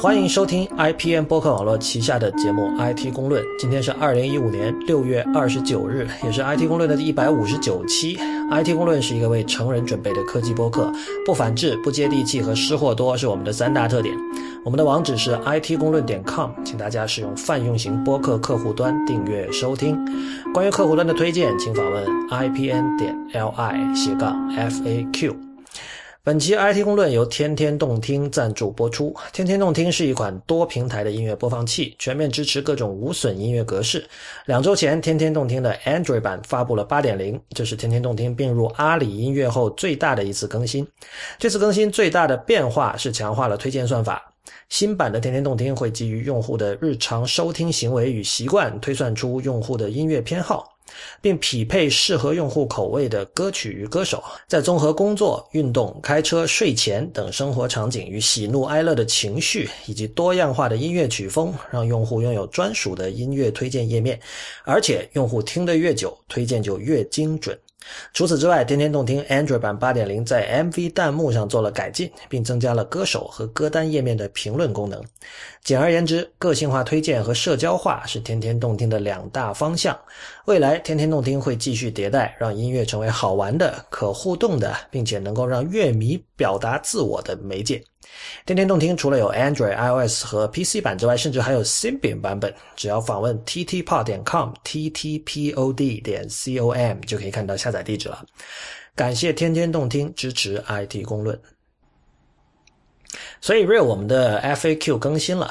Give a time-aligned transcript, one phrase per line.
[0.00, 3.42] 欢迎收听 IPN 播客网络旗下的节目《IT 公论》。
[3.58, 8.16] 今天是二零一五年六月二十九日，也是 IT 公论的第一百五十九期。
[8.50, 10.90] IT 公论是一个为成人准备的科技播客，
[11.26, 14.16] 不反制、不接地气和失货多是我们的三大特点。
[14.64, 19.98] 我们的网址是 IT 公论点 com，请大家使用泛用型播客客户端订阅收听。
[20.54, 25.49] 关于客户端的推荐，请访问 IPN 点 LI 斜杠 FAQ。
[26.30, 29.12] 本期 IT 公论由天天动听赞助播出。
[29.32, 34.08] 天天动听是一款多平台的音乐播放器，全面支持各种无损音乐格式。
[34.46, 40.86] 两周前，天天动听的 Android 版发布了8.0，这是天天动听并入阿里音乐后最大的一次更新。
[41.36, 44.22] 这次更新最大的变化是强化了推荐算法。
[44.68, 50.76] 新版的天天动听会基于用户的日常收听行为与习惯，推算出用户的音乐偏好。
[51.20, 64.18] 并匹配适合用户口味的歌曲与歌手，在综合工作、运动、开车、睡前等生活场景与喜怒哀乐的情绪，以及多样化的音乐曲风，让用户拥有专属的音乐推荐页面。
[64.64, 67.58] 而且，用户听得越久，推荐就越精准。
[68.12, 75.02] 除此之外，天天动听 Android 版8.0在 MV 弹幕上做了改进，并增加了歌手和歌单页面的评论功能。
[75.62, 79.98] 简而言之，个性化推荐和社交化是天天动听的两大方向。
[80.46, 87.82] 未来，天天动听会继续迭代，让音乐成为好玩的、可互动的，并且能够让乐迷表达自我的媒介。
[88.46, 92.54] 天天动听除了有 Android、iOS 和 PC 版之外，甚至还有 Simbi 版本。
[92.74, 98.24] 只要访问 ttpod 点 com，ttpod 点 com 就可以看到下载地址了。
[98.94, 101.40] 感谢天天动听支持 IT 公论。
[103.40, 105.50] 所以 Real 我们的 FAQ 更新了。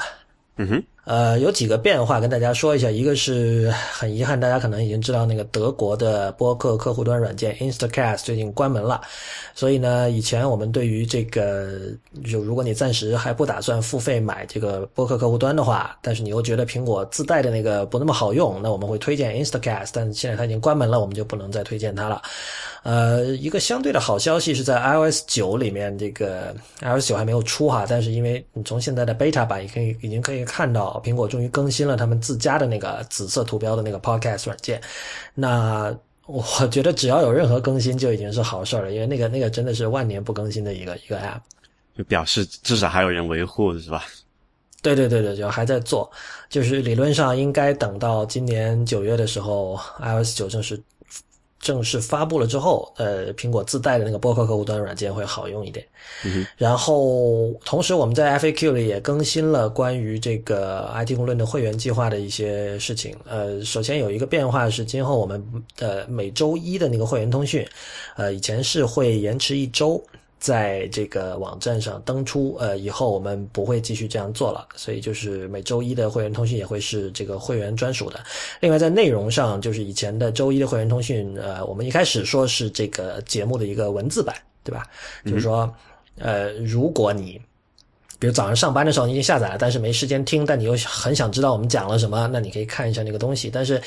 [0.56, 0.84] 嗯哼。
[1.04, 2.90] 呃，有几个变化跟大家说一下。
[2.90, 9.00] 一个是很遗憾，大家可能已经知道，那个德国的播客客户端软件 Instacast 最近关门了。
[9.54, 11.78] 所以呢，以前我们对于这个，
[12.30, 19.90] 就如果你暂时还不打算付费买这个播客客户端的话，但是你又觉得苹果自带的那个不那么好用，那我们会推荐 Instacast。
[19.94, 22.20] 但现在它已经关门了，我们就不能再推荐它了。
[22.82, 30.89] 呃，一个相对的好消息是在 iOS 九里面，这个 iOS 九还没有出哈，但是因为你从现在的 beta 版也可以已经可以看到。
[31.04, 34.80] 苹果终于更新了他们自家的那个紫色图标的那个 Podcast 软件，
[35.34, 35.94] 那
[36.26, 41.40] 我觉得只要有任何更新就已经是好事了，因为那个那个真的是万年不更新的一个一个 App，
[41.96, 44.04] 就表示至少还有人维护是吧？
[44.82, 46.10] 对对对对，就还在做，
[46.48, 50.80] 就是理论上应该等到今年九月的时候，iOS 九正式。
[51.60, 55.86] 正式发布了之后，呃，苹果自带的那个播客客户端软件会好用一点。
[56.24, 63.14] 嗯然后，同时我们在 FAQ 里也更新了关于这个 IT 公论的会员计划的一些事情。
[63.24, 65.44] 呃，首先有一个变化是，今后我们
[65.76, 67.66] 的每周一的那个会员通讯，
[68.16, 70.02] 呃，以前是会延迟一周。
[70.40, 78.18] 在这个网站上登出，呃，以后我们不会继续这样做了，所以就是每周一的会员通讯也会是这个会员专属的。
[78.58, 84.34] 另外，在内容上，就是以前的周一的会员通讯，呃，我们一开始说是这个节目的一个文字版，
[84.64, 84.86] 对吧？
[85.26, 85.70] 就是说，
[86.18, 87.38] 呃，如果你
[88.18, 93.50] 比如早上上班的时候你已经下载了，但是没时间听，但你又很想知道我们讲了什么，那你可以看一下那个东西。
[93.52, 93.80] 但是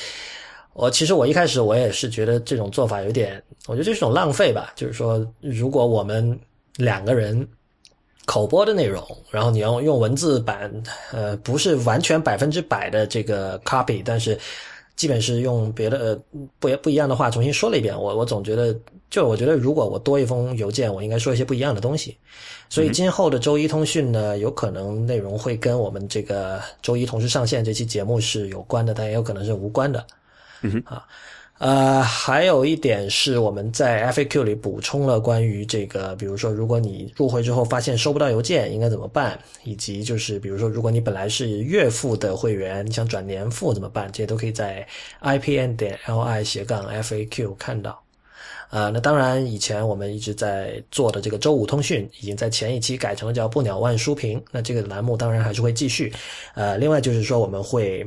[0.74, 4.72] 我其实我一开始我也是觉得这种做法有点，我觉得这是种浪费吧。
[4.74, 6.38] 就是说，如果我们
[6.76, 7.46] 两个人
[8.26, 10.70] 口播的内容，然后你要用文字版，
[11.12, 14.36] 呃，不是完全百分之百的这个 copy，但是
[14.96, 17.96] 基本是用别的呃不不一样的话重新说了一遍。
[17.96, 18.76] 我我总觉得，
[19.10, 22.16] 就我觉得如果我多一封邮件，我应该说一些不一样的东西。
[22.68, 30.04] 所以今后的周一通讯呢，有可能内容会跟我们这个周一同时上线这期节目是有关的，但也有可能是无关的。
[30.64, 31.06] 嗯啊，
[31.58, 39.38] 呃，还有一点是我们在 FAQ 里补充了关于这个，比如说，如果你入会之后发现收不到邮件，应该怎么办？
[39.62, 44.10] 以及就是，比如说，如果你本来是月付的会员，你想转年付怎么办？
[44.10, 44.86] 这些都可以在
[45.20, 48.02] IPN 点 LI 斜杠 FAQ 看到。
[48.70, 54.42] 呃，那当然，以前我们一直在做的这个周五通讯，已经在前一期改成了叫不鸟万书评。
[54.50, 56.12] 那这个栏目当然还是会继续。
[56.54, 58.04] 呃，另外就是说，我们会。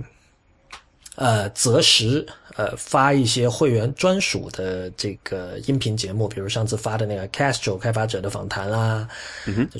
[1.19, 2.23] 呃，择时
[2.57, 9.07] 呃发一些会员专属的这个音频节目，比如上次发的那个 Castro 开发者的访谈啦，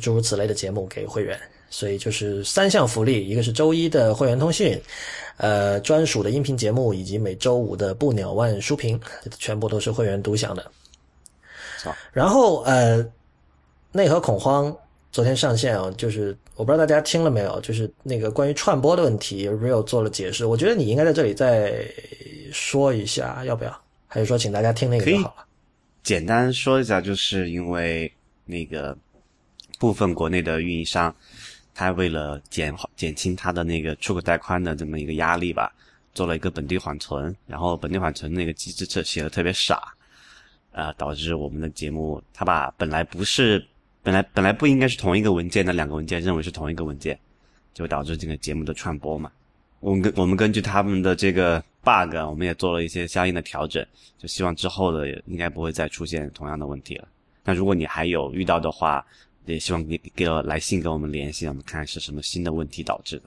[0.01, 1.37] 诸如此类的节目给会员。
[1.69, 4.81] 所以就是三项福利，一个是周一的会员通讯，
[5.35, 8.97] 呃，专属的音频节目，以及每周五的不鸟万书评，
[9.37, 10.71] 全部都是会员独享的。
[12.13, 13.05] 然后呃，
[13.91, 14.73] 内核恐慌。
[15.09, 20.47] 昨天上线啊，就是我不知道大家听了没有，就是那个关于串播的问题，Real 做了解释。
[20.47, 21.85] 我觉得你应该在这里再
[22.51, 23.81] 说一下，要不要？
[24.07, 25.45] 还是说请大家听那个就好了？
[26.01, 28.11] 简单说一下，就是因为
[28.43, 28.97] 那个
[29.77, 31.15] 部分国内的运营商，
[31.75, 35.71] 他为了减减轻他的那个出口带宽的这么一个压力吧，
[36.15, 39.93] 做了一个本地缓存，然后本地缓存那个机制测写的特别傻，
[40.71, 43.63] 啊，导致我们的节目他把本来不是
[44.07, 47.19] 本来本来不应该是同一个文件的两个文件认为是同一个文件，
[47.73, 49.29] 就导致这个节目的串播嘛。
[49.81, 53.85] 我们根我们根据他们的这个 bug，我们也做了一些相应的调整，
[54.17, 57.07] 就希望之后的应该不会再出现同样的问题了。
[57.43, 59.05] 那如果你还有遇到的话，
[59.45, 63.23] 也希望给给我来信跟我们联系，我们看是什么新的问题导致的。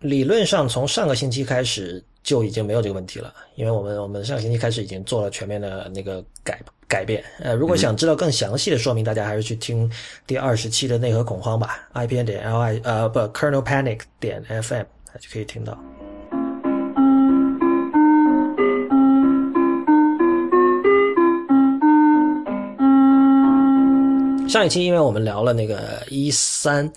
[0.00, 7.22] 理论上从上个星期开始就已经没有这个问题了，因为我们我们上个星期开始已经做了全面的那个改改变。
[7.38, 9.88] 呃，如果想知道更详细的说明，大家还是去听
[10.26, 14.84] 第二十期的内核恐慌吧，ipn 点 li 呃不 kernel panic 点 fm
[15.20, 15.78] 就可以听到。
[24.48, 26.90] 上一期因为我们聊了那个一三，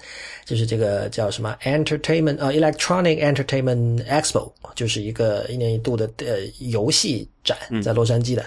[0.45, 8.45] 就是这个叫什么 Entertainment 呃 Electronic Entertainment Expo，就是一个一年一度的呃游戏展，在洛杉矶的，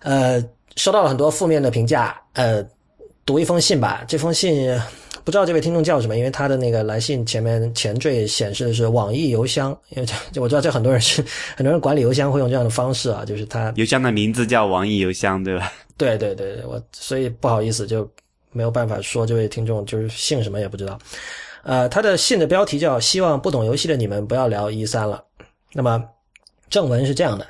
[0.00, 0.42] 呃，
[0.76, 2.64] 收到了很多负面的评价，呃，
[3.24, 4.80] 读一封信吧，这封信
[5.24, 11.22] 不知道这位听众叫什么，因为他的那个来信前面前缀显示的是网易邮箱，因为这我知道这很多人是
[11.56, 15.72] 很多人管理邮箱会用这样的方式啊，就是他邮箱的名字叫网易邮箱，对吧？
[15.96, 18.08] 对对对对，我所以不好意思，就
[18.52, 20.98] 没有办法说这位听众就是姓什么也不知道。
[21.64, 25.22] 呃，他的信的标题叫“希望不懂游戏的你们不要聊一三了”。
[25.74, 26.02] 那么
[26.70, 27.46] 正文是这样的：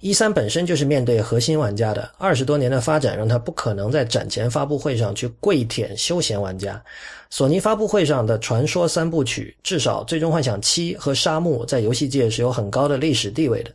[0.00, 6.82] 一三本身就是面对核心玩家的，二十多年的发展让他不可能在展前发布会上去跪舔休闲玩家。
[7.28, 13.70] 索尼发布会上的传说三部曲，至少《最终幻想七》和《沙漠》在游戏界是有很高的历史地位的。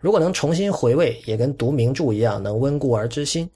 [0.00, 3.50] 如果能重新回味，也跟读名著一样，能温故而知新。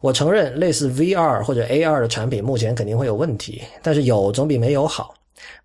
[0.00, 5.12] 我承认，类似 VR 或者 AR 的产品目前肯定会有问题，但是有总比没有好。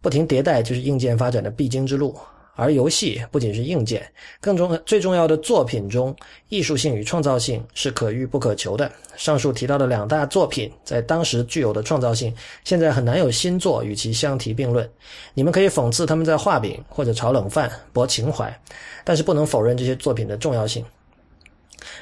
[0.01, 2.18] 不停迭代就是硬件发展的必经之路。
[2.55, 4.09] 而游戏不仅是硬件，
[4.39, 6.15] 更重最重要的作品中，
[6.49, 8.89] 艺术性与创造性是可遇不可求的。
[9.15, 14.89] 上述提到的两大作品，在当时具有的创造性，现在很难有新作与其相提并论。
[15.33, 18.57] 你们可以讽刺他们在画饼或者炒冷饭博情怀，
[19.03, 20.83] 但是不能否认这些作品的重要性。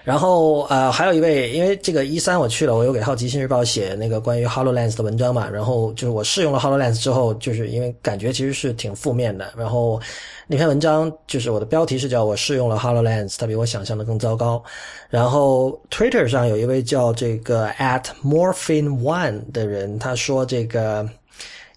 [0.03, 5.49] 然后呃，还有一位，因为这个一三我去了，我有给好奇心日报写那个关于 Hololens 的文章嘛。
[5.49, 9.53] 然后就是我试用了 Hololens 之后，就是因为感觉其实是挺负面的。
[9.55, 10.01] 然后
[10.45, 14.61] 那篇文章就是我的标题是叫我试用了 Hololens，它比我想象的更糟糕。
[15.09, 21.07] 然后 Twitter 上有一位叫这个 at Morphine One 的人，他说这个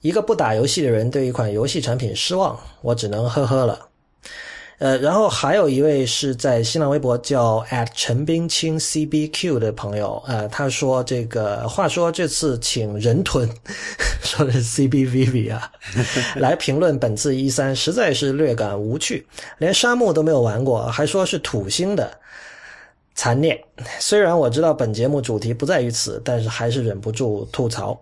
[0.01, 3.79] 一个不打游戏的人对一款游戏产品失望，我只能呵呵了。
[4.79, 7.65] 呃，然后还有一位是在新浪微博叫
[7.95, 13.49] 陈冰清 CBQ 的朋友，呃，他说这个话说这次请人屯，
[14.23, 15.73] 说的是 CBVV 啊，
[16.37, 19.27] 来评论本次一三实在是略感无趣，
[19.57, 22.15] 连沙漠都没有玩过，还说是土星的
[23.15, 23.59] 残念。
[23.99, 27.99] 虽然我知道本节目主题不在于此，但是还是忍不住吐槽。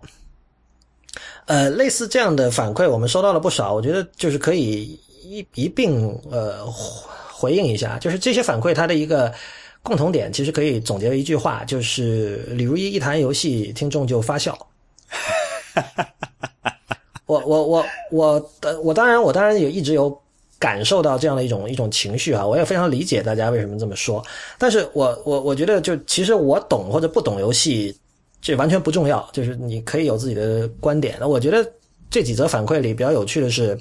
[1.45, 4.99] 呃，类似这样的反馈我们收到了不少，我觉得就是可以。
[5.25, 6.65] 一一并呃
[7.33, 9.33] 回应一下，就是这些反馈它的一个
[9.81, 14.57] 共同点，其实可以总结为一句话，就是李如一一谈游戏，听众就发笑。
[17.25, 18.51] 我我我我
[18.83, 20.15] 我当然我当然也一直有
[20.59, 24.23] 感受到这样的一种一种情绪啊，我也非常理解大家为什么这么说，
[24.59, 27.97] 但是我我我觉得就其实我懂或者不懂游戏，
[28.41, 31.17] 这完全不重要，就是你可以有自己的观点。
[31.19, 31.67] 那我觉得
[32.09, 33.77] 这几则反馈里比较有趣的是。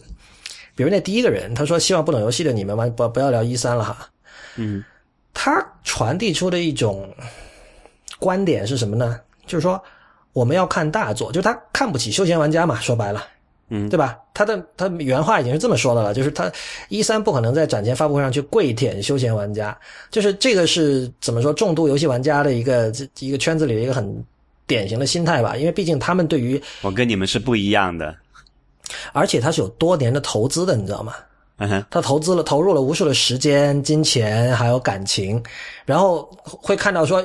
[0.76, 4.08] 比如那第一个人，他说希望不懂游戏的你们完不不要聊一三了哈。
[4.56, 4.84] 嗯，
[5.32, 7.08] 他传递出的一种
[8.18, 9.20] 观点是什么呢？
[9.46, 9.82] 就是说
[10.32, 13.24] 我们要看大作，就是他看不起休闲玩家嘛，说白了，
[13.68, 14.18] 嗯，对吧？
[14.32, 16.50] 他的他原话已经是这么说的了，就是他
[16.88, 19.76] 一三不可能在展前发布会上去跪舔休闲玩家，
[20.10, 24.24] 就是这个是怎么说重度游戏玩家的一个这一个圈子里的一个很
[24.66, 25.56] 典型的心态吧？
[25.56, 28.14] 因为毕竟他们对于我跟你们是不一样的。
[29.12, 31.14] 而且他是有多年的投资的，你知道吗？
[31.58, 35.40] 嗯哼，他投资了、投入了无数的时间、金钱，还有感情，
[35.84, 37.24] 然后会看到说，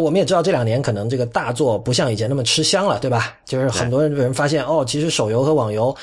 [0.00, 3.36] 我们也知道这两年可能这个大作不像以前那么吃香了，对吧？
[3.44, 5.94] 就是很多人发现，哦，其实手游和网游，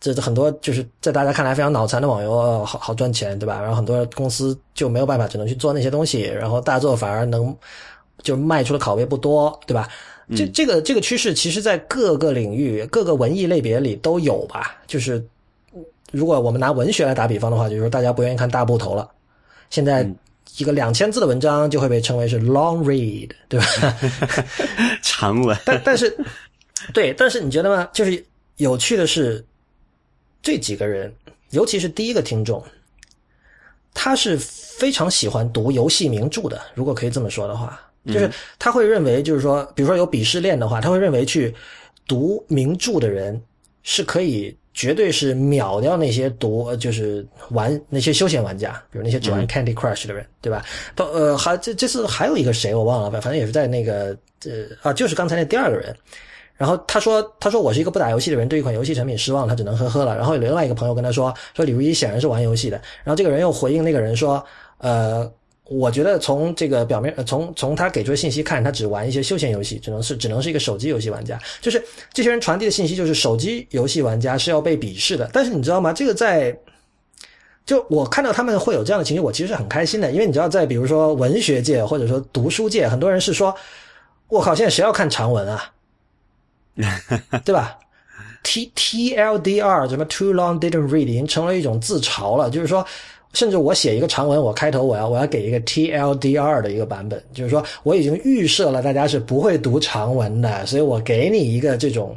[0.00, 3.60] 这很多就是在大家看来非常脑残的网游，好好赚钱，对吧？
[3.60, 7.56] 然后很多公司就没有办法，只能去做那些东西，然后大作反而能
[8.24, 9.88] 就卖出的拷贝不多，对吧？
[10.36, 14.80] 这这个这个趋势，其实，在各个领域、各个文艺类别里都有吧。
[14.86, 15.22] 就是
[16.10, 19.10] 如果我们拿文学来打比方的话，就是说大家不愿意看大部头了。
[19.70, 20.08] 现在
[20.58, 23.66] 一个两千字的文章就会被称为是 long read，对吧？
[25.02, 25.56] 长文。
[25.64, 26.16] 但但是，
[26.92, 27.88] 对，但是你觉得吗？
[27.92, 28.24] 就是
[28.58, 29.44] 有趣的是，
[30.42, 31.12] 这几个人，
[31.50, 32.62] 尤其是第一个听众，
[33.94, 36.60] 他是非常喜欢读游戏名著的。
[36.74, 41.54] 如果可以这么说的话，就是他会认为，就是说，比如说有鄙视链的话，他会认为去
[42.06, 43.40] 读名著的人
[43.82, 44.56] 是可以。
[44.74, 50.64] 绝对是秒掉那些读就是玩那些休闲玩家，比如那些只玩 Candy Crush 的人，对吧？
[50.96, 54.16] 到呃，还这这次还有一个谁我忘了，反正也是在那个
[54.46, 55.94] 呃啊，就是刚才那第二个人。
[56.56, 60.16] 然后他说他说我是一个不打游戏的人，对一款游戏产品失望，他只能呵呵了。
[60.16, 62.80] 然后有另外一个朋友跟他说说李如一显然是玩游戏的。
[63.04, 64.42] 然后这个人又回应那个人说
[64.78, 65.30] 呃。
[65.68, 71.38] 我觉得从这个表面，从从他给出的信息看，他只玩一些休闲游戏，只能是只能是一个手机游戏玩家。
[71.60, 75.30] 就是这些人传递的信息，就是手机游戏玩家是要被鄙视的。
[75.32, 75.92] 但是你知道吗？
[75.92, 76.54] 这个在，
[77.64, 80.10] 就我看到他们会有这样的情绪，我其实是很开心的。
[80.10, 83.54] 因为你知道，在比如说文学界或者说读书界，很多人是说，
[84.28, 85.72] 我靠，现在谁要看长文啊？
[87.44, 87.78] 对吧
[88.42, 92.84] ？T T L D R 什么 Too long didn't read 已经成了一种自嘲了，就是说。
[93.32, 102.14] 甚至我写一个长文，我开头我要我要给一个 TLDR 的一个版本，就是说我已经预设了大家是不会读长文的，所以我给你一个这种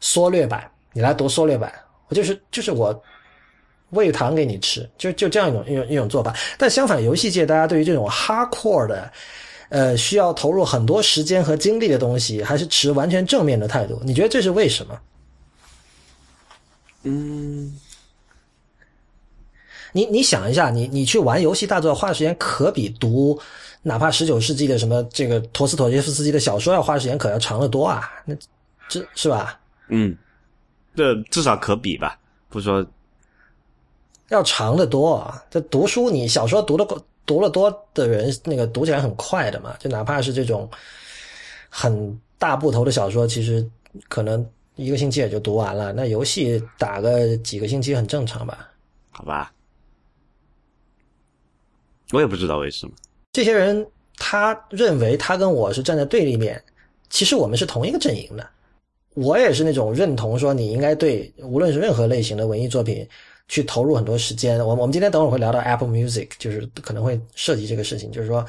[0.00, 1.72] 缩略版，你来读缩略版，
[2.08, 3.02] 我就是就是我
[3.90, 6.36] 喂糖给你吃，就就这样一种一种一种做法。
[6.58, 9.10] 但相反，游戏界大家对于这种 hardcore 的，
[9.70, 14.00] 呃，需要投入很多时间和精力的东西，还是持完全正面的态度。
[14.04, 15.00] 你觉得这是为什么？
[17.04, 17.74] 嗯。
[19.92, 23.38] 你你想一下，你你去玩游戏大作花的时间可比读
[23.82, 28.10] 哪怕十九世纪的什么这个陀思妥耶夫斯基的小说要花时间可要长得多啊！
[28.24, 28.34] 那
[28.88, 29.58] 这是吧？
[29.88, 30.16] 嗯，
[30.94, 32.18] 这至少可比吧，
[32.48, 32.84] 不说
[34.28, 35.42] 要长得多啊。
[35.50, 36.86] 这读书，你小说读的
[37.26, 39.74] 读了多的人，那个读起来很快的嘛。
[39.78, 40.68] 就哪怕是这种
[41.68, 43.68] 很大部头的小说，其实
[44.08, 45.92] 可能一个星期也就读完了。
[45.92, 48.68] 那游戏打个几个星期很正常吧？
[49.10, 49.52] 好吧。
[52.12, 52.92] 我也不知道为什么，
[53.32, 53.86] 这些人
[54.16, 56.60] 他认为他跟我是站在对立面，
[57.08, 58.46] 其实我们是同一个阵营的。
[59.14, 63.06] 我也是那种认同说你应该对无论是任何类型的文艺作品
[63.48, 64.58] 去投入很多时间。
[64.58, 68.44] 我我们今天等会儿会聊到 Apple Music，就是可能会涉及这个事情，就是说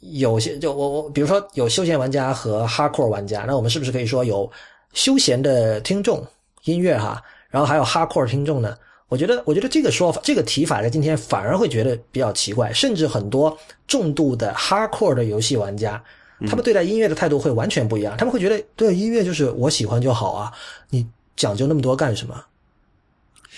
[0.00, 4.50] 有些就我我比如说有休闲玩家和 Hardcore 玩家，那我们是不是可以说有
[4.92, 6.26] 休闲的听众
[6.64, 8.76] 音乐哈，然后还有 Hardcore 听众呢？
[9.08, 16.02] 我觉得，我觉得这个说法、这个提法在今天反而会觉得比较奇怪，甚至很多重度的 hardcore 的游戏玩家，
[16.46, 18.16] 他们对待音乐的态度会完全不一样。
[18.16, 20.52] 他们会觉得，对音乐就是我喜欢就好啊，
[20.90, 22.34] 你讲究那么多干什么？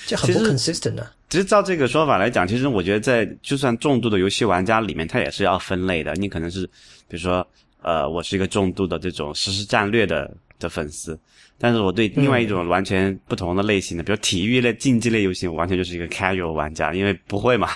[0.06, 1.10] 这很不 consistent 的。
[1.28, 6.14] 其实照这个说法来讲，其实我觉得在就算重度的游戏玩家里面，他也是要分类的。
[6.14, 6.66] 你可能是
[7.06, 7.46] 比如说，
[7.82, 11.18] 呃，我是一个重度的这种实时战略的的粉丝。
[11.60, 17.70] 但是我对另外一种完全不同的类型的，比如体育类、竞技类游戏，我完全就是一个 casual 玩家，因为不会嘛，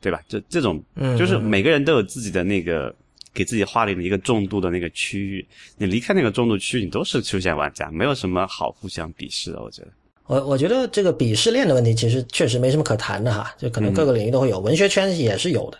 [0.00, 0.20] 对吧？
[0.26, 0.82] 就这种，
[1.16, 2.92] 就是每个人都有自己的那个
[3.32, 9.62] 给自己划定的一个重度的那个区域，你离开那个重度区域，你都是休闲玩家，没有什么好互相鄙视的。
[9.62, 9.88] 我觉得，
[10.26, 15.78] 我我觉得这个鄙视链的问题其实确实没什么可谈的哈，就可能各个领域都会有，文学圈也是有的，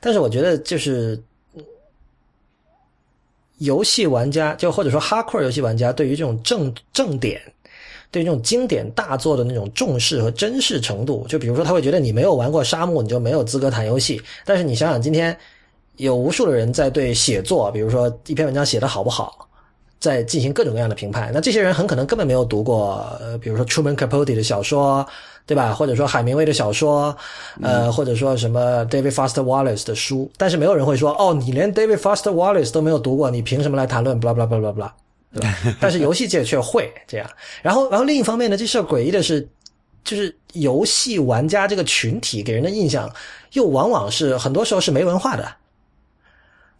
[0.00, 1.22] 但是我觉得就是。
[3.58, 7.40] 游戏玩家，就或者说哈克尔游戏玩家，对于这种正正点，
[8.10, 14.20] 对于这种经典大作的那种重视和珍视程度，就比如说他会觉得你没有玩过沙漠，你就没有资格谈游戏。
[14.44, 15.36] 但是你想想，今天
[15.96, 19.48] 有无数的人在对写作，比如说一篇文章写的好不好，
[20.04, 21.30] 在进行各种各样的评判。
[21.32, 25.06] 那这些人很可能根本没有读过，呃，比如说 Truman Capote 的小说。
[25.46, 25.74] 对吧？
[25.74, 27.14] 或者说海明威的小说，
[27.60, 34.90] 呃，或者说什么 David Foster Wallace 的书，但是没有人会说，哦，你连 David Foster Wallace 都没有读过，你凭什么来谈论？blah blah blah blah blah，
[35.34, 35.54] 对吧？
[35.78, 37.28] 但是游戏界却会这样。
[37.60, 39.46] 然后，然后另一方面呢，这事儿诡异的是，
[40.02, 43.12] 就是游戏玩家这个群体给人的印象，
[43.52, 45.46] 又往往是很多时候是没文化的。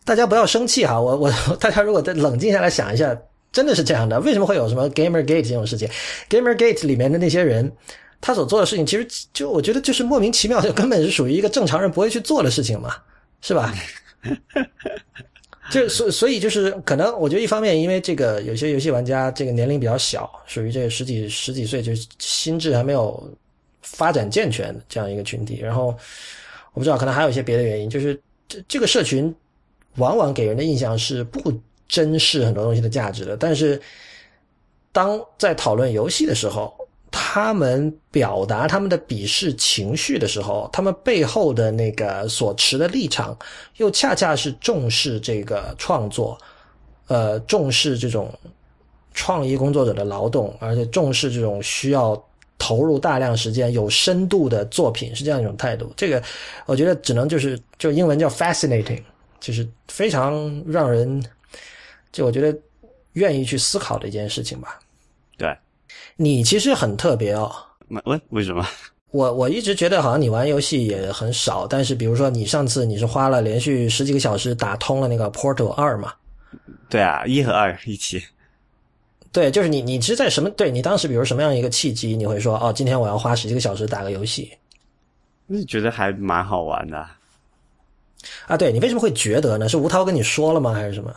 [0.04, 3.16] 大家不要生气哈，我我大家如果再冷静下来想一下，
[3.52, 4.20] 真的是这样的。
[4.20, 5.88] 为什么会有什么 GamerGate 这种事情
[6.28, 7.72] ？GamerGate 里面的那些人。
[8.20, 12.96] 他所做的事情，其实就我觉得就是莫名其妙，就根本是属于一个正常人不会去做的事情嘛，
[13.42, 13.74] 是吧？
[15.70, 23.30] 就所所以就是可能，我觉得一方面，因为这个有些游戏玩家这个年龄比较小，属于这个十几十几岁，就心智还没有
[23.82, 25.60] 发展健全这样一个群体。
[25.60, 25.94] 然后
[26.72, 28.18] 我不知道，可能还有一些别的原因，就是
[28.48, 29.34] 这这个社群
[29.96, 31.52] 往往给人的印象是不
[31.88, 33.36] 珍视很多东西的价值的。
[33.36, 33.80] 但是
[34.92, 36.72] 当在讨论游戏的时候，
[37.10, 43.36] 他们表达他们的鄙视情绪的时候，他们背后的那个所持的立场，
[43.76, 46.36] 又恰恰是重视这个创作，
[47.06, 48.32] 呃，重视这种
[49.12, 52.20] 创意工作者的劳动，而且重视这种需要
[52.58, 55.92] 投入大量时间、有深度的作品，是这样一种态度。
[55.96, 56.20] 这个
[56.66, 59.00] 我觉得只能就是就英文叫 fascinating，
[59.44, 61.22] 就是非常让人
[62.10, 62.58] 就我觉得
[63.12, 64.80] 愿意去思考的一件事情吧。
[65.36, 65.54] 对，
[66.16, 67.54] 你其实很特别哦。
[67.86, 68.66] 那为为什么？
[69.12, 76.14] 我我一直觉得好像你玩游戏也很少，但是比如说你上次你是花了连续十几个小时打通了那个 Portal 二嘛？
[76.88, 78.24] 对啊，一和二一起。
[79.30, 80.48] 对，就是你你是在什么？
[80.50, 84.50] 对你当时比如什么样一个契机，你会说哦，今天我要花十几个小时打个游戏？
[85.46, 86.96] 那觉得还蛮好玩的。
[86.96, 87.18] 啊，
[88.58, 89.68] 对你为什么会觉得呢？
[89.68, 91.14] 是吴涛跟你说了吗，还是什么？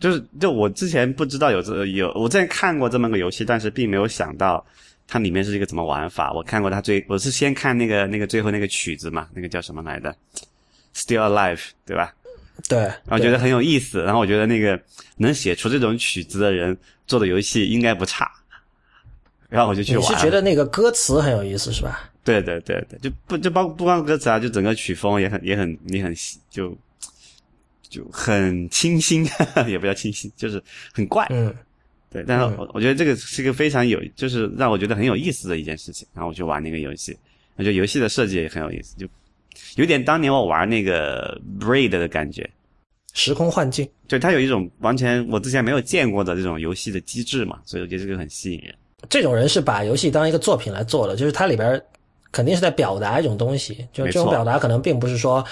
[0.00, 4.64] 就是就我之前不知道有这有，我之前看过这么个游戏，但是并没有想到。
[5.06, 6.32] 它里面是一个怎么玩法？
[6.32, 10.16] 我看过它最，我是先看那个那个最后那个曲子嘛，那个叫什么来的
[10.94, 12.14] ，Still Alive，对吧？
[12.70, 14.80] 对，然后觉得很有意思，然后我觉得那个
[15.18, 16.74] 能写出这种曲子的人
[17.06, 18.32] 做的游戏应该不差，
[19.50, 20.02] 然后我就去玩。
[20.02, 22.10] 你是觉得那个歌词很有意思是吧？
[22.24, 26.12] 对对对对，就不就包不光歌词啊，就整个曲风也很也很也很
[26.50, 26.76] 就
[27.88, 29.24] 就很清新，
[29.68, 30.60] 也不叫清新，就是
[30.92, 31.26] 很怪。
[31.30, 31.54] 嗯。
[32.10, 36.06] 对，但是我我觉得这个是一个非常有，就是让我觉得很有意思的一件事情。
[36.14, 37.16] 然后我就玩那个游戏，
[37.56, 39.04] 我觉得游戏的设计也很有意思，就
[39.74, 42.48] 有点当年我玩那个 Braid 的感觉，
[43.14, 43.88] 时空幻境。
[44.06, 48.72] 对，它有一种完全我之前没有见过的这种游戏的机制嘛，所以我觉得这个很吸引人。
[49.10, 51.82] 这种人是把游戏当一个作品来做的，就是它里边
[52.34, 55.42] 肯定是在表达一种东西，就这种表达可能并不是说。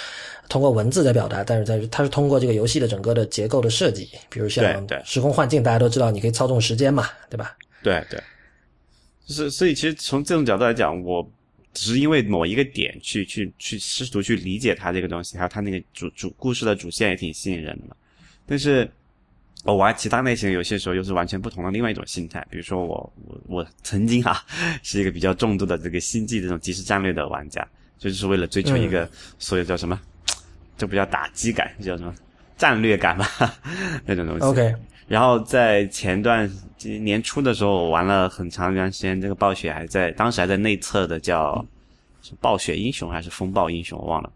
[0.48, 7.56] 通过文字在表达，但是在它是通过这个游戏的整个的结构的设计，比如像时空幻境，大家都知道你可以操纵时间嘛，对吧？
[7.82, 8.20] 对对，
[9.24, 11.26] 就是所以其实从这种角度来讲，我
[11.72, 17.96] 只是因为某一个点去去去试图去理解它这个东西，还有它那个主主故事的主线也挺吸引人的。
[18.44, 18.90] 但是
[19.64, 22.44] 我玩其他类型的游戏的时候，又是完全不同的另外一种心态。
[22.50, 24.44] 比如说我我我曾经哈
[24.82, 27.66] 是一个比较重度的这个星际这种即时战略的玩家，
[27.98, 30.00] 就是为了追求一个所谓叫什么？
[30.76, 32.12] 就不叫打击感，叫什么
[32.56, 33.28] 战略感吧，
[34.04, 34.44] 那种东西。
[34.44, 34.74] OK。
[35.06, 39.20] 然后在前段年初的时候，我玩了很长一段时间。
[39.20, 41.64] 这个暴雪还在，当时还在内测的，叫
[42.22, 44.32] 是暴雪英雄还是风暴英雄，我忘了。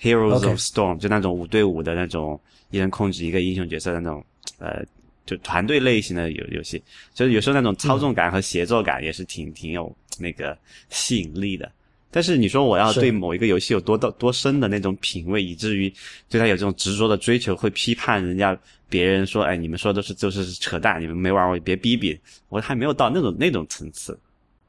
[0.00, 2.38] Heroes of Storm 就那种五对五的那种，
[2.70, 4.22] 一人控制一个英雄角色的那种，
[4.58, 4.84] 呃，
[5.26, 6.82] 就团队类型的游游戏。
[7.12, 10.56] 就是有时候那种操纵感和协作感也是挺挺有那个
[10.90, 11.70] 吸引力的。
[12.10, 15.92] 但是你说我要对某一个游戏有多到多深的那种品味，以至于
[16.28, 18.56] 对他有这种执着的追求，会批判人家
[18.88, 22.16] 别人说，哎，你们说都是就是扯淡，你们没玩过别逼逼，
[22.48, 24.16] 我还没有到那种那种层次。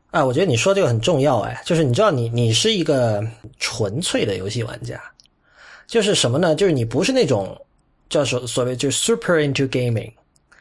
[0.10, 3.24] 啊，我觉得你说这个很重要，哎，就是你知道你你是一个
[3.60, 5.00] 纯粹的游戏玩家，
[5.86, 6.56] 就是什么呢？
[6.56, 7.56] 就是你不是那种
[8.10, 10.12] 叫所所谓就 super into gaming，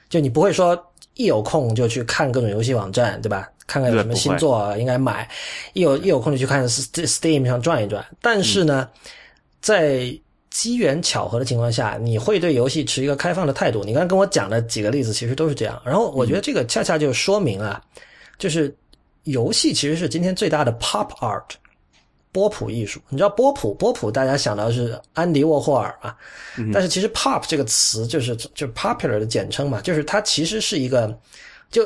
[0.09, 0.75] 就你不会说
[1.15, 3.49] 一有空就去看各种游戏网站，对吧？
[3.67, 5.27] 看看有什么新作应该买，
[5.73, 8.05] 一有一有空就去看 Steam 上转一转。
[8.21, 8.89] 但是呢，
[9.63, 10.15] 在
[10.51, 13.83] 机缘巧合的情况下，你会对游戏持一个开放的态度。
[13.83, 15.81] 你刚刚跟我讲的几个例子，其实都是这样。
[15.83, 17.83] 然后我觉得这个恰恰就说明啊，
[18.39, 18.75] 就是
[19.23, 21.55] 游戏其实是今天最大的 Pop Art
[22.35, 23.01] 波普艺术。
[23.09, 26.15] 你知道波普波普，大家想到是安迪沃霍尔啊，
[26.71, 31.19] 但是其实 Pop 这个词就是就 popular 的简称嘛，就是它其实是一个
[31.71, 31.83] 就。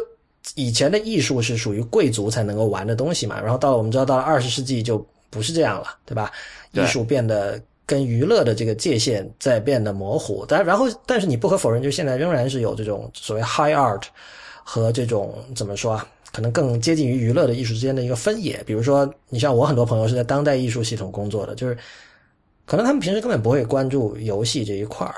[0.55, 6.33] 以前的艺术是属于贵族才能够玩的东西嘛，然后到了我们知道到了二十世纪就不是这样了，对吧？
[6.73, 14.05] 艺术变得跟娱乐的这个界限在变得模糊，但然后但是你不可否认，就现在仍然是有这种所谓 high art
[14.65, 18.63] 和这种怎么说啊，可能更接近于娱乐的艺术之间的一个分野。
[18.67, 21.77] 比如说，你像我很多朋友是在当代艺术系统工作的，就是
[22.65, 25.15] 可能他们平时根本不会关注游戏这一块儿。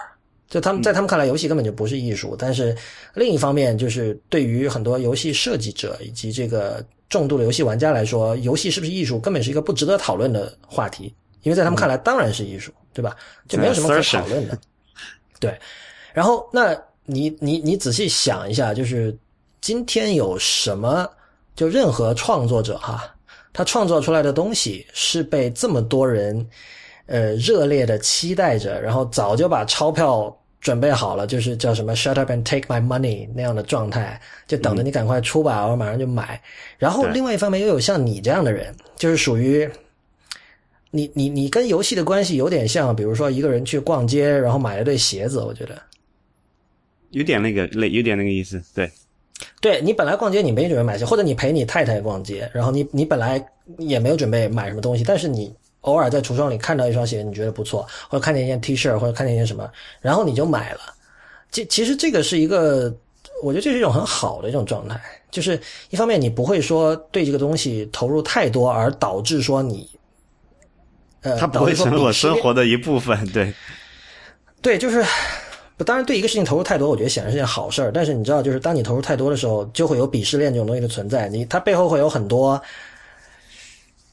[0.49, 2.35] 就他们在他们看来，游戏根本就不是艺术。
[2.37, 2.77] 但是
[3.15, 11.15] 另一方面，就是对于很多游戏设计者以及这个重度的游戏玩家来说，游戏是不是艺术，根本是一个不值得讨论的话题。
[11.43, 13.17] 因为在他们看来，当然是艺术，对吧？
[13.49, 14.59] 就没有什么可讨论的。
[15.39, 15.57] 对。
[16.13, 19.17] 然后，那你你你仔细想一下，就是
[19.61, 21.09] 今天有什么？
[21.55, 23.15] 就任何创作者哈，
[23.53, 26.47] 他创作出来的东西是被这么多人
[27.07, 30.37] 呃热烈的期待着，然后早就把钞票。
[30.61, 36.39] 准备好了，就是叫什么 “shut up and take my money” 那样的状态，就等着你赶快出吧，我马上就买。
[36.77, 39.67] 然后另外一方面又有像你这样的人，就是属于
[40.91, 45.81] 你你你跟游戏的关系有点像，比如说一个人去逛街，然后买了对鞋子，我觉得
[47.09, 48.63] 有点那个类，有点那个意思。
[48.75, 48.93] 对，
[49.61, 53.45] 对你本来逛街你没准备买鞋，或者你陪你太太逛街，然后你你本来
[53.79, 55.55] 也没有准备买什么东西，但是你。
[55.85, 59.67] 偶尔在橱窗里看到一双鞋，你觉得不错，或者看见一件 T 恤，或者看见一件什么，
[60.03, 60.81] 然后你就买了。
[61.51, 62.95] 这其实这个是一个
[63.43, 65.01] 我觉得这是一种很好的一种状态，
[65.31, 69.89] 就是一方面你不会说对这个东西投入太多，而导致说你，
[71.23, 73.51] 呃，它不会成为我生活的一部分，对，
[74.61, 75.03] 对，就是
[75.85, 82.61] 当然对一个事情投入太多，我觉得显然是件好事儿，但是你知道，就是当你投入太多的时候，就会有鄙视链这种东西的存在，你它背后会有很多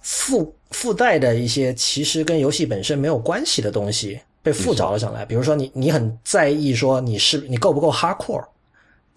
[0.01, 8.43] 附附带的一些其实跟游戏本身没有关系的东西被附着了上来，比如说你你很在意说你是你够不够 hardcore。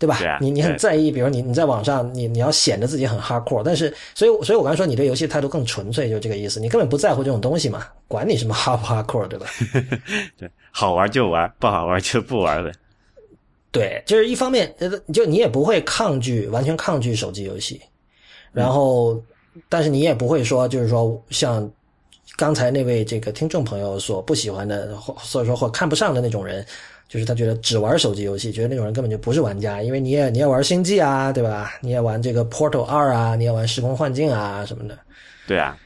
[0.00, 0.18] 对吧？
[0.40, 9.46] 你你很在意，比如你你在网上，你你要显得自己很 hardcore，但是，所以所以我刚才说你对游戏态度更纯粹，就这个意思，你根本不在乎这种东西嘛，管你什么 hard 不 hardcore，对吧？
[10.38, 12.72] 对，好玩就玩，不好玩就不玩呗。
[13.70, 17.80] 对，就是一方面，呃，就你也不会抗拒，完全抗拒手机游戏，
[18.52, 19.22] 然后，
[19.68, 21.70] 但是你也不会说，就是说像
[22.36, 26.66] 刚才那位这个听众朋友所不喜欢的，或所以说或看不上的那种人。
[27.10, 31.72] 就是他觉得只玩手机游戏，觉得那种人根本就不是玩家，因为你也你也玩星际啊，对吧？
[31.80, 34.96] 你也玩这个 Portal 二啊，你也玩时空幻境啊什么的。
[35.44, 35.76] 对啊，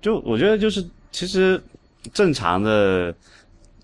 [0.00, 0.80] 就我觉得就是
[1.10, 1.60] 其实
[2.14, 3.12] 正常的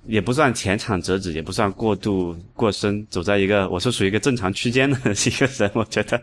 [0.08, 6.20] 也不算前场折纸，也不算过度过深，走在一个我是属于一个正常区间的 一个人，我觉得。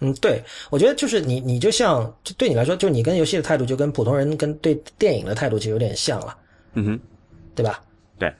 [0.00, 6.36] 嗯，对，我觉得就是你你就像就对你来说，就你跟游戏的态度就跟普通人跟对电影的态度其实有点像了。
[6.74, 7.00] 嗯哼，
[7.54, 7.82] 对吧？
[8.18, 8.32] 对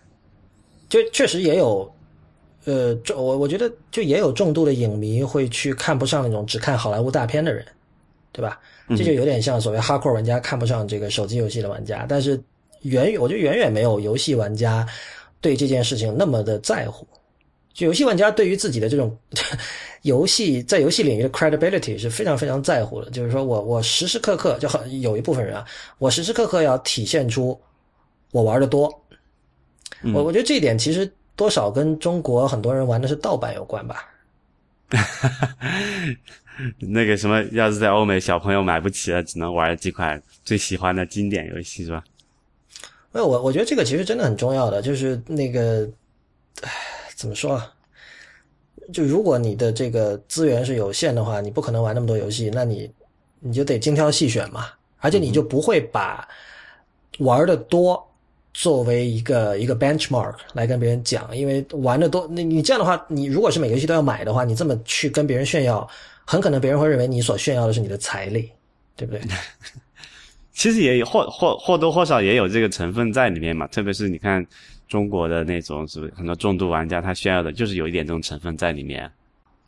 [0.89, 1.91] 就确实也有，
[2.65, 7.65] 呃，我我觉得就也有重度的影迷会去看不上那种只看好莱坞大片的人，
[8.33, 8.61] 对吧？
[8.89, 12.41] 这就有点像所谓哈库玩家看不上这个手机游戏的玩家，但是
[12.83, 14.87] 远远我觉得远远没有游戏玩家
[15.41, 17.07] 对这件事情那么的在乎。
[17.73, 19.17] 就游戏玩家对于自己的这种
[20.03, 25.65] 游戏在游戏领域的 credibility 是非常非常在乎的，就是说我我时时刻刻就好有一部分人啊，
[25.99, 27.59] 我时时刻刻要体现出
[28.33, 28.93] 我玩的多。
[30.15, 34.09] 我我觉得这一点其实多少跟中国很多人玩的是盗版有关吧。
[36.79, 42.03] 那个什么，要是在欧美，小朋友买不起了，只能玩几款最喜欢的经典游戏，是吧？
[43.13, 45.89] 没有，我我觉得这个其实真的很重要的，就是那个，
[46.63, 46.71] 唉
[47.17, 47.73] 怎么说啊？
[48.93, 52.91] 就如果你的这个资源是有限的话，你不可能玩那么多游戏，那你
[53.41, 54.67] 你就得精挑细选嘛，
[54.99, 56.29] 而且你就不会把
[57.19, 58.07] 玩的多。
[58.53, 65.89] 作为一个一个 benchmark 来跟别人讲，因为玩的多，那你这样的话，你如果是每个游戏都要买的话，你这么去跟别人炫耀，
[66.27, 68.51] 很可能别人会认为你所炫耀的是你的财力，
[68.97, 69.23] 对不对？
[70.61, 74.47] 其实也有或或或多或少也有这个成分在里面嘛，特别是你看
[74.89, 79.11] 中国的那种是不是很多重度玩家，他炫耀的就是有一点这种成分在里面。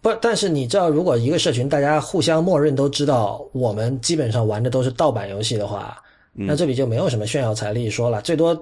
[0.03, 5.97] 不，但是你知道，如果一个社群大家互相默认都知道我们基本上玩的都是盗版游戏的话，
[6.35, 8.55] 那这里就没有什么炫耀财力说了，最多。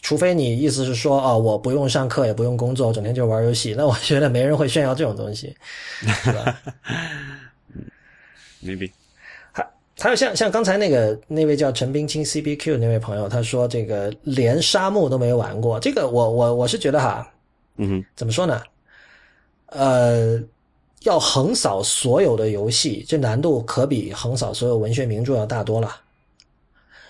[0.00, 5.54] 除非你意思是说，哦，我不用上课，也不用工作，整天就玩游戏，那我觉得没人会炫耀这种东西，
[6.00, 6.58] 是吧？
[7.76, 7.84] 嗯
[8.64, 8.90] ，maybe。
[9.98, 17.30] 还还有像像刚才那个那位叫陈冰清 CBQ 那位朋友，他说这个连沙漠都没玩过，这个我我我是觉得哈，
[17.76, 18.60] 嗯，怎么说呢？
[19.66, 20.38] 呃，
[21.04, 25.96] 要横扫所有的游戏，这难度可比横扫所有文学名著要大多了。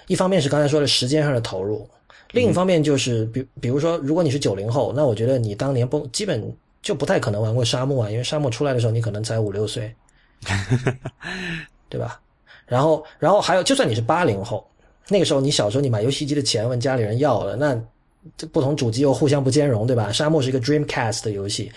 [0.06, 1.88] 一方面是刚才说的时间上的投入。
[2.32, 6.42] 另一方面就是，比比如说，如果你是九零后，那我觉得你当年不基本
[6.80, 9.94] 就不太可能玩过沙漠啊，因为沙漠出来的时候你可能才五六岁，
[11.90, 12.21] 对吧？
[12.72, 14.66] 然后，然后还有，就算你是八零后，
[15.08, 17.78] 那个时候你小时候你买游戏机的钱问家里人要了，那
[18.37, 20.11] 这不同主机又互相不兼容，对吧？
[20.11, 21.70] 沙漠是一个 Dreamcast 的游戏，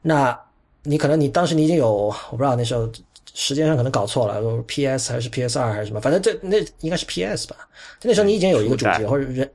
[0.00, 0.38] 那
[0.84, 2.88] 你可能你当时你已经有我不知道那时候
[3.34, 7.56] 时间上可能搞错了，PS 还是 PS 二还是什么，反正这那应该是 PS 吧？
[8.02, 9.50] 那时候你已经有一个主机或者任。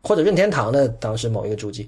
[0.00, 1.86] 或者任天堂的当时某一个主机，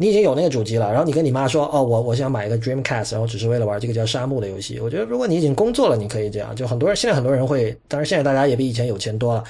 [0.00, 6.54] 你已经有那个主机了，然后你跟你妈说：“哦，我我想买一个 Dreamcast，然后只是为了玩这个叫沙漠的游戏。”我觉得如果你已经工作了，你可以这样。
[6.54, 9.42] 就很多人现在很多人会，当然现在大家也比以前有钱多了。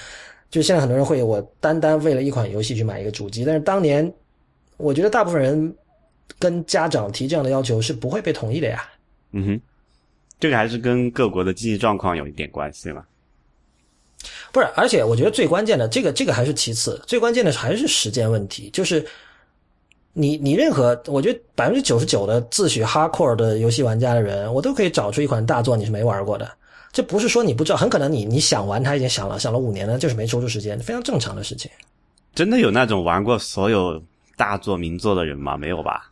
[0.51, 3.45] 就现在很多人会，我单单为了一款游戏去买一个主机。
[3.45, 4.11] 但是当年，
[4.79, 5.75] 我觉得大部分人
[6.39, 8.89] 跟家长提这样的要求是不会被同意的呀。
[9.33, 9.61] 嗯哼，
[10.41, 13.05] 这个还是跟各国的经济状况有一点关系嘛。
[14.51, 18.71] 不是，而且我觉得最关键的，这个这个还是其次，最关键的还是时间问题。
[18.71, 19.05] 就是
[20.19, 26.51] 你你任何，我觉得百分之九十九的自诩 hardcore 的游戏玩家的人，我都可以找出一款大作你是没玩过的。
[26.91, 31.71] 这不是说你不知道，很可能你你想玩他已经想了想了五年了，就是没抽出时间，非常正常的事情。
[32.35, 34.03] 真的有那种玩过所有
[34.37, 35.57] 大作名作的人吗？
[35.57, 36.11] 没有吧？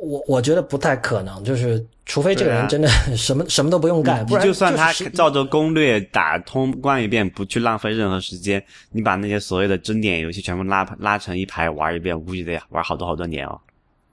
[0.00, 13.60] 我我觉得不太可能，就是除非这个人真的 什么什么都不用干，不然就算他照着攻略打通关一遍，不去浪费任何时间，你把那些所谓的经典游戏全部拉拉成一排玩一遍，估计得玩好多好多年哦。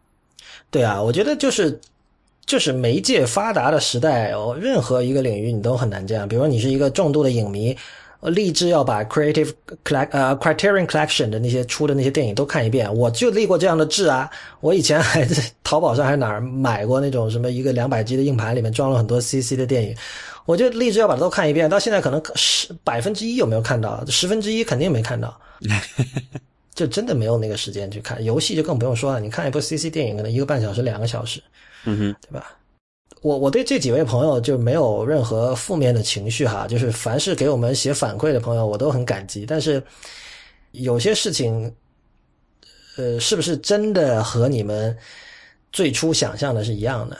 [0.69, 1.79] 对啊，我觉得就是
[2.45, 6.27] 就是媒介发达的时代哦，任何一个领域你都很难这样。
[6.27, 7.75] 比如说你是一个重度的影迷，
[8.29, 9.51] 立志要把 Creative
[9.83, 14.29] Collect 呃 Criterion Collection 的那些出的那些电影都看一遍，我就立过这样的志啊。
[14.59, 19.95] 我以前还在淘宝上还是哪儿买过那种什么一个两百 G 的硬盘，里面装了很多 CC 的电影，
[20.45, 21.69] 我就立志要把它都看一遍。
[21.69, 24.03] 到现在可能十百分之一有没有看到？
[24.07, 25.39] 十分之一肯定没看到。
[26.75, 29.19] 就真的没有那个时间去看游戏，就更不用说了。
[29.19, 31.41] 你看一部 CC 电影，可能一个半小时、两个小时，
[31.85, 32.56] 嗯哼，对吧？
[33.21, 39.45] 我我对这几位朋友就没有任何负面的情绪哈，就是凡是给我们写反馈的朋友，我都很感激。
[39.45, 39.81] 但是
[40.71, 41.73] 有些事情，
[42.95, 44.95] 呃，是不是真的和你们
[45.71, 47.17] 最初想象的是一样的？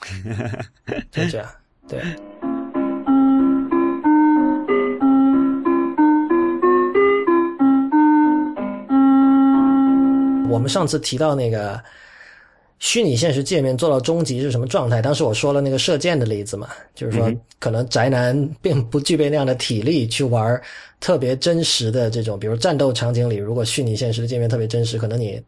[1.10, 1.48] 就这样，
[1.86, 2.00] 对。
[10.50, 11.78] 我们上次提到那个
[12.80, 15.02] 虚拟现实界面做到终极是什么状态？
[15.02, 20.60] 当时我说了那个射箭的例子嘛，就是说可能宅男并不具备那样的体力去玩
[21.00, 25.42] 特别真实的这种，比如战斗场景里，如果虚拟现实的界面特别真实，可能你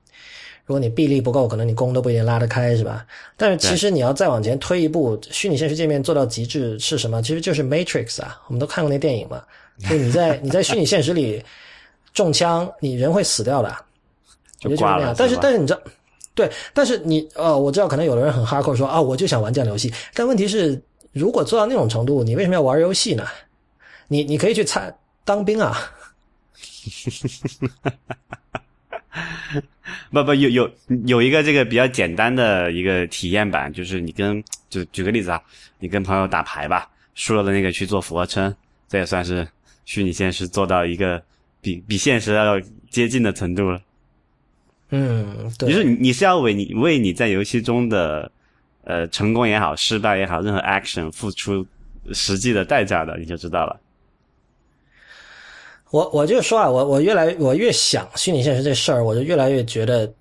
[0.66, 3.06] 如果你臂力不够，可能你弓都不一定拉得开，是吧？
[3.36, 7.22] 但是其实你要再往前推一步，虚拟现实界面做到极致是什么？
[7.22, 9.42] 其实就是 Matrix 啊，我们都看过那电影嘛，
[9.88, 11.42] 就你在 你在虚拟现实里
[12.12, 13.72] 中枪，你人会死掉的。
[14.58, 15.80] 就挂了，但是但是你知道，
[16.34, 20.80] 对，但是你呃，我知道可能有的人很哈扣说啊，我就想玩这样的游戏，但问题是，
[21.12, 23.26] 如果做到那种程度，你为什么要玩游戏呢？
[24.08, 25.76] 你你可以去参当兵啊。
[30.12, 30.70] 不不，有有
[31.06, 35.42] 有一个这个比较简单的一个体验版，就是你跟就举个例子啊，
[35.78, 38.54] 你跟朋友打牌吧，输了的那个去做俯卧撑，
[38.88, 39.46] 这也算是
[39.84, 41.20] 虚拟现实做到一个
[41.60, 43.80] 比比现实要接近的程度了。
[44.90, 48.30] 嗯，对，就是你你是要为你为你在游戏中的
[48.84, 51.64] 呃成功也好，失败也好，任何 action 付出
[52.12, 53.80] 实际的代价的，你就知道了。
[55.90, 60.12] 我我就说啊，我我越来我越想虚拟现实这事儿，我就越来越觉得，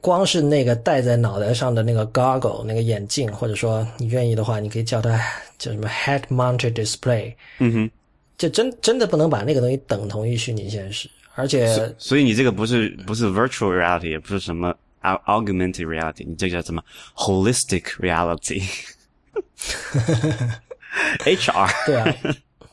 [0.00, 5.18] 光是那个戴在脑袋上的那个 goggle 那个眼镜，或者说你愿意的话，你可以叫它
[5.58, 7.90] 叫什么 head mounted display，嗯哼，
[8.36, 11.08] 就真真的不能把那个东西等同于虚拟现实。
[11.36, 16.82] 而且，所以你这个不是不是 virtual reality，也不是什么 augmented reality，你这个叫什么
[17.16, 18.66] holistic reality？HR
[21.86, 22.14] 对啊，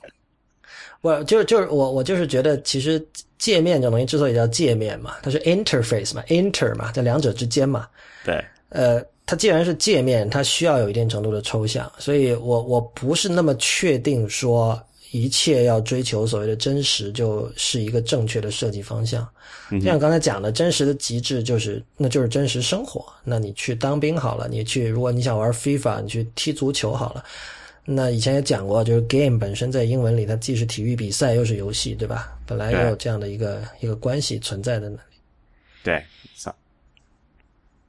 [1.02, 3.04] 我就就是我我就是觉得，其实
[3.39, 7.88] 界面这种东西之所以叫界面嘛，它是 interface 嘛，inter 嘛，在两者之间嘛。
[8.24, 8.43] 对。
[8.69, 14.80] 呃，它既然是界面，它需要有一定程度的抽象，所以我我不是那么确定说。
[15.12, 19.28] 一切要追求所谓的真实，就是一个正确的设计方向。
[19.71, 23.06] 就像刚才讲的，真实的极致就是，那就是真实生活。
[23.24, 27.24] 那你去当兵好了，你去，如果你想玩 FIFA，你去踢足球好了。
[27.84, 32.38] 那以前也讲过，就是 game 本身在英文里，它既是体育比赛，又是游戏，对吧？
[32.45, 35.02] 本来也有这样的一个一个关系存在的那里。
[35.84, 36.04] 对，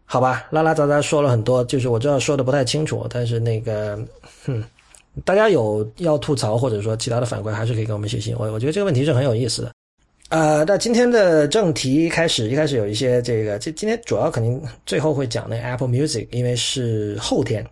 [0.04, 3.96] 好吧，拉拉杂杂说了很多，就是我知道说的不太清楚，但是那个，
[4.44, 4.64] 哼。
[5.24, 8.34] 大家有要吐槽或者说其他的反馈，还是可以给我们写信。
[8.38, 9.72] 我我觉得这个问题是很有意思的。
[10.30, 17.62] 呃，那今天的正题开始，一开始有一些这个，这今天主要肯定最后会讲那 Apple Music，因为是后天，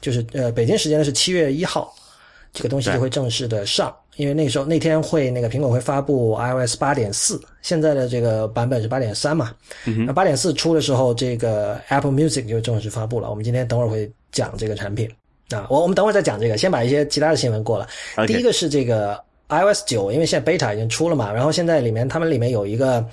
[0.00, 1.94] 就是呃北京时间呢是七月一号，
[2.54, 9.54] 这个东西就会正式的上，因为那时候那天会那个苹果会发布 iOS 八点四，现在的这个版本是八点三嘛，
[10.06, 13.28] 那八点四出的时候，这个 Apple Music 就正式发布了。
[13.28, 15.06] 我们今天等会儿会讲这个产品。
[15.50, 17.86] 啊，我我们等会儿再讲这个，先把一些其他的新闻过了。
[18.26, 23.04] 第一个是这个 iOS 九，因为现在 beta 已经出了嘛，然后现在里面他们里面有一个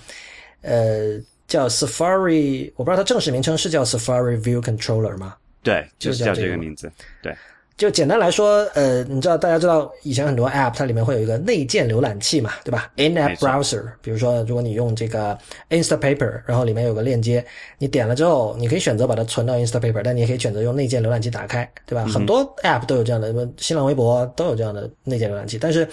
[0.62, 5.36] 呃叫 Safari，我不知道它正式名称是叫 Safari View Controller 吗？
[5.64, 6.92] 对，就是叫这个名字。
[7.22, 7.36] 对。
[7.78, 15.38] 就简单来说，呃，你知道大家知道以前很多 App 它里面会有一个内建浏览器嘛，对吧？In-app browser，比如说如果你用这个
[15.70, 17.46] Instapaper，然后里面有个链接，
[17.78, 22.04] 你点了之后，你可以选择把它存到 Instapaper，但你也可以选择用内建浏览器打开，对吧？
[22.12, 25.60] 很多 App 都有这样的，什么新浪微博都有这样的内建浏览器。
[25.60, 25.88] 但是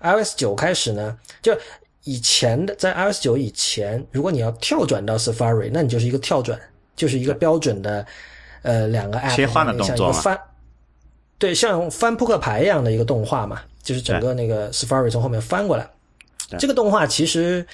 [0.00, 1.54] iOS 九开始呢，就
[2.04, 6.58] 以前的在 iOS 九以前，如果你要跳转到 Safari，那你就是一个跳转，
[6.96, 8.06] 就是一个标准的
[8.62, 10.38] 呃两个 App 切换的动作翻。
[11.38, 15.88] 对，像翻扑克牌一样的一个动画嘛，就是整个那个 Safari 从后面翻过来。
[16.58, 17.66] 这个动画其实，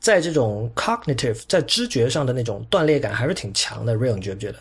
[0.00, 3.94] 在这种 cognitive 在知觉上的那种断裂感还是挺强的。
[3.94, 4.58] Real，你觉不觉得？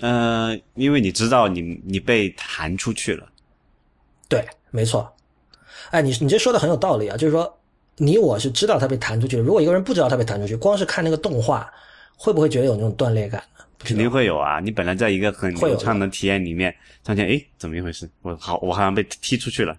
[0.00, 3.28] 呃，因为你知道你你被弹出去了。
[4.28, 5.14] 对，没错。
[5.90, 7.58] 哎，你你这说的很有道理啊，就是说
[7.96, 9.42] 你我是知道他被弹出去了。
[9.42, 11.72] 如果一个人不知道他被弹出去，光是看那个动画，
[12.16, 13.64] 会不会觉得有那种断裂感呢？
[13.84, 14.60] 肯定会有啊！
[14.60, 18.08] 你本来在一个很流畅的体验里面，发现诶，怎么一回事？
[18.22, 19.76] 我好，我好像被踢出去了，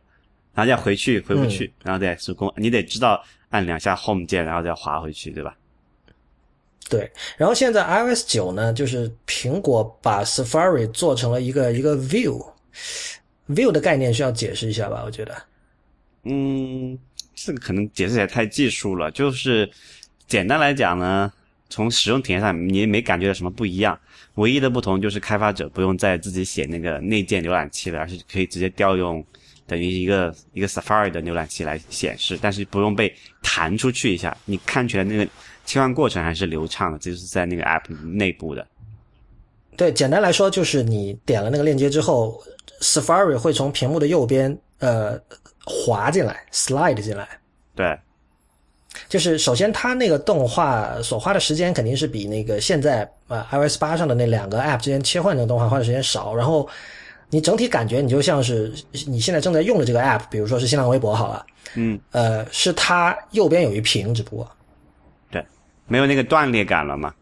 [0.54, 5.56] 然后再回去回不去，嗯然后再手工，你得知道按两下 Home 键，然后再滑回去，对吧？
[6.90, 15.02] 对，然后现在 iOS 九呢，就是苹果把 Safari 做成了一个一个 view，view 的概念需要解释一下吧？
[15.06, 15.36] 我觉得。
[16.24, 16.98] 嗯，
[17.34, 19.70] 这个可能解释起来太技术了，就是
[20.28, 21.32] 简单来讲呢，
[21.74, 24.00] 从使用体验上你也没感觉到什么不一样，
[24.36, 29.26] 唯一的不同就是开发者不用再自己写那个内建浏览器了，而是可以直接调用
[29.66, 35.28] 等于一个一个 Safari 的浏览器来显示，但是不用被弹出去一下，你看起来那个
[35.66, 38.68] 切换过程还是流畅的，这就是在那个 App 内部的。
[39.76, 42.40] 对，简单来说就是你点了那个链接之后
[42.82, 45.20] ，Safari 会从屏幕的右边呃
[45.66, 47.28] 滑进来，slide 进来。
[47.74, 47.98] 对，
[49.10, 56.68] 就是首先它那个动画所花的时间肯定是比那个现在呃 iOS 八上的那两个 App 之间切换那个动画花的时间少，然后
[57.30, 58.72] 你整体感觉你就像是
[59.08, 64.50] 你现在正在用的这个 App，比如说是新浪微博好了，嗯，呃，是它右边有一屏，只不过
[65.32, 65.44] 对，
[65.88, 67.14] 没有那个断裂感了嘛。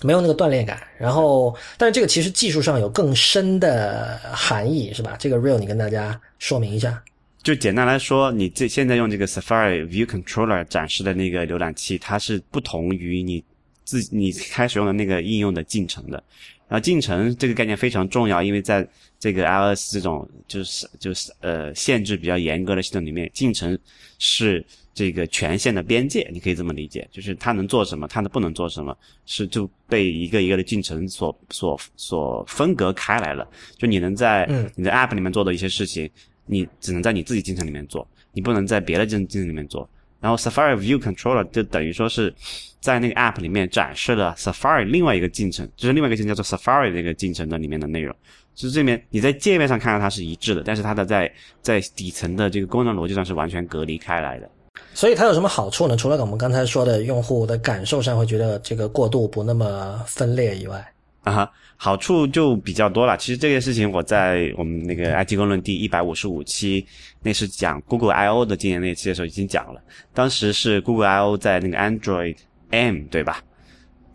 [0.00, 0.80] 没有那个断裂感。
[0.96, 5.16] 然后，但是这个其实技术上有更深的含义，是吧？
[5.18, 7.02] 这个 real 你跟大家说明一下。
[7.48, 13.42] 就简单来说，你这现在用这个 Safari View Controller 展示的那个浏览器，它是不同于你
[13.84, 16.22] 自你开始用的那个应用的进程的。
[16.68, 18.86] 然后进程这个概念非常重要，因为在
[19.18, 23.78] 这个 iOS 这种就是就是呃限制比较严格的系统里面，进程
[24.18, 33.48] 是这个权限的边界，你可以这么理解，就是它能做什么，它不能做什么，是就被一个一个的进程所所所分隔开来了。
[33.78, 36.10] 就你能在嗯你的 App 里面做的一些事情，
[36.48, 39.88] 你只能在你自己进程里面做，你不能在别的进进程里面做。
[40.20, 42.34] 然后 Safari View Controller 就等于说是
[42.80, 48.12] 在那个 App 里面展示了 Safari 另外一个进程，就是另外一个进程叫做 Safari 这个进程的里面的内容。
[48.54, 51.32] 就是这边你在界面上看到它是一致的，但是它的在
[51.62, 54.50] 在底层的这个功能逻辑上是完全隔离开来的。
[54.92, 55.96] 所以它有什么好处呢？
[55.96, 60.84] 除了我们刚才说的用户的感受上会觉得这个过渡不那么分裂以外，
[61.28, 63.16] 啊哈，好处就比较多了。
[63.16, 66.86] 其实这件事情我在我们那个 IT 公论第一百五十五期，
[67.22, 69.80] 那是讲 Google I/O 的今年那期的时候已经讲了。
[70.14, 72.36] 当时是 Google I/O 在那个 Android
[72.70, 73.42] M 对吧？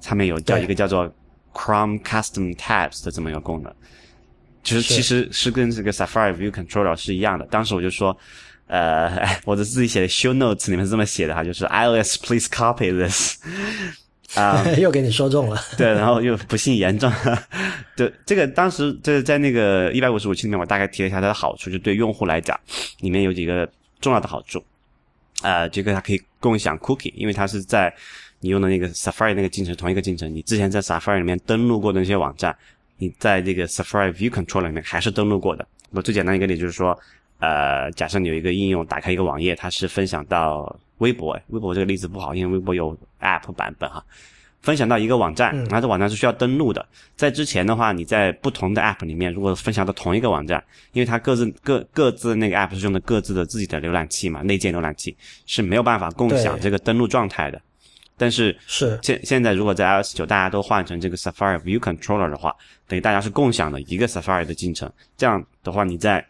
[0.01, 1.13] 上面有叫一个叫做
[1.53, 3.73] Chrome Custom Tabs 的这么一个功能，
[4.63, 7.45] 其实是其实是跟这个 Safari View Controller 是一样的。
[7.45, 8.17] 当时我就说。
[8.67, 13.37] 呃，哎 我的自己写的 show notes 里面是这么写的哈，就是 iOS please copy this，
[14.35, 15.59] 啊、 又给你说中了。
[15.77, 17.11] 对，然后又不幸言中。
[17.95, 22.59] 对，这个当时就是在那个一百五十五期里面，我大概提了一下它的好处，就对用户来讲，
[23.01, 23.69] 里面有几个
[24.01, 24.63] 重要的好处。
[25.41, 27.93] 呃，这个它可以共享 cookie，因为它是在
[28.39, 32.55] 你用的那个 Safari 那个进程同一个进程，你之前在 Safari 里面登录过的那些网站，
[32.97, 35.65] 你在这个 Safari View Controller 里面还是登录过的。
[35.91, 36.97] 我最简单一个例子就是说，
[37.43, 44.01] 呃，假设你有一个应用打开一个网页，它是分享到微博，微博这个例子不好，因为微博有 App 版本哈。
[44.61, 46.85] 分享到一个网站，然后这网站是需要登录的。
[47.17, 55.13] 在之前的话，你在不同的 App 里面，如果分享到同一个网站，因为它各自各各自那个 App 是用的各自的自己的浏览器嘛，内建浏览器
[55.45, 57.61] 是没有办法共享这个登录状态的。
[58.15, 62.55] 但是是现现在如果在 iOS 九大家都换成这个 Safari View Controller 的话，
[62.87, 64.89] 等于大家是共享的一个 Safari 的进程。
[65.17, 66.25] 这样的话，你在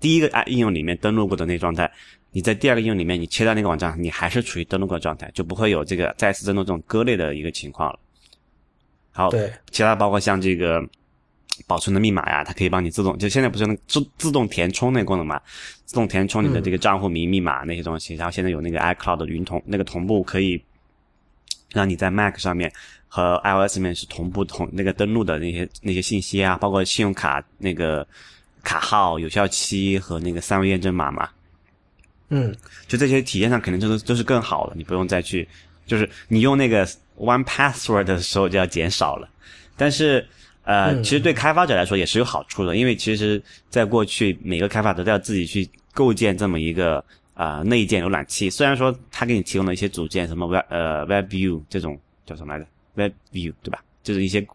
[0.00, 1.90] 第一个 App 应用里面登录过的那个状态，
[2.32, 7.98] 你在第二个应用里面你切到那个网站，你还是处于登录过的状态，就不会有这个再次登录这种割裂的一个情况了。
[9.12, 10.82] 好，对，其他包括像这个
[11.66, 15.40] 保存的密码呀，它可以帮你自动，就现在不是那自自动填充那功能嘛，
[15.84, 20.62] 自动填充你的这个账户名、密码那些东西，然后现在有那个 iCloud 的云同那个同步，可以
[21.72, 22.72] 让你在 Mac 上面
[23.08, 28.06] 和 iOS 上面是同步同那个登录的那些那些信息啊，包括信用卡那个
[28.62, 31.28] 卡号、有效期和那个三维验证码嘛，
[32.28, 32.54] 嗯，
[32.86, 35.46] 就这些体验上肯定都是都是更好的，你不用再去，
[35.86, 36.86] 就是你用那个
[37.16, 39.28] One Password 的时候就要减少了。
[39.76, 40.26] 但是
[40.64, 46.98] 呃，嗯其实对开发者来说也是有好处的，因为其实在过去每个开发者都要自己去构建这么一个
[47.34, 53.82] 啊、呃内建浏览器，虽然说他给你提供了一些组件，什么 Web 呃 Web View 这种叫什么来着？Web View 对吧？
[54.02, 54.46] 就是一些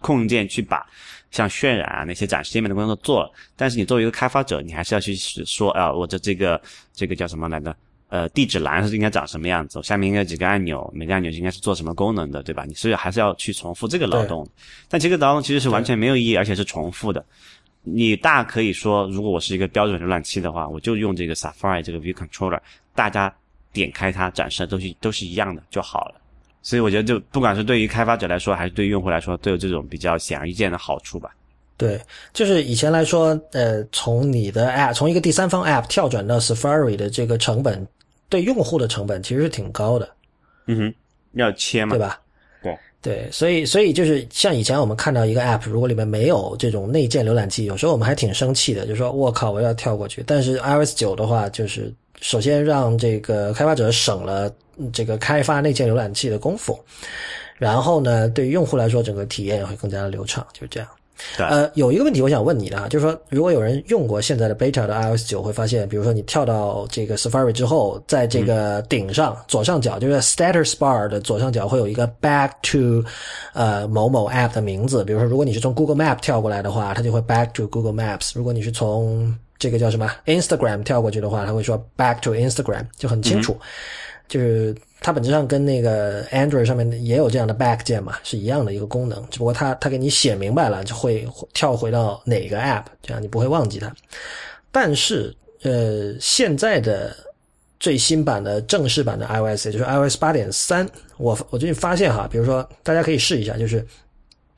[0.00, 0.84] 控件去把
[1.32, 6.60] 像渲染啊那些展示界面的工作做了，但是你作为一个开发者，你还是要去说啊、我的这个
[6.92, 7.74] 这个叫什么来着？
[8.08, 9.82] 呃，地址栏是应该长什么样子？
[9.82, 12.66] 下面应该有几个按钮，每个按钮应该是做什么功能的，对吧？
[12.66, 14.46] 你是还是要去重复这个劳动，
[14.86, 17.24] 但这个劳动其实是完全没有意义，而且是重复的。
[17.84, 22.60] 你大可以说，如果我是一个标准浏览器的话，我就用这个 Safari 这个 View Controller，
[22.94, 23.34] 大家
[23.72, 26.20] 点开它展示的都是都是一样的就好了。
[26.62, 31.34] 所以我觉得，就不管是对于开发者来说，还是对于用户来说，都有这种比较显而易见的好处吧。
[31.76, 32.00] 对，
[32.32, 37.84] 就是以前来说，呃，从你的 App 从一个第三方 App 跳转到 Safari 的这个成本，
[38.28, 40.08] 对用户的成本其实是挺高的。
[40.66, 40.94] 嗯哼，
[41.32, 42.20] 要切嘛，对吧？
[42.62, 50.22] 对对，所以所以就是像以前我们看到一个 App，如果里面没有这种内建浏览器，有时候我们还挺生气的，就说我靠，我要跳过去。
[50.24, 51.92] 但是 iOS 九的话，就是
[52.22, 54.50] 首先让这个开发者省了
[54.92, 56.78] 这个开发内建浏览器的功夫，
[57.58, 60.88] 然后呢，对于用户来说，整个体验也会更加的流畅，就是这样。
[61.38, 73.04] 呃，有一个问题我想问你的啊，就是说，如果有人用过现在的 beta 的 iOS 九，会发现，比如说你跳到这个 Safari 之后，在这个顶上左上角，就是 Status Bar 的左上角会有一个 Back to
[73.52, 75.04] 呃某某 App 的名字。
[75.04, 79.32] 比如说，如果你是从 Google Map 跳过来的话，它就会 Back to Google Maps；如果你是从
[79.62, 83.56] 这个叫什么 Instagram 跳过去的话，它会说 Back to Instagram，就很清楚，
[84.26, 84.74] 就是。
[85.04, 93.92] 它本质上跟那个 Android 上面也有这样的 Back 键嘛，是一样的一个功能，只不过它它给你写明白了，就会跳回到哪个 App，这样你不会忘记它。
[94.70, 95.34] 但是，
[95.64, 97.16] 呃，现在的
[97.80, 103.84] 最新版的正式版的 iOS，也就是 iOS 八点三，我我最近发现哈，比如说大家可以试一下，就是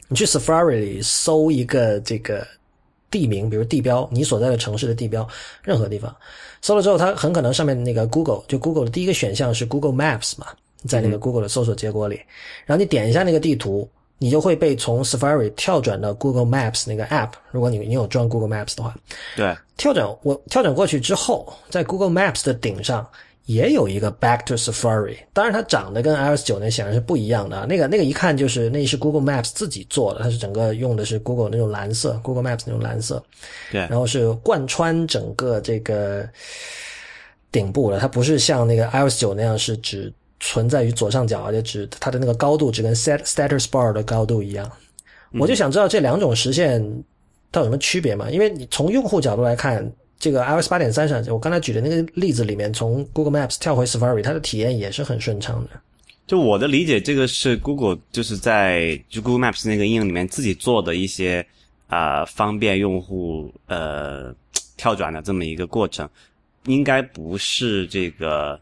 [0.09, 2.47] 你去 Safari 里搜一个这个
[3.15, 5.25] 地名，比如地标，你所在的城市的地标，
[5.63, 6.13] 任何地方。
[6.61, 10.49] 搜了之后，它很可能上面那个 Google 就 Google 的第一个选项是 Google Maps 嘛，
[10.89, 12.21] 在那个 Google 的搜索结果里，
[12.67, 13.89] 然后你点一下那个地图，
[14.19, 17.31] 你就会被从 Safari 跳转到 Google Maps 那个 App。
[17.53, 18.93] 如果你你有装 Google Maps 的话，
[19.37, 23.09] 对，跳转我跳转过去之后，在 Google Maps 的顶上。
[23.47, 27.67] 也有一个 Back to Safari，当然它长得跟 iOS 九那显然是不一样的。
[27.67, 33.23] 那个那个一看就是那是 Google Maps 自己做的，它是整个用的是 Google 那种蓝色，Google Maps 那种蓝色。
[33.71, 36.27] 对，然后是贯穿整个这个
[37.53, 44.71] 顶部的，它不是像那个 iOS 九那样是只存在于左上角，而且只它的那个高度只跟 Set Status Bar 的高度一样。
[45.39, 46.83] 我就想知道这两种实现
[47.53, 48.31] 它有什么区别嘛？
[48.31, 49.93] 因为你从用户角度来看。
[50.25, 55.79] 这个 iOS 八点三上，我刚才举的那个例子里面，从 Google Maps 跳回 Safari，它的体验也是很顺畅的。
[56.27, 61.47] 就我的理解，这个是 Google 就是在就 Google Maps 那个应用里面自己做的一些
[61.89, 64.35] 啊方便用户呃
[64.79, 66.09] 跳转的这么一个过程，
[66.65, 68.59] 应该不是这个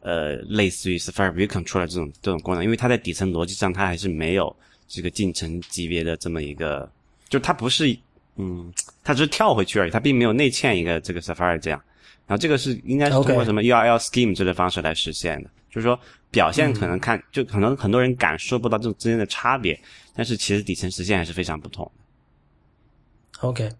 [0.00, 4.54] 呃类似于 Safari View Control 这种这种功能，因为它在底层逻辑上它还是没有
[4.86, 6.86] 这个进程级别的这么一个，
[7.30, 7.96] 就它不是。
[8.40, 8.72] 嗯，
[9.08, 11.82] 它只是跳回去而已，它并没有内嵌一个这个 Safari 这样。
[12.26, 15.98] 然后这个是应该是通过什么 URL Scheme 这类方式来实现的，就是说
[16.30, 19.80] 表现可能看就可能很多人感受不到这种之间的差别，
[20.14, 23.48] 但是其实底层实现还是非常不同的。
[23.48, 23.70] OK，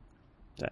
[0.56, 0.66] 对。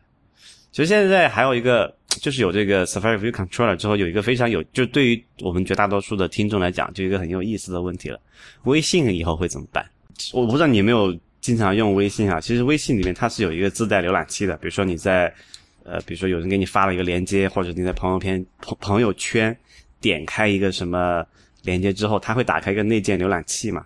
[0.73, 8.19] 其实现在还有一个就是有这个 Safari View Controller 之后，有一个非常有就对于我们绝大多数的听众来讲，就一个很有意思的问题了：
[8.63, 9.87] 微信以后会怎么办？
[10.33, 11.15] 我不知道你有没有。
[11.41, 14.57] 经常用微信啊，其实微信里面它是有一个自带浏览器的。
[14.57, 15.33] 比如说你在，
[15.85, 19.57] 呃，比如说有人给你发了一个链接，或者你在朋友圈朋朋友圈
[20.01, 21.25] 点开一个什么
[21.63, 23.85] 链接之后，它会打开一个内建浏览器嘛？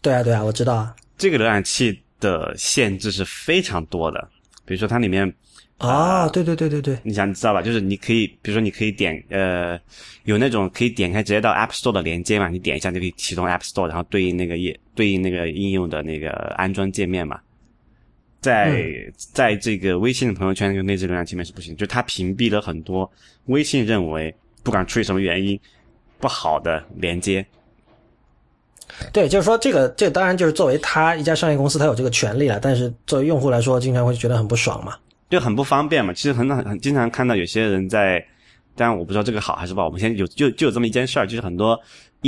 [0.00, 0.94] 对啊，对啊，我知道啊。
[1.18, 4.28] 这个浏览器的限制是非常多的，
[4.64, 5.32] 比如说它里面。
[5.78, 7.60] 啊，对对对对对，你想你知道吧？
[7.60, 9.78] 就是你可以，比如说你可以点，呃，
[10.24, 12.48] 有那种可以点开直接到 App Store 的连接嘛？
[12.48, 17.38] 你点一下就可以启动 App Store，然后对应那个页，对应那个应用的那个安装界面嘛。
[18.40, 23.10] 在在这个微信的朋友圈那个内置浏览界面是不行，就它屏蔽了很多
[23.46, 25.58] 微信认为不管出于什么原因
[26.18, 27.44] 不好的连接。
[29.12, 34.94] 对，就是说这个，这当然就是作为他一家商业公司，他有这个权利了，但是作为用户来说，经常会觉得很不爽嘛。
[35.28, 38.24] 就很不方便嘛，其实很很经常看到有些人在，
[38.76, 39.86] 当然我不知道这个好还是不好。
[39.86, 41.78] 我们现在有就就有这么一件事儿，就是很多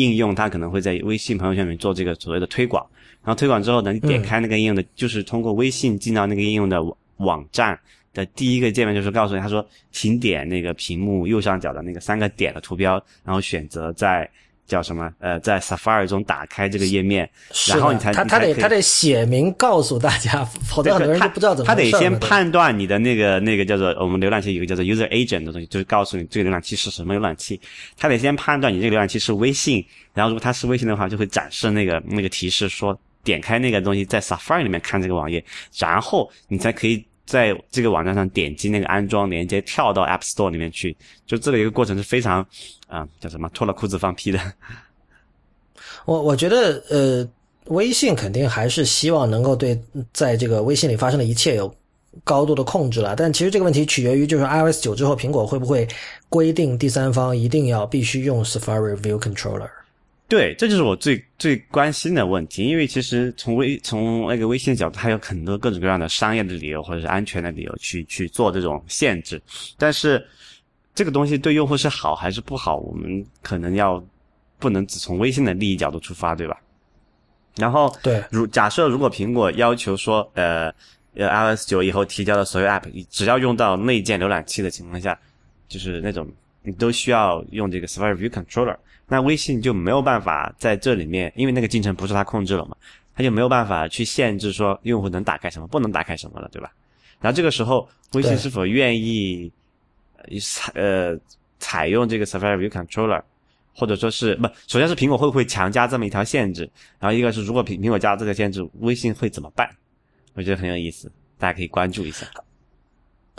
[0.01, 2.85] 应用它可能会在微信朋友圈里面做这个所谓的推广，
[3.25, 6.83] 然后推广之后呢，你点开那个应用的，就是通过微信进到那个应用的
[7.17, 7.79] 网站
[8.15, 14.29] 的第一个界面，就是告诉你，他说，请点那个屏幕右上角的那个三个点的图标，然后选择在。
[14.69, 15.11] 叫什么？
[15.19, 17.29] 呃，在 Safari 中打开这个页面，
[17.67, 21.67] 然后你才他他得他得写明告诉大家， 否则很多人就不知道怎么。
[21.67, 27.59] 他得先判断你的那个那个叫做我们浏览器有个叫做 User Agent 的东西，就是告诉你这个浏览器是什么浏览器。
[27.97, 32.95] 他得先判断你这个浏览器是微信，然后如果它是微信的话，就会展示那个那个提示说
[33.25, 35.43] 点开那个东西在 Safari 里面看这个网页，
[35.79, 37.03] 然后你才可以。
[37.29, 42.45] 在这个网站上点击那个安装连接，跳到 App Store 里面去，就这个一个过程是非常
[42.87, 44.41] 啊，叫什么脱了裤子放屁的。
[46.07, 47.29] 我我觉得呃，
[47.67, 49.79] 微信肯定还是希望能够对
[50.15, 51.73] 在这个微信里发生的一切有
[52.25, 55.87] 高度的控制了，但其实这个问题取决于就是 iOS 九之后，苹果会不会
[56.31, 59.69] 规定第三方一定要必须用 Safari View Controller。
[60.29, 69.41] 对，这就是我最最关心的问题，因为其实从微从那个微信的角度，它有很多各种各样的商业的理由或者是安全的理由去去做这种限制，
[69.79, 70.23] 但是
[70.95, 74.05] 这个东西对用户是好还是不好，我们可能要
[74.59, 76.61] 不能只从微信的利益角度出发，对吧？
[77.57, 80.71] 然后，对，如假设如果苹果要求说，呃
[81.15, 85.19] 呃，iOS 九以后提交的所有 App，只要用到内建浏览器的情况下，
[85.67, 86.31] 就是那种
[86.63, 88.77] 你都需要用这个 Safari View Controller。
[89.09, 92.77] 那微信就没有办法在这里面，因为那个进程不是它控制了嘛，
[93.17, 96.71] 它就没有办法去限制说用户能打开什么，不能打开什么了，对吧？
[97.21, 99.51] 然后这个时候，微信是否愿意
[100.41, 101.19] 采呃
[101.59, 103.23] 采用这个 Safari View Controller，
[103.75, 104.47] 或者说是不？
[104.67, 106.71] 首先是苹果会不会强加这么一条限制？
[107.01, 109.69] 然后一个是如果苹苹果加这个限制，微信会怎么办？
[110.35, 112.27] 我觉得很有意思，大家可以关注一下。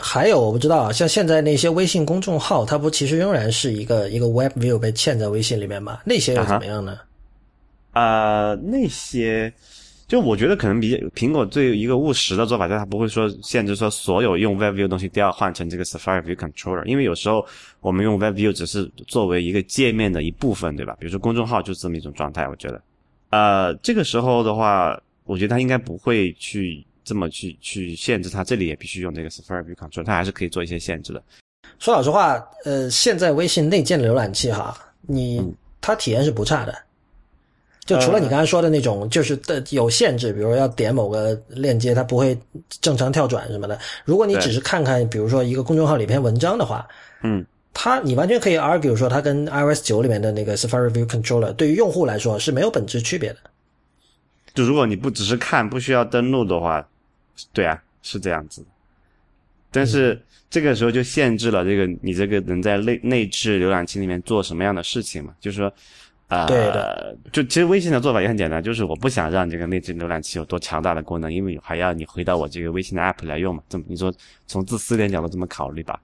[0.00, 6.00] 还有我不知道啊，像现在那些微信公众号，它不其实仍然是一个一个 Web View 被嵌在微信里面吗？
[6.04, 6.98] 那些又怎么样呢？
[7.92, 9.52] 啊，那些
[10.08, 17.44] 就我觉得可能比苹果最一个务实的做法，就是它不会说限制说所有用 Web View 的东西都要换成这个 Safari View Controller，因为有时候
[17.80, 20.96] 我们用 Web View 只是作为一个界面的一部分，对吧？
[20.98, 22.82] 比如说公众号就是这么一种状态，我觉得，
[23.30, 26.84] 呃，这个时候的话，我觉得它应该不会去。
[27.04, 31.22] 这么去去限制它，这里也必须用这个 Safari View Control，它还是可以做一些限制的。
[31.78, 35.42] 说老实话，呃，现在微信内建的浏览器哈，你
[35.80, 36.74] 它体验是不差的。
[37.86, 42.38] 就除了你刚才说的那种，就是的有限制，比如说要点某个链接，它不会
[42.80, 43.76] 正常跳转什么的。
[44.04, 46.86] 如果你只是看看，比如说一个公众号里篇文章的话，
[47.24, 53.38] 嗯，它你完全可以 argue 说它跟 iOS 九里面的那个 Safari View Controller 对于用户来说是没有本质区别的。
[54.54, 56.86] 就如果你不只是看，不需要登录的话。
[57.54, 58.62] 对啊，是这样子，
[59.70, 60.20] 但是
[60.50, 65.34] 这个时候就限制了这个你这个能在内内置浏览器里面做什么样的事情嘛？
[65.40, 65.72] 就是说，
[66.28, 66.46] 啊，
[67.32, 73.62] 就其实微信的做法也很简单，就是我不想让这个内置浏览器有多强大的功能，因为还要你回到我这个微信的 app 来用嘛。
[73.70, 74.12] 这么你说
[74.46, 75.98] 从自私点角度这么考虑吧？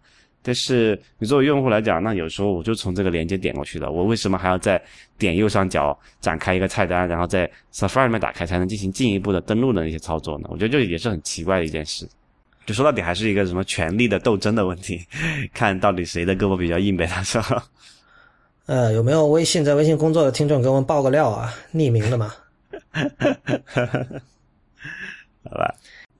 [0.47, 4.81] 但是你作为用户来讲，那有时候我就从这个连接点过去的，我为什么还要再
[5.19, 10.49] 点右上角展开一个菜单，然后在 Safari 里面打开才能进行进一步的登录的那些操作呢？
[10.53, 12.09] 我觉得这也是很奇怪的一件事。
[12.65, 15.05] 就说到底还是一个什么权力的斗争的问题，
[15.53, 17.43] 看到底谁的胳膊比较硬呗，他说。
[18.67, 21.53] 呃，有没有微信在微信工作的听众给我们爆个料啊？
[21.75, 22.33] 匿名的嘛。
[25.49, 25.75] 好吧。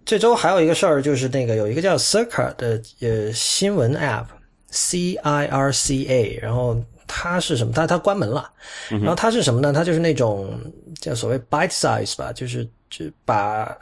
[0.07, 7.73] 这周还有一个事儿，就是那个有一个叫 Circa 的呃新闻 App，C I R C A，然后它是什么？
[7.73, 8.49] 它它关门了。
[8.89, 9.73] 然后它是什么呢？
[9.73, 10.57] 它就是那种
[11.01, 13.77] 叫所谓 bite size 吧，就是就把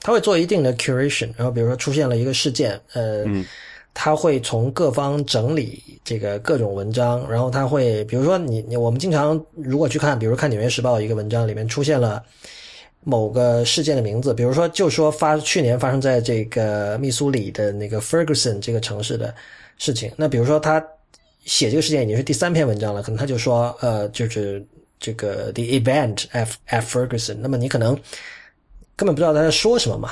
[0.00, 1.30] 它会做一定的 curation。
[1.36, 3.26] 然后比如说出现了一个事件，呃，
[3.92, 12.24] 它会从各方整理这个各种文章，然后它会比如说你你我们经常如果去看，比如看《纽约时报》一个文章里面出现了。
[13.08, 19.32] 某个事件的名字，比如说，就说发去年发生在这个密苏里的那个 Ferguson 这个城市的
[19.78, 20.10] 事情。
[20.16, 20.84] 那比如说他
[21.44, 24.60] 写这个事件已经是第三篇文章了，可能他就说，呃，就是
[24.98, 27.36] 这个 the event at at Ferguson。
[27.40, 27.94] 那么你可能
[28.96, 30.10] 根本不知道他在说什么嘛。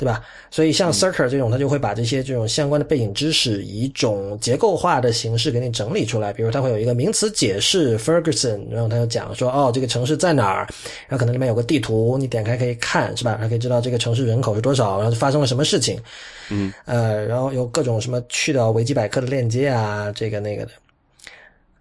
[0.00, 0.24] 对吧？
[0.50, 6.32] 所以像 Circle 这种，它就会把这些这种相关的背景知识以一种结构化的形式给你整理出来。
[6.32, 10.66] 比如，它会有一个名词解释 Ferguson，然后它就讲说，哦，这个城市在哪儿？
[11.06, 13.36] 然后可能里面有个地图，你点开可以看，是吧？
[13.38, 16.00] 还可以知道这个城市人口是多少，然后发生了什么事情。
[16.48, 20.72] 嗯，呃，然后有各种什么去到维基百科的链接啊，这个那个的。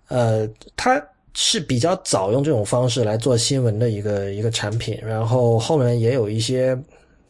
[0.10, 0.46] 呃，
[0.76, 1.02] 它
[1.34, 6.78] 是比较早用这种方式来做新闻的一个一个产品，然后后面也有一些。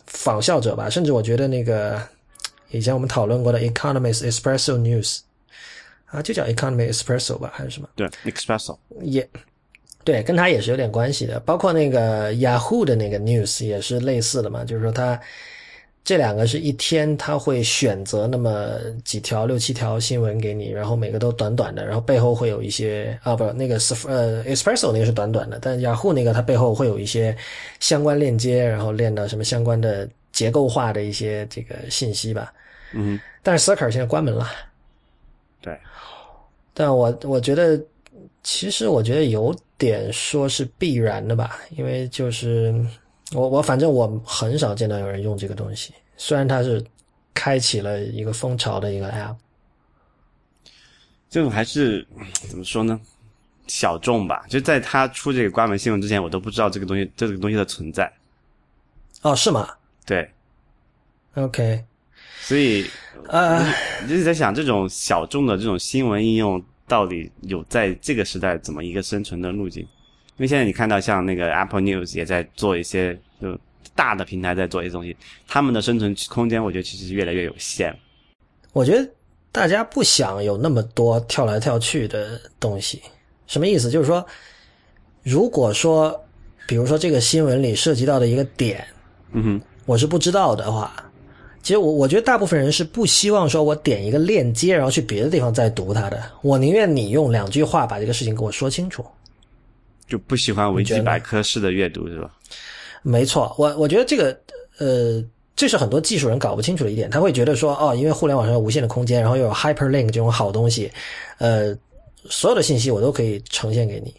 [0.10, 2.02] 仿效者吧，甚至我觉得那个
[2.72, 5.20] 以前我们讨论过的 Economist Espresso News
[6.08, 7.88] 啊，就叫 Economist Espresso 吧，还是什么？
[7.96, 9.28] 对，Espresso 也
[10.04, 11.40] 对，跟他也是有点关系的。
[11.42, 15.20] 包括那个 Yahoo 的那个 News 也是类似的嘛，就是说它
[16.04, 27.36] 这两个是一天他会选择那么几条六七条新闻给你，然后每个都短短的，然后背后会有一些啊，不，那个是呃 Espresso 那个是短短的，但 Yahoo 那个它背后会有一些
[27.80, 32.52] 相关链接，然后链到什么相关的结构化的一些这个信息吧。
[32.94, 34.48] 嗯，但是 Circle 现在关门了。
[35.62, 35.78] 对，
[36.74, 37.80] 但我我觉得
[38.42, 42.74] 其实我觉得有点说是必然的吧，因为就是。
[43.34, 46.84] 我我反正我很少见到有人用这个东西，虽然它是
[47.34, 49.36] 开启了一个风潮的一个 app，
[51.30, 52.06] 这种还是
[52.48, 53.00] 怎么说呢？
[53.68, 54.44] 小众吧。
[54.50, 58.12] 就在他出这个关门新闻之前，我都不知道这个东西这个东西的存在。
[59.22, 59.70] 哦，是吗？
[60.08, 60.28] 对。
[61.36, 61.86] OK。
[62.42, 62.84] 所以
[63.28, 63.64] 呃，
[64.08, 69.88] 就是在想这种小众的这种新闻应用，到底有在这个时代怎么一个生存的路径？
[70.40, 73.58] 为现在你看到像那个 Apple News 也在做一些就
[73.96, 75.16] 大的平台在做一些东西，
[75.48, 77.94] 他们的生存空间我觉得其实是越来越有限。
[78.72, 79.10] 我觉得
[79.52, 83.02] 大家不想有那么多跳来跳去的东西，
[83.48, 83.90] 什么意思？
[83.90, 84.26] 就是说，
[85.24, 86.18] 如果说，
[86.68, 88.86] 比如说这个新闻里涉及到的一个点，
[89.32, 90.94] 嗯哼，我是不知道的话，
[91.62, 96.24] 其实我我觉得大部分人是不希望说我点一个链接，然后去别的地方再读它的。
[96.42, 99.04] 我宁愿你用两句话把这个事情给我说清楚。
[100.10, 102.32] 就不喜欢维基百科式的阅读是吧？
[103.02, 104.38] 没错，我我觉得这个
[104.80, 105.24] 呃，
[105.56, 107.10] 这是很多技术人搞不清楚的一点。
[107.10, 110.92] 他会觉得说，哦，因为互联网上有无限的空间，然后又有 hyperlink 这种好东西，
[111.38, 111.74] 呃，
[112.26, 114.14] 所有的信息我都可以呈现给你。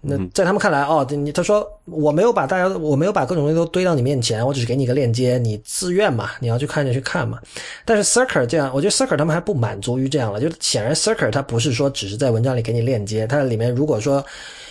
[0.00, 7.38] 那在他们看来，哦，你他说我没有把大家，我没有把各种东西都堆到你面前，我只是给你一个链接，你自愿嘛，你要去看就去看嘛。
[7.84, 14.24] 但是 Circle 这样，我觉得 Circle 他们还不满足于这样了，就显然 Circle 它不是说只是在文章里给你链接，它里面如果说。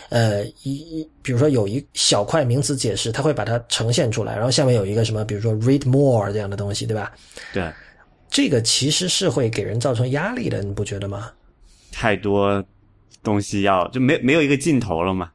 [0.10, 7.12] 呃，一一，比如说有一小块名词解释，它会把它呈现出来，然后下面有一个什么，比如说 read more 这样的东西，对吧？
[7.54, 7.72] 对，
[8.30, 11.32] 这个其实是会给人造成压力的，你不觉得吗？
[11.92, 12.64] 太多
[13.24, 15.32] 东西要就没没有一个尽头了嘛？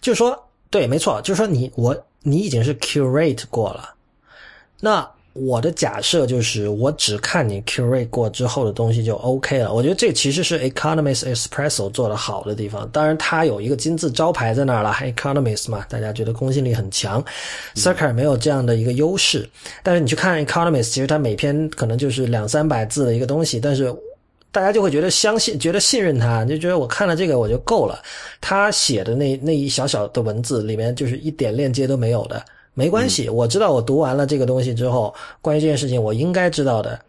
[0.00, 3.94] 就是说，对，没错，就是说你我你已经是 curate 过了，
[4.80, 5.15] 那。
[5.38, 9.72] 我的假设就是，我只看你 curate 过之后的东西就 OK 了。
[9.72, 12.88] 我觉得这其实是 Economist Espresso 做的好的地方。
[12.90, 17.24] 当然，它有一个金字招牌在那儿了，Economist 嘛，大家觉得公信力很强。
[17.74, 19.48] Circa 没有这样的一个优势。
[19.82, 23.94] 但是你去看 Economist，其实它每篇可能就是两三百字的一个东西，但是
[24.50, 28.00] 大家就会觉得相信，觉得信任他，就觉得我看了这个我就够了。
[28.40, 32.42] 他写的那那一小小的文字里面，就是一点链接都没有的。
[32.78, 37.00] 没关系，我知道我读完了这个东西之后，关于这件事情我应该知道的，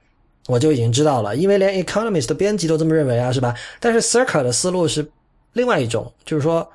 [0.48, 3.54] 我就已经知道了，因为连 Economist 的编辑都这么认为啊，是吧？
[3.82, 5.06] 但是 Circa 的思路是
[5.52, 6.66] 另外一种，就是说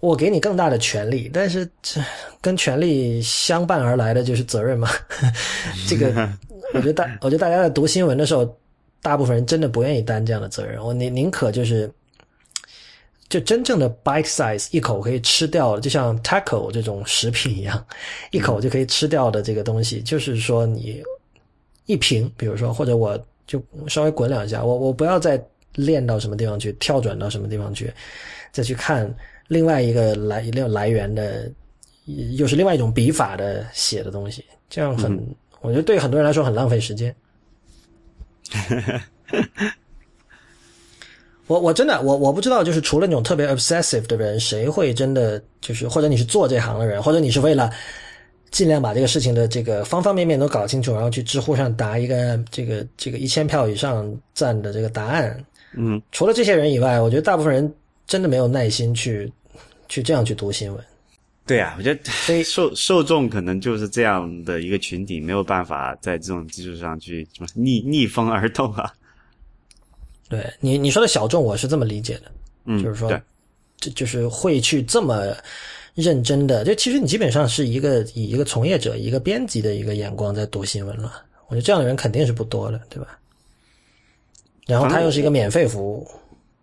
[0.00, 2.00] 我给你更大的权利，但是这
[2.42, 4.88] 跟权利相伴而来的就是责任嘛。
[5.88, 6.28] 这个
[6.74, 8.52] 我觉得大，我觉得大家在读新闻的时候，
[9.00, 11.88] 大部分人真的不愿意担这样的责任，我宁宁可就是。
[13.32, 17.82] 就真正的 bite size，一口可以吃掉，就像 taco 这种食品一样，
[18.30, 21.02] 一口就可以吃掉的这个东西，就是说你
[21.86, 23.58] 一瓶，比如说，或者我就
[23.88, 25.42] 稍微滚两下，我我不要再
[25.76, 27.90] 练到什么地方去，跳转到什么地方去，
[28.52, 29.10] 再去看
[29.48, 31.50] 另外一个来另来源的，
[32.36, 35.18] 又是另外一种笔法的写的东西，这样很，
[35.62, 37.16] 我觉得对很多人来说很浪费时间。
[41.48, 47.70] 我我真的我我不知道，就是除了那种特别 obsessive 的人，谁会真的就是，或者你是做这行的人，或者你是为了
[48.50, 55.44] 尽量把这个事情的这个方方面面都搞清楚，然后去知乎上答一个这个这个一千票以上赞的这个答案。
[55.74, 57.74] 嗯，除了这些人以外，我觉得大部分人
[58.06, 59.30] 真的没有耐心去
[59.88, 60.84] 去这样去读新闻。
[61.44, 68.92] 对啊，我觉得受受众可能就是这样的一个群体，没有办法在这种基础上去什么逆逆风而动啊。
[70.32, 72.22] 对你你说的小众，我是这么理解的，
[72.64, 73.20] 嗯，就是说，
[73.76, 75.36] 这就是会去这么
[75.94, 81.22] 认真的，就其实你基本上是一个以一个从业者、一个编辑的一个眼光在读新闻了。
[81.48, 83.18] 我觉得这样的人肯定是不多的，对吧？
[84.66, 86.08] 然后他又是一个免费服务。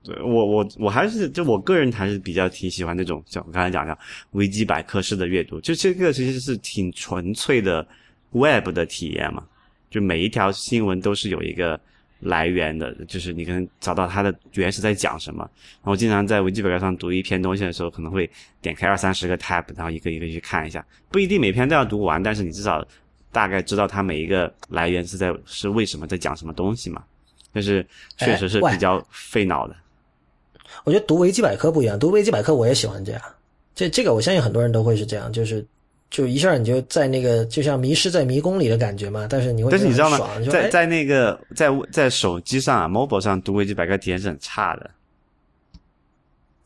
[0.03, 3.95] 对我我我还是就我个人还是比较挺喜欢那种像我刚才讲的
[4.31, 7.87] 维基百科式的阅读，就这个其实是挺纯粹的
[8.31, 9.43] Web 的体验嘛，
[9.91, 11.79] 就每一条新闻都是有一个。
[12.19, 15.49] 来源的，就是你可能找到它的原始在讲什么。
[15.81, 18.29] 然后经常在维基百科上读一篇东西的时候，可能会
[18.61, 20.85] 点开二三十个 tab，然后一个一个去看一下。
[21.09, 22.85] 不一定每篇都要读完，但是你至少
[23.31, 27.03] 大概知道它每一个来源是在是为什么在讲什么东西嘛。
[27.53, 27.85] 但是
[28.17, 29.75] 确实是比较费脑的。
[30.83, 33.21] 我觉得读维基百科不一样，读维基百科我也喜欢这样。
[33.73, 35.65] 这这个我相信很多人都会是这样，就是。
[36.09, 40.19] 就一下你就在那个就像迷失在迷宫里的感觉嘛，但是你会但是你知道吗？
[40.49, 44.89] 在在那个在在手机上啊，mobile 上读维基百科体验是很差的。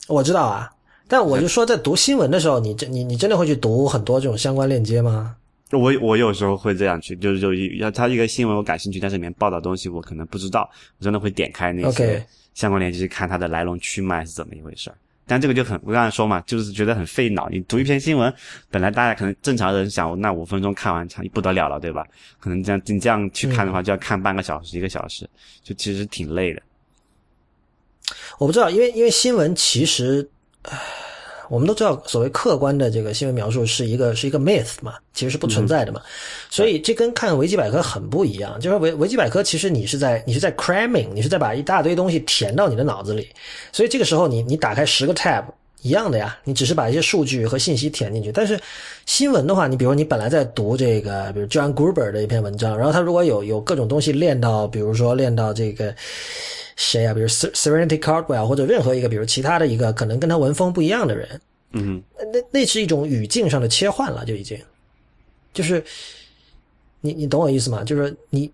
[0.07, 0.69] 我知道啊，
[1.07, 5.35] 但我就说在读新闻的时候，你真你你真的会去读很多这种相关链接吗？
[5.71, 10.69] 我我有时候会这样去，就是就要他一个新闻我感兴趣，但是里面报道东西我可能不知道，
[10.99, 14.95] 我真的会点开那些相关链接去看它的来龙去脉是怎么一回事儿。
[15.26, 17.49] 但这个就很，我刚才说嘛，就是觉得很费脑。
[17.49, 18.34] 你读一篇新闻，
[18.69, 22.05] 本来大家可能正常人想，那五分钟看完，不得了了，对吧？
[22.39, 25.30] 可能这样你这样去看的话，就要看半个小时、一个小时，
[25.63, 26.61] 就其实挺累的。
[28.38, 30.30] 我不知道，因为因为新闻其实。
[31.49, 36.01] 我们都知道，所谓客观的这个新闻描述是一个是一个 myth 嘛，其实是不存在的嘛，
[36.49, 38.59] 所以这跟看维基百科很不一样。
[38.59, 43.29] 就是维维基百科，其实你是在你是在 cramming，你是在把一大堆东西填到你的脑子里，
[43.71, 45.43] 所以这个时候你你打开十个 tab，
[45.84, 48.31] 一样的呀，你只是把一些数据和信息填进去。
[48.31, 48.59] 但是
[49.05, 55.93] 新闻的话，你比如你本来在读这个，比如 John Gruber 的一篇文章，然后他如果有有各种东西练到，比如说练到这个
[56.77, 61.41] 谁啊，比如 Serenity Cardwell 或者任何一个，比如其他的一个可能跟他文风不一样的人，
[61.73, 64.57] 嗯，那那是一种语境上的切换了，就已经，
[65.53, 65.84] 就是
[67.01, 67.84] 你你懂我意思吗？
[67.84, 68.49] 就是你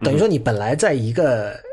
[0.00, 1.65] 等于说你本来在一个。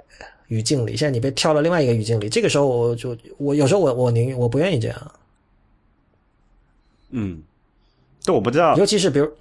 [0.53, 5.11] 语境里，现在你被跳到另外一个语境里，这个时候我就我有时候我我宁我不愿意这样。
[7.09, 7.41] 嗯，
[8.19, 9.31] 这我不知道，尤其是比如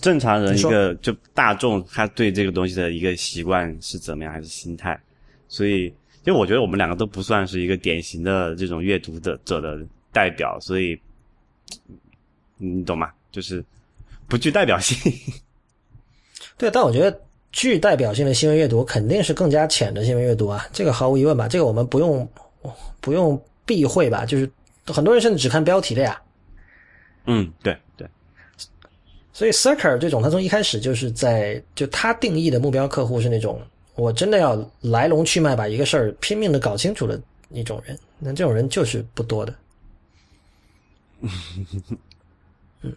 [0.00, 4.98] 正常人一个就大众他对这个东西的一个习惯是怎么样，还是心态？
[5.46, 5.84] 所以，
[6.24, 9.78] 因为我觉得我们两个都不算是一个典型的这种阅读的者的
[10.10, 10.98] 代表，所以
[12.56, 13.12] 你懂吗？
[13.30, 13.62] 就是
[14.26, 15.12] 不具代表性。
[16.56, 17.25] 对，但我觉得。
[17.56, 22.28] 具代表性的新闻阅读肯定是更加浅的新闻阅读啊，这个毫无疑问吧，这个我们不用
[23.00, 24.46] 不用避讳吧，就是
[24.88, 26.20] 很多人甚至只看标题的呀。
[27.24, 28.06] 嗯，对对。
[29.32, 33.58] 所以 c i r c e r 这种，他从一开始就是在就他定义的目标客户是那种
[33.94, 39.54] 我真的要来龙去脉把一个事儿拼命的搞清楚的一种人，那这种人就是不多的。
[42.82, 42.94] 嗯，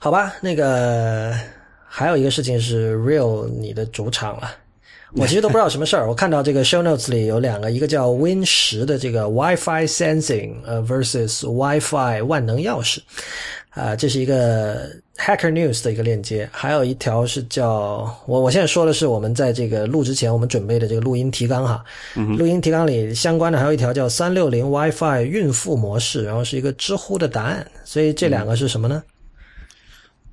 [0.00, 1.38] 好吧，那个。
[1.96, 4.50] 还有一个事情是 Real 你的主场了，
[5.12, 6.06] 我其实都不知道什么事儿。
[6.10, 12.98] 我看到这个 Show Notes 里有两个，一个叫 Win 十的这个 WiFi Sensing 呃 versus WiFi 万能钥匙，
[13.70, 16.48] 啊，这是一个 Hacker News 的一个链接。
[16.50, 21.84] 还有一条是叫我我现在说的是我们在这个录之前我们准备的这个录音提纲哈，
[22.36, 27.64] 录音提纲里相关的还有一条叫三六零 WiFi 孕妇模式，然后是一个知乎的答案。
[27.84, 29.00] 所以这两个是什么呢？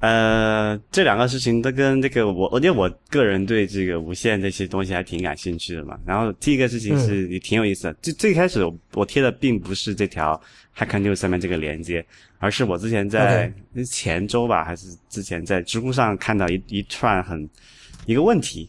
[0.02, 5.95] 呃，这两个事情都跟这个我，我觉得我个人对这个无线这些东西还挺感兴趣的嘛。
[6.04, 10.41] 然后第一个事情是也挺有意思的，最最开始我贴的并不是这条
[10.76, 12.04] Hacker News 上面这个连接，
[12.39, 13.54] 而是我之前在
[13.88, 17.47] 前周吧，还是之前在知乎上看到一一串很
[18.08, 18.68] 一个问题，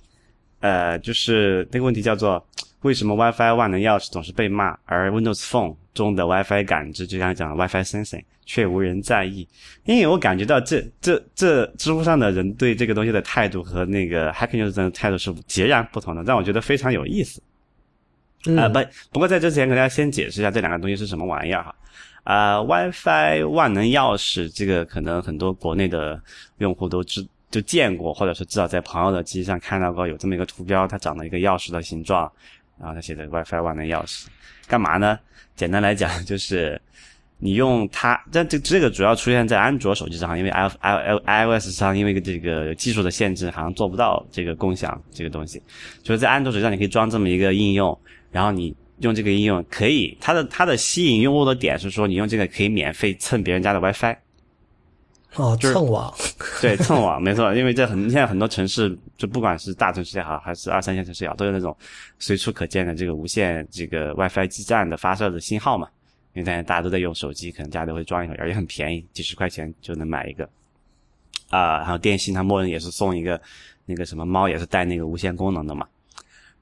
[0.60, 2.46] 呃，就是那个问题叫做
[2.82, 8.22] 为什么 WiFi 万能钥匙总是被骂，而 Windows Phone 中的 WiFi 感知，就像讲的 WiFi Sensing。
[8.44, 9.46] 却无人在意，
[9.84, 17.40] 因为我感觉到这这这知乎上的人对这个东西的态度和那个 Hacking News 的态度是截然不同的，让我觉得非常有意思。
[18.58, 18.80] 啊不，
[19.12, 21.74] 不过在这之前，给大家先解释一下这两个东西是什么玩意儿哈。
[22.24, 26.20] 啊，WiFi 万能钥匙，这个可能很多国内的
[26.58, 32.30] 用户都知就见过，或者是至少在朋友的机上看到过有这么一个图标，它长了一个钥匙的形状，
[32.76, 34.26] 然后它写的 WiFi 万能钥匙，
[34.66, 35.16] 干嘛呢？
[35.56, 36.80] 简单来讲就是。
[37.44, 45.60] 你用它，但这这个主要出现在安卓手机上，因为 i i i o s 上因为这个技术的限制，好像做不到这个共享这个东西。
[46.04, 47.98] 就是在安卓手机上，你可以装这么一个应用，
[48.30, 54.14] 然后你用这个应用，可以它的它的吸引用户的点是说，你用这个可以免费蹭别人家的 WiFi。
[55.36, 56.12] 哦，蹭网。
[56.60, 61.76] 对，蹭网，没错，因为这很现在很多城市，就不管是大城市也好，还是二三线城市也好，都有那种
[62.18, 65.88] 随处可见的这个无线这个 WiFi 基站的发射的信号嘛。
[66.34, 70.48] 因为大家大家都在用手机，可能大家里会装一个，而且很便宜，几十块钱就能买一个。
[71.50, 73.38] 啊，然后电信它默认也是送一个
[73.84, 75.86] 那个什么猫，也是带那个无线功能的嘛。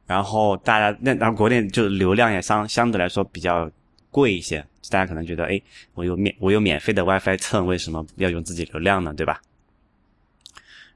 [0.06, 3.70] 然后大家那然后国内就流量也相相对来说比较
[4.10, 5.60] 贵一些，大家可能觉得，哎，
[5.94, 9.14] 我有免我有免费的 WiFi 蹭，为什么要用自己流量呢？
[9.14, 9.40] 对吧？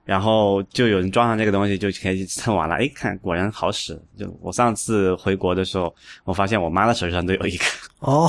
[0.04, 3.98] 然后就有人装上这个东西就可以蹭网了，哎，看果然好使。
[4.18, 5.94] 就我上次回国的时候，
[6.24, 7.64] 我发现我妈的手机上都有一个。
[8.00, 8.28] 哦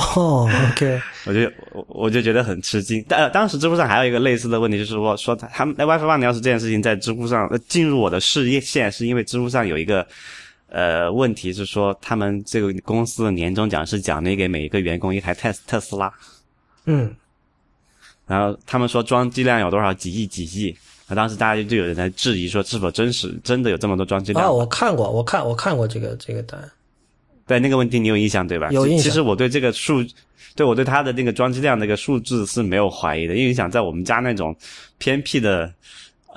[0.70, 1.40] ，OK， 我就
[1.72, 3.04] 我我就觉得很吃惊。
[3.06, 10.06] 但当时知乎上还有一个类似的问题，就是说说他他们那 WiFi 万能钥匙这件事情在知乎上进入我的视野线，是因为知乎上有一个
[10.68, 16.12] 呃问题是说他们这个公司的年终奖是奖励给每一个员工一台特特斯拉。
[16.86, 17.14] 嗯，
[18.26, 20.76] 然后他们说装机量有多少几亿几亿。
[21.08, 24.44] 那当时大家就有人在质疑说，是否真实真的有这么多装机量？
[24.44, 26.70] 啊，我看过，我看我看过这个这个答案。
[27.46, 28.70] 对那个问题你有印象对吧？
[28.72, 29.04] 有印象。
[29.04, 30.04] 其实我对这个数，
[30.56, 34.54] 对我对它的那个装机量那个数字是没有怀疑的，因为你想在我们家那种
[34.98, 35.72] 偏僻的。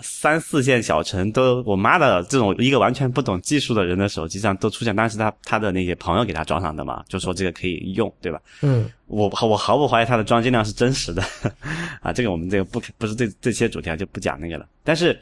[0.01, 8.41] 三四线小城都，我妈的这种一个完全不懂技术的人的手机上都出现，当时他他的那些朋友给他装上的嘛，就说这个可以用，对吧？
[8.61, 11.23] 嗯，我我毫不怀疑它的装机量是真实的，
[12.01, 14.65] 啊，这个我们这个不不是这这些主题啊就不讲那个了。
[14.83, 15.19] 但是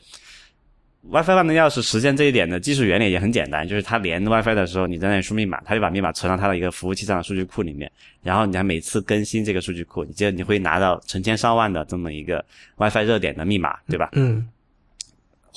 [1.09, 7.89] WiFi 万能钥匙实现这一点的技术原理也很简单，就是它连 WiFi 的时候，你在那里输密码，它就把密码存到它的一个服务器上的数据库里面，
[8.23, 12.43] 然后你还每次更新这个数据库，你接着你会拿到成千上万的这么一个
[12.77, 14.09] WiFi 热点的密码，对吧？
[14.13, 14.45] 嗯。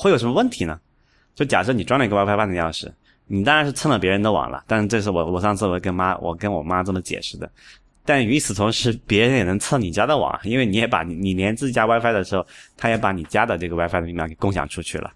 [0.01, 0.81] 会有什么问题呢？
[1.35, 2.91] 就假设你装了一个 WiFi 万能钥匙，
[3.27, 4.65] 你当然是蹭了别人的网了。
[4.67, 7.51] 但是这是我我上次我跟妈我跟我妈这么解释的。
[8.05, 12.47] 但与此同时，别人也能蹭你家的网，因为你也把你你连自己家 WiFi 的时候，
[12.77, 15.13] 他也把你家的这个 WiFi 的密码给共享出去了，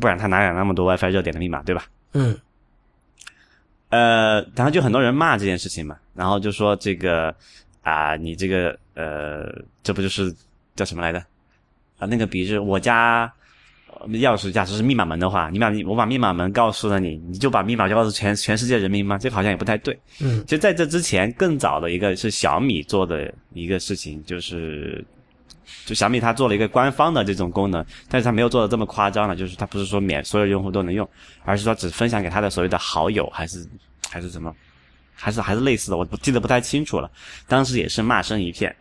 [0.00, 1.84] 不然他哪有那么多 WiFi 热点的密码，对吧？
[2.12, 2.36] 嗯
[3.90, 7.34] 呃，然后就很多人骂这件事情嘛，然后就说这个
[7.82, 9.46] 啊，你这个呃，
[9.84, 10.34] 这不就是
[10.74, 11.18] 叫什么来着？
[11.98, 13.32] 啊，那个比是我家呃
[14.08, 19.18] 钥匙，假设是密码门的话，你把我把密码门告诉了你，你就把密码就告诉全全世界人民吗？
[19.18, 19.98] 这个好像也不太对。
[20.20, 25.04] 嗯其实在这之前，更早的一个是小米做的一个事情，就是
[25.86, 31.08] 就小米它做了一个官方的这种功能，但是它没有做的这么夸张了，就是它不是说免所有用户都能用，
[31.44, 33.66] 而是说只分享给他的所谓的好友，还是
[34.10, 34.54] 还是什么，
[35.14, 37.10] 还是还是类似的，我不记得不太清楚了。
[37.48, 38.74] 当时也是骂声一片，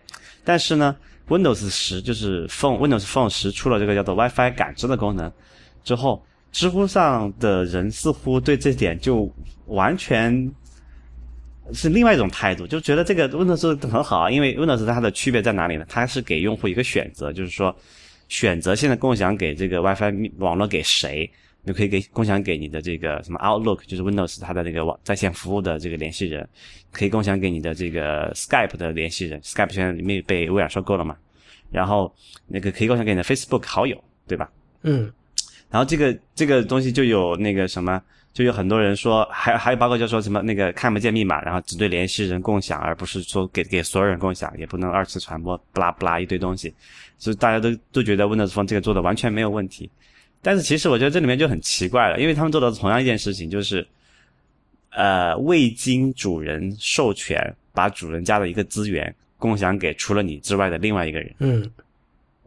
[0.44, 0.96] 但是呢
[1.28, 5.32] ，Windows 十就是 Phone Windows Phone 十出了这个叫做 WiFi 感知的功能
[5.84, 9.32] 之后，知乎上的人似乎对这点就
[9.66, 10.52] 完全
[11.72, 15.86] 是另外一种态度，就觉得这个 Windows 很好啊，因为 Windows 它的区别在哪里呢？
[15.88, 17.74] 它是给用户一个选择，就是说
[18.28, 21.30] 选择现在共享给这个 WiFi 网络给谁，
[21.64, 26.48] 你可以给共享给你的这个什么 Outlook，就是 Windows 它的那个网在线服务的这个联系人，
[26.94, 31.18] 可以共享给你的这个 Skype 的联系人，Skype 现在没被微软收购了嘛，
[31.72, 32.14] 然后
[32.48, 34.50] 那个可以共享给你的 Facebook 好友，对吧？
[34.84, 35.12] 嗯
[35.70, 38.00] 然后这个这个东西就有那个什么，
[38.32, 46.72] 就有很多人说，还还有包括就说什么那个看不见密码，然后只对联系人共享，而不是说给给所有人共享，也不能二次传播，不拉不拉一堆东西，
[47.18, 49.90] 所以大家都都觉得 Windows Phone 这个做的完全没有问题。
[50.44, 53.88] 但是其实我觉得这里面就很奇怪了，因为他们做的同样一件事情，就是
[54.96, 61.36] 呃未经主人授权，把主人家的一个资源共享给除了你之外的另外一个人。
[61.40, 61.72] 嗯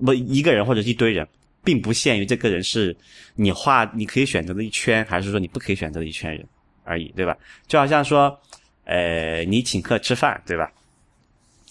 [0.04, 1.26] 不一个人或者一堆人，
[1.64, 2.94] 并不限于这个人是
[3.34, 6.46] 你画你可以选择的一圈，还是说你不可以选择的一圈人
[6.84, 7.34] 而已，对吧？
[7.66, 8.38] 就好像说，
[8.84, 10.70] 呃，你请客吃饭，对吧？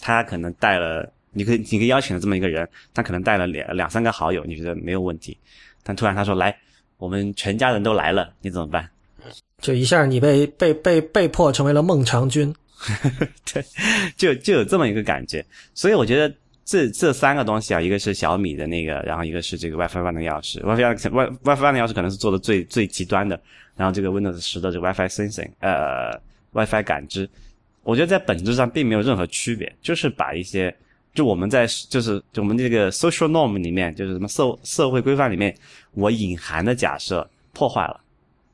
[0.02, 5.38] 他可能带了，你可以你可以邀请了这么一个人，他可能带了两两三个好友，你觉得没有问题，
[5.84, 6.58] 但突然他说来，
[6.98, 8.90] 我们全家人都来了，你怎么办？
[9.60, 12.54] 就一下你被被被被迫成为了孟尝君。
[13.52, 13.66] 对
[14.18, 16.32] 就就有这么一个感觉，所以我觉得
[16.66, 23.40] 这这三个东西啊，一个是小米的那个，然后一个是这个 WiFi One 的钥匙，WiFi One WiFi One 的钥匙可能是做的最最极端的，
[23.76, 26.12] 然后这个 Windows 十的这个 WiFi Sensing，呃
[26.52, 27.28] ，WiFi 感知，
[27.84, 30.76] 我觉得在本质上并没有任何区别，就是把一些
[31.14, 35.56] 就我们在就是就我们这个 social norm 里面，就是什么社社会规范里面，
[35.94, 38.02] 我隐含的假设破坏了。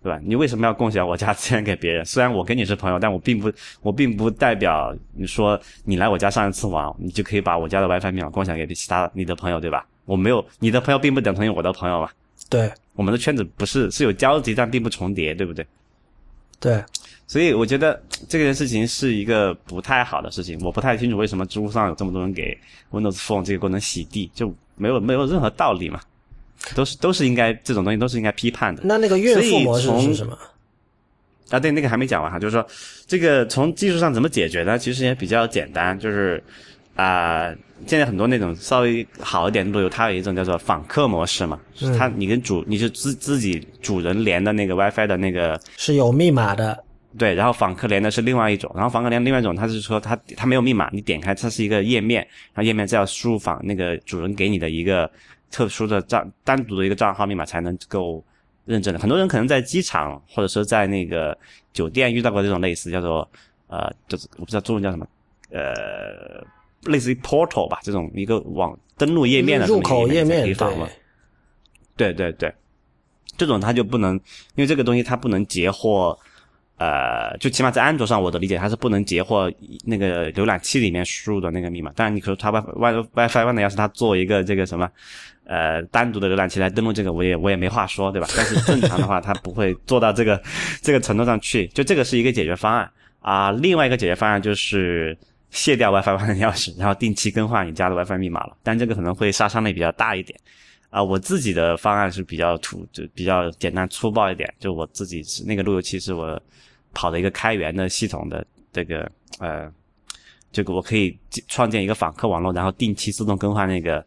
[0.03, 0.19] 对吧？
[0.23, 2.03] 你为什么要共享我家资源给别人？
[2.03, 9.85] 虽然我跟你是朋友，但我并不，我并不代表你说你来我家上一次网，你就可以把我家的 WiFi 密码共享给其他你的朋友，对吧？
[10.05, 12.09] 我没有，你的朋友并不等同于我的朋友嘛。
[12.49, 15.65] 对我们的圈子不是是有交集，但并不重叠，对不对？
[16.59, 16.83] 对，
[17.27, 20.59] 所以我觉得这件事情是一个不太好的事情。
[20.61, 22.57] 我不太清楚为什么知乎上有这么多人给
[22.91, 25.99] Windows Phone 这个功能洗地，就没有没有任何道理嘛。
[26.75, 28.81] 都是都是应该这种东西都是应该批判的。
[28.85, 30.37] 那那个孕妇模式是什么？
[31.49, 32.65] 啊，对，那个还没讲完哈，就是说
[33.05, 34.77] 这个从技术上怎么解决呢？
[34.77, 36.41] 其实也比较简单，就是
[36.95, 37.53] 啊、
[37.87, 46.83] 现在很多那种稍微好一点的路由，它有一种叫做访客模式嘛，嗯它你跟主你是自自己主人连的那个 WiFi 的那个是有密码的。
[47.17, 52.21] 对，然后访客连的是另外一种，然后访客连另外一种，它是说它它没有密码，你点开它是一个页面，
[52.53, 55.11] 然后页面再要输入访那个主人给你的一个
[55.51, 58.23] 特殊的账单独的一个账号密码才能够
[58.65, 58.99] 认证的。
[58.99, 61.37] 很多人可能在机场或者说在那个
[61.73, 63.29] 酒店遇到过这种类似叫做
[63.67, 65.07] 呃，就是我不知道中文叫什么，
[65.51, 66.43] 呃，
[66.91, 70.89] 类似于 portal 吧，这种一个网登录页面的入口页面可以访问
[71.95, 72.13] 对。
[72.13, 72.53] 对对，
[73.37, 74.15] 这种它就不能，
[74.55, 76.17] 因为这个东西它不能截获，
[76.77, 79.51] 呃，就起码在安卓上我的理解，它是不能截获
[79.85, 81.91] 那个浏览器里面输入的那个密码。
[81.95, 84.89] 当然，你说它 WiFi Wi- WiFi One 的要是它做一个这个什么，
[85.51, 88.27] 呃，单独的浏览器来登录这个，我也我也没话说，对吧？
[88.37, 90.41] 但是正常的话，它不会做到这个
[90.81, 91.67] 这个程度上去。
[91.67, 92.89] 就这个是一个解决方案
[93.19, 95.17] 啊、另外一个解决方案就是。
[95.51, 100.39] 卸掉 WiFi One 的钥匙，然后定期更换你家的 WiFi 密码了，但这个可能会杀伤力比较大一点。
[100.89, 104.49] 啊，我自己的方案是比较土，就比较简单粗暴一点。
[104.59, 106.41] 就我自己是那个路由器是我
[106.93, 109.69] 跑的一个开源的系统的这个呃，
[110.53, 114.01] 这个我可以创建一个访客网络，然后定期自动更换那个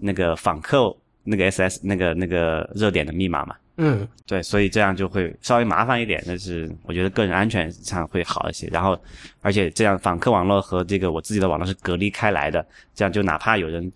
[0.00, 0.94] 那个访客
[1.24, 3.54] 那个 SS 那个那个热点的密码嘛。
[3.82, 8.66] 嗯，对，所以这样就会稍微麻烦一点，但是我觉得个人安全上会好一些。
[8.66, 8.98] 然后，
[9.40, 13.90] 而且这样访客网络和这个我自己的网络是隔离开来的，这样就哪怕有人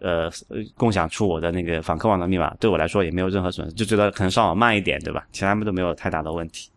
[0.00, 5.24] 呃呃共享出我的那个访客网络密码，对我来说也没有任何损失，就觉得可能上网慢一点，对吧？
[5.30, 6.68] 其他们都没有太大的问题。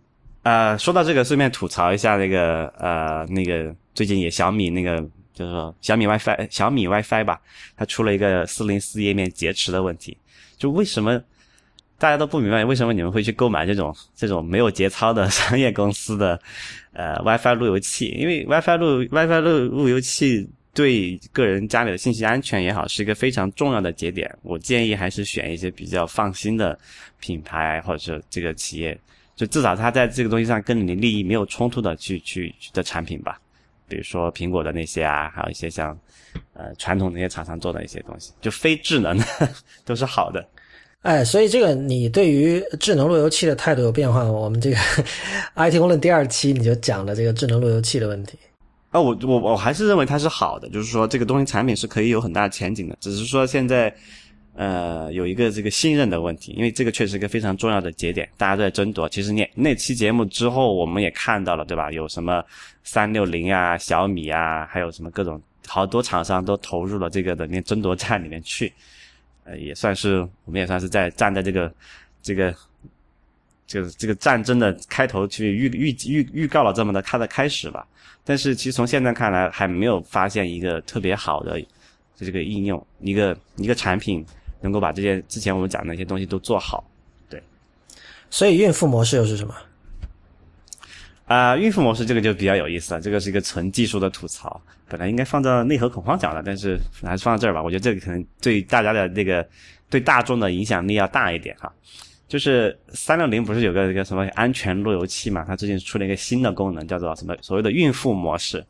[0.44, 5.04] 呃，说到这个，顺便吐槽一下那个呃那个最近也小米那个
[5.34, 7.42] 就是说小米 WiFi 小米 WiFi 吧，
[7.76, 10.18] 它出了一个四零四页面劫持的问题，
[10.58, 11.22] 就为什么？
[11.98, 16.42] 大家都不明白为什么你们会去购买这种这种没有节操的 商业公司的
[16.94, 24.36] 呃 WiFi 路由器，因为 WiFi 路 WiFi 路路由器对个人家里的信息安全也好是一个非常重要的节点。
[24.42, 26.76] 我建议还是选一些比较放心的
[27.20, 29.00] 品牌或者这个企业，
[29.36, 33.40] 就至少它在这个东西上跟你利益没有冲突的去去的产品吧。
[33.92, 35.98] 比如说苹果的那些啊，还有一些像
[36.54, 39.26] 呃传统那些厂商做的一些东西，就非智能的
[39.84, 40.48] 都是好的。
[41.02, 44.32] 哎，所以这个你对于智能路由器的态度有变化吗？
[44.32, 44.78] 我们这个
[45.58, 48.40] IT 公论第二期你就讲了这个智能路由器的问题。
[48.92, 53.94] 啊，我我我还是认为它是好的，就是说这个东西产品是可以有很大前景的，只是说现在
[54.56, 59.08] 呃有一个这个信任的问题，因为这个确实一个非常重要的节点，大家都在争夺。
[59.08, 61.92] 其实那那期节目之后，我们也看到了，对吧？
[61.92, 62.44] 有什么
[62.84, 68.72] 三六零啊、小米啊，还有什么各种好多厂商都投入了这个的那争夺战里面去。
[69.44, 71.74] 呃，也算是我们也算是在站在这个
[72.22, 72.54] 这个
[73.66, 77.88] 就是这个战争的开头去预预预预告了这么的它的开始吧。
[78.24, 81.60] 但是其实从现在看来，还没有发现一个特别好的
[82.16, 84.24] 这个应用，一个一个产品
[84.62, 86.84] 能够把这些之前我们讲的那些东西都做好。
[87.30, 87.42] 对，
[88.30, 89.54] 所以孕妇模式又是什么？
[91.26, 97.64] 啊，孕妇模式这个就比较有意思了，这个是一个纯技术的吐槽，本来应该放到内核恐慌讲的，但是还是放到这儿吧。
[97.64, 99.48] 我觉得这个可能对大家的那个
[99.90, 101.72] 对大众的影响力要大一点哈。
[102.28, 105.44] 就是三六零不是有个一个什么安全路由器嘛？
[105.46, 108.66] 它最近出了一个新的功能，叫做什么所谓的孕妇模式。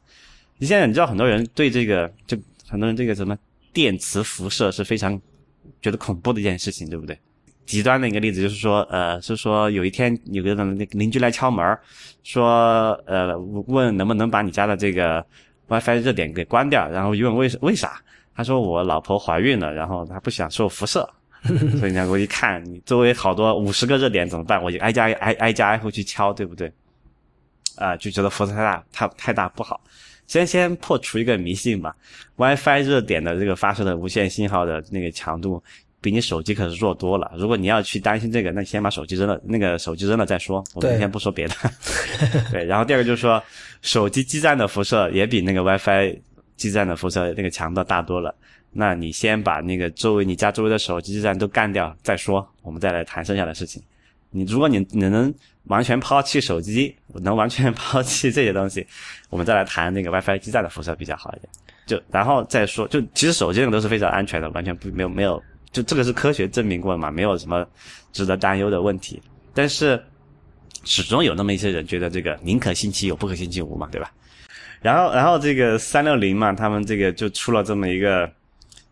[0.57, 2.37] 你现在你知道很多人对这个就
[2.67, 3.37] 很多人这个什么
[3.73, 5.19] 电磁辐射是非常
[5.82, 7.17] 觉得恐怖的一件事情，对不对？
[7.65, 10.53] 极端的一个例子就是说，呃，是说有一天有个
[10.91, 11.77] 邻居来敲门，
[12.23, 15.25] 说，呃，问能不能把你家的这个
[15.67, 18.01] WiFi 热点给关掉，然后一问为为啥？
[18.36, 21.07] 他说我老婆怀孕了，然后他不想受辐射，
[21.79, 24.61] 所以呢，我一看你周围好多五十个热点怎么办？
[24.61, 26.71] 我就挨家挨挨家挨户去敲，对不对？
[27.75, 29.79] 啊，就觉得辐射太大，太太大不好，
[30.32, 31.93] 先先破除一个迷信吧
[32.38, 35.61] ，WiFi 热点的这个发射的无线信号的那个强度。
[35.99, 37.29] 比你手机可是弱多了。
[37.38, 40.63] 如果你要去担心这个，那你先把手机扔了，那个手机扔了再说。
[40.73, 41.55] 我们先不说别的。
[42.49, 43.43] 对，然后第二个就是说，
[43.82, 46.17] 手机基站的辐射也比那个 WiFi
[46.55, 48.34] 基站的辐射那个强度大多了。
[48.71, 53.84] 那你先把那个周围你家周围的手机基站都干掉再说，我们再来谈剩下的事情。
[54.32, 55.34] 你如果你你能
[55.65, 58.86] 完全抛弃手机，能完全抛弃这些东西，
[59.29, 61.49] 我们再来谈那个 WiFi 基站的辐射比较好一点。
[61.86, 65.41] 就然后再说，就其实手机那个都是非常安全的，完全不没有没有。
[65.71, 67.65] 就这个是科学证明过的嘛，没有什么
[68.11, 69.21] 值得担忧的问题。
[69.53, 70.01] 但是
[70.84, 74.11] 始终有那么一些人觉得这个宁可信其有，不可信其无嘛，对吧？
[74.82, 78.29] 然后，然后这个三六零嘛，他们这个就出了这么一个，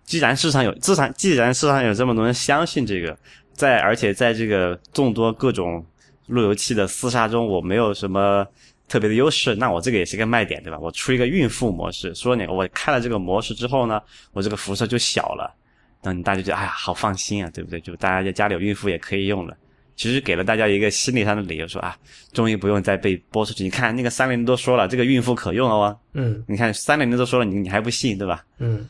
[0.04, 3.18] 既然市场有，市场既然市场有这么多人相信这个，
[3.60, 5.86] 在而且在这个众多各种
[6.28, 8.48] 路由器的厮杀中，我没有什么
[8.88, 10.80] 特别的优势，那我这个也是个卖点，对吧？
[10.80, 14.02] 我出一个孕妇模式，说你我开了这个模式之后呢，
[14.32, 15.54] 我这个辐射就小了。
[16.02, 17.82] 那你大家觉得哎呀好放心啊，对不对？
[17.82, 19.58] 就大家在家里有孕妇也可以用了。
[19.98, 21.98] 其实给了大家一个心理上的理由，说啊，
[22.32, 23.66] 终于不用再被播出去。
[23.66, 26.00] 你看那个三零零都说了，这个孕妇可用了哦。
[26.14, 26.42] 嗯。
[26.48, 28.42] 你看三零零都说了，你你还不信对吧？
[28.60, 28.88] 嗯。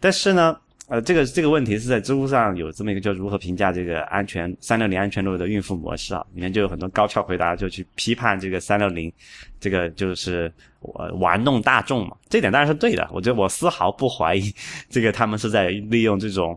[0.00, 0.58] 但是呢。
[0.88, 9.12] 呃，这个这个问题是在知乎上有这么一个叫如何评价这个安全三六零安全路由的孕妇模式啊，里面就有很多高票回答，就去批判这个三六零，
[9.58, 14.54] 这个就是我玩弄大众嘛，这点当然是对的，我觉得我丝毫不怀疑
[14.88, 16.56] 这个他们是在利用这种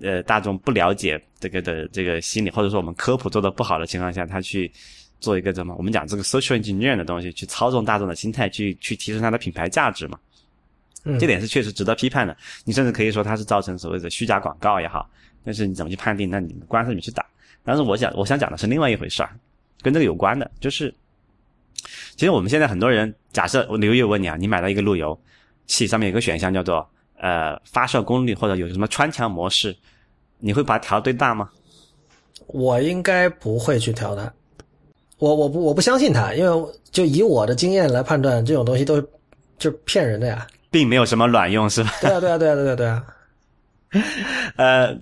[0.00, 4.70] 呃大众不了解这个的这个心理，或者说我们科普做的不好的情况下，他去
[5.18, 10.16] 做一个怎么我们讲这个 social engineering 的东西，去操纵大众的心态，去去提升它的品牌价值嘛。
[11.18, 12.36] 这点是确实值得批判的。
[12.64, 15.08] 你甚至可以说它是造成所谓的虚假广告也好，
[15.44, 16.28] 但是你怎么去判定？
[16.28, 17.24] 那你官司你去打。
[17.64, 19.30] 但是我想，我想讲的是另外一回事儿，
[19.82, 20.94] 跟这个有关的，就是
[22.16, 25.18] 其实我们现在很多人，假设我刘烨问你啊，你买到一个路由
[25.66, 26.88] 器，上面有个选项叫做
[27.18, 29.76] 呃发射功率或者有什么穿墙模式，
[30.38, 31.50] 你会把它调最大吗？
[32.46, 34.32] 我应该不会去调它。
[35.18, 39.02] 我我不我不相信它，因为就以我的经验来判断，这种东西都是
[39.58, 40.46] 就是骗人的呀。
[40.70, 41.90] 并没有什么卵用，是吧？
[42.00, 43.04] 对啊，对啊，对啊，对啊，对啊。
[44.56, 44.96] 呃，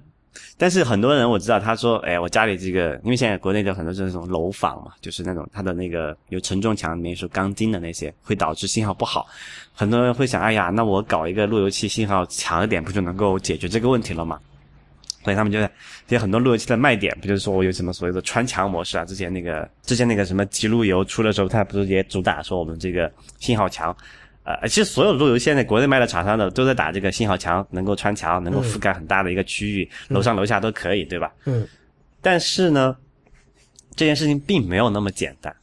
[0.57, 9.27] 但是很多人我知道，他说：“哎，我家里这个，因为现在国内的很多是那种楼房嘛，就是那种它的那个有承重墙，里面是钢筋的那些，会导致信号不好。
[9.75, 14.41] 很多人会想：哎呀，那我搞一个路由器信号强一点，不就能够解决这个问题了吗？
[15.23, 15.61] 所以他们就
[16.07, 19.05] 其实很多路由器的卖点，不就是说我有什么所谓的穿墙模式啊？
[19.05, 23.95] 之前那个之前那个什么极路由出的时候，它不是也主打说我们这个信号墙？
[24.62, 31.32] 呃，其实所有路由现在国内卖的厂商的都在打这个信号墙，能够穿墙，能够覆盖很大的一个区域，楼上楼下都可以，对吧？
[31.44, 31.66] 嗯。
[32.22, 32.96] 但是呢，
[33.94, 35.55] 这件事情并没有那么简单。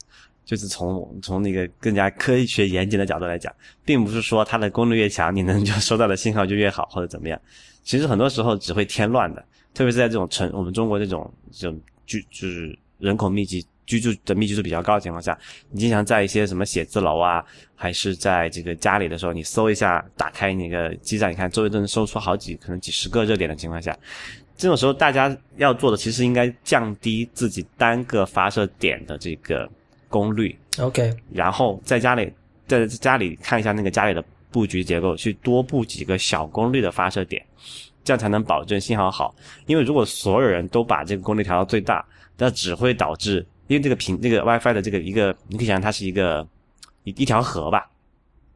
[0.46, 3.52] 就是从从那个更加科学严谨的角度来讲，
[3.84, 7.42] 并不是说它的功率越强，你能就收到的信号就越好或者怎么样。
[7.84, 15.38] 其实很多时候只会添乱的，特别是在这种城，我们中国这种这种就就是人口密集、居住的密集度比较高的情况下，
[15.72, 17.44] 你经常在一些什么写字楼啊，
[17.76, 23.98] 还是在这个家里的时候，你搜一下，打开那个基站，你看周围都能搜出好几可能几十个热点的情况下，
[24.58, 29.70] 这种时候大家要做的其实应该降低自己单个发射点的这个。
[30.08, 32.32] 功率，OK，然后在家里，
[32.68, 37.44] 在家里看一下那个家里的布局结构，去多布几个小功率的发射点，
[38.02, 39.36] 这样才能保证信号好。
[39.66, 42.06] 因为如果所有人都把这个功率调到最大，
[42.38, 46.48] 那只会导致，因为这个频这个 WiFi 的这个一个，你可以想象它是一个
[47.04, 47.90] 一一条河吧，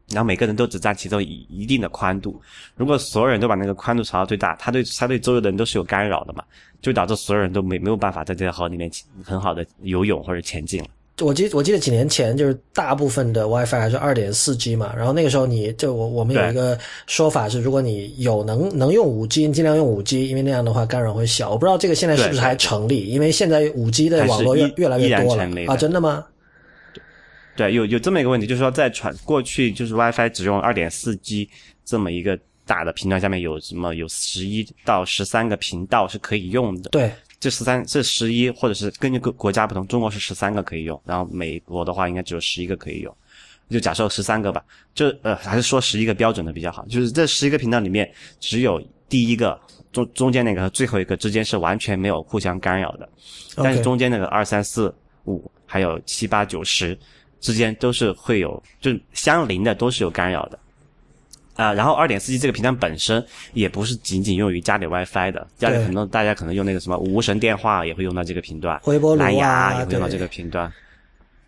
[0.09, 2.41] 然后每个人都只占其中一一定的宽度。
[2.75, 6.43] 如果所有人都把那个宽度调到最大，它对它对周围的人都是有干扰的嘛，
[6.81, 8.89] 就导致所有人都没没有办法在这条河里面
[9.23, 10.87] 很好的游泳或者前进了。
[11.21, 21.51] 我记我记得几年前就是大部分的 WiFi 还是二点四 G 嘛，然后那个时候你就我我们有一个说法是，如果你有能能用五 G，尽量用五 G，因为那样的话干扰会小。
[21.51, 26.25] 我不知道这个现在是不是还成立，因为现在五 G 的网络越越来越多了啊，真的吗？
[27.55, 31.49] 对，有有这么一个问题，就是说在传过去就是 WiFi 只用二点四 G
[31.83, 36.89] 这么一个大的频段下面有什么有十一到十三个频道是可以用的。
[36.91, 37.11] 对。
[37.39, 43.15] 这十三，这十一，或者是根据各国家不同，中国是十三个可以用，然后美国的话应该只有十一个可以用，
[43.69, 44.61] 就假设十三个吧，
[44.93, 49.57] 就呃还是说十一个标准的比较好，就是这十一个频道里面只有第一个
[49.93, 53.07] 中中间那个和最后一个之间是完全没有互相干扰的，
[53.55, 54.93] 但是中间那个二三四
[55.25, 56.97] 五还有七八九十
[57.39, 60.59] 之间都是会有，就相邻的都是有干扰的。
[61.59, 70.71] 啊，然后二点四 G 这个频段本身也不是仅仅用于家里 WiFi 的，家里很多大家可能用那个什么无绳电话也会用到这个频段，微波炉蓝牙也会用到这个频段，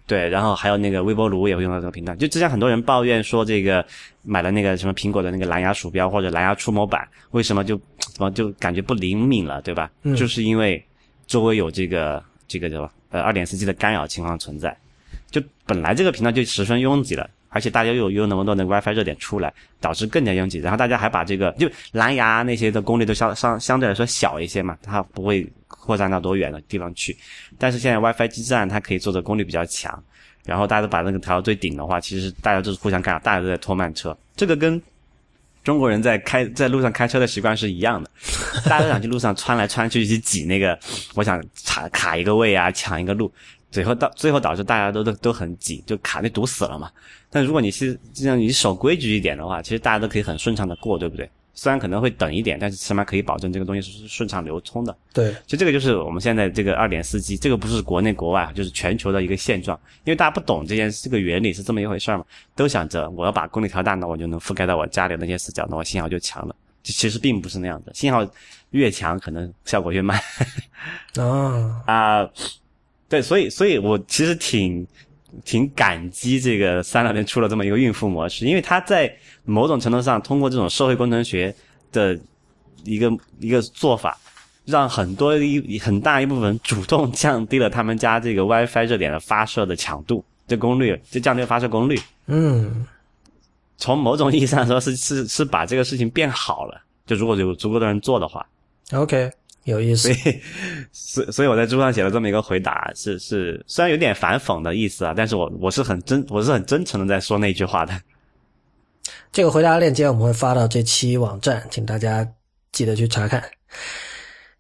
[0.05, 2.18] 对，然后还有那个微波炉也会用到这个频段。
[2.18, 3.86] 就之前很多人抱怨说，这个
[4.22, 9.89] 买了那个什么苹果的那个蓝牙鼠标或者蓝牙触摸板，为什么就怎么就感觉不灵敏了，对吧？
[10.18, 10.84] 就是因为
[11.26, 14.76] 周围有这个这个什么呃二点四 G 的干扰情况存在，
[15.30, 17.30] 就本来这个频段就十分拥挤了。
[17.54, 20.58] 而且大家又有那么多的 WiFi 热点出来，导致更加拥挤。
[20.60, 27.16] 然后大家还把这个就蓝牙那些的功率都相相相对来说小一些嘛，它不会扩散到多远的地方去。
[27.60, 30.02] 但是现在 WiFi 基站它可以做的功率比较强，
[30.45, 34.18] 然后大家都把那个调到最顶的话，其实大家就是互相干扰，大家都在拖慢车。
[34.36, 34.82] 这个跟
[35.64, 38.10] 中国人在开在路上开车的习惯是一样的，
[38.66, 40.80] 大家都想去路上穿来穿去去挤那个，
[41.16, 43.32] 我想卡卡一个位啊，抢一个路。
[43.72, 46.91] 最后到最后导致大家都都都很挤，就卡那堵死了嘛。
[47.30, 51.28] 但如果你是这样，你守规矩一点的话，其实大家都可以很顺畅的过，对不对？
[51.53, 54.97] 虽然可能会等一点，但是起码可以保证这个东西是顺畅流通的。
[55.13, 59.78] 对，其实这个就是我们现在这个二点四 G，这个不是国内国外，就是全球的一个现状。
[60.05, 62.24] 因为大家不懂这件这个原理是这么一回事嘛，
[62.55, 66.55] 都想着我要把功率调大，那我就能覆盖到我家里那些死角，那我信号就强了。
[66.83, 68.25] 其实并不是那样的，信号
[68.71, 70.20] 越强，可能效果越慢。
[71.17, 72.29] 啊 啊。
[73.12, 74.88] 对，所以，所以我其实挺
[75.43, 79.13] 挺感激这个三六零出了这么一个孕妇模式，因为它在
[79.43, 81.54] 某种程度上通过这种社会工程学
[81.92, 82.17] 的
[82.86, 83.12] 一个
[83.42, 84.17] 一个做法，
[84.63, 92.00] 让很多一很大一部分主动降低了他们家这个 WiFi 热点的发射的强度、这功率，就降低了发射功率。
[92.28, 92.88] 嗯，
[93.78, 96.82] 从某种意义上说，是是是把这个事情变好了。
[97.05, 98.47] 就如果有足够的人做的话
[98.93, 99.29] ，OK。
[99.66, 100.42] 有意思，所以，
[100.92, 107.93] 所所以我在书上写了这么一个回答，是是，虽然有点反讽的意思啊，但是我我是很真，我是很真诚的在说那句话的。
[109.32, 112.28] 这个回答链接我们会发到这期网站，请大家
[112.71, 113.43] 记得去查看。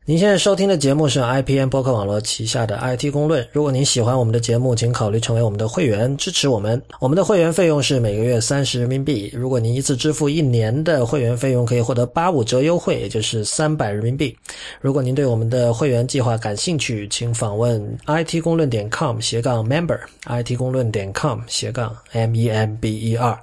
[0.03, 3.47] 您现在收听的节目是 IPN 播客网络旗下的 IT 公论。
[3.51, 6.81] 如果您喜欢我们的节目，请考虑成为我们的会员，支持我们。
[6.99, 9.29] 我们的会员费用是每个月三十人民币。
[9.31, 14.35] 如果您一次支付一年的会员费用，可以获得八五折优惠，也就是三百人民币。
[14.81, 23.39] 如果您对我们的会员计划感兴趣，请访问 IT 公论点 com 斜杠 member，IT 公论点 com 斜杠 m e m b e r。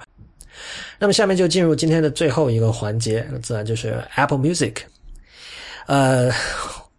[0.98, 4.74] 那么下面就进入今天的最后一个环节，那自然就是 Apple Music。
[5.88, 6.30] 呃，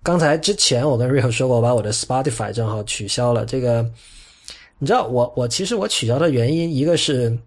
[0.02, 3.46] 刚才之前我跟 Rio 说过，我把我的 Spotify 账号取消了。
[3.46, 3.88] 这个
[4.80, 7.38] 你知道，我我其实我取消的原因，一个是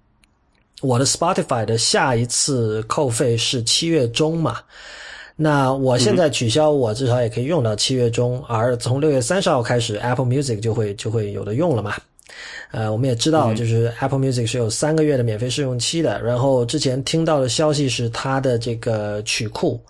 [0.82, 4.60] 我的 Spotify 的下一次扣费是七月中嘛，
[5.34, 11.96] 那我现在取消，我至少也可以用到七月中，而从六月三十号开始，Apple Music 就会就会有的用了嘛。
[12.70, 16.22] 呃，我们也知道，就是 Apple Music 是有三个月的免费试用期的。
[16.22, 19.80] 然后之前听到的消息是，它的这个曲库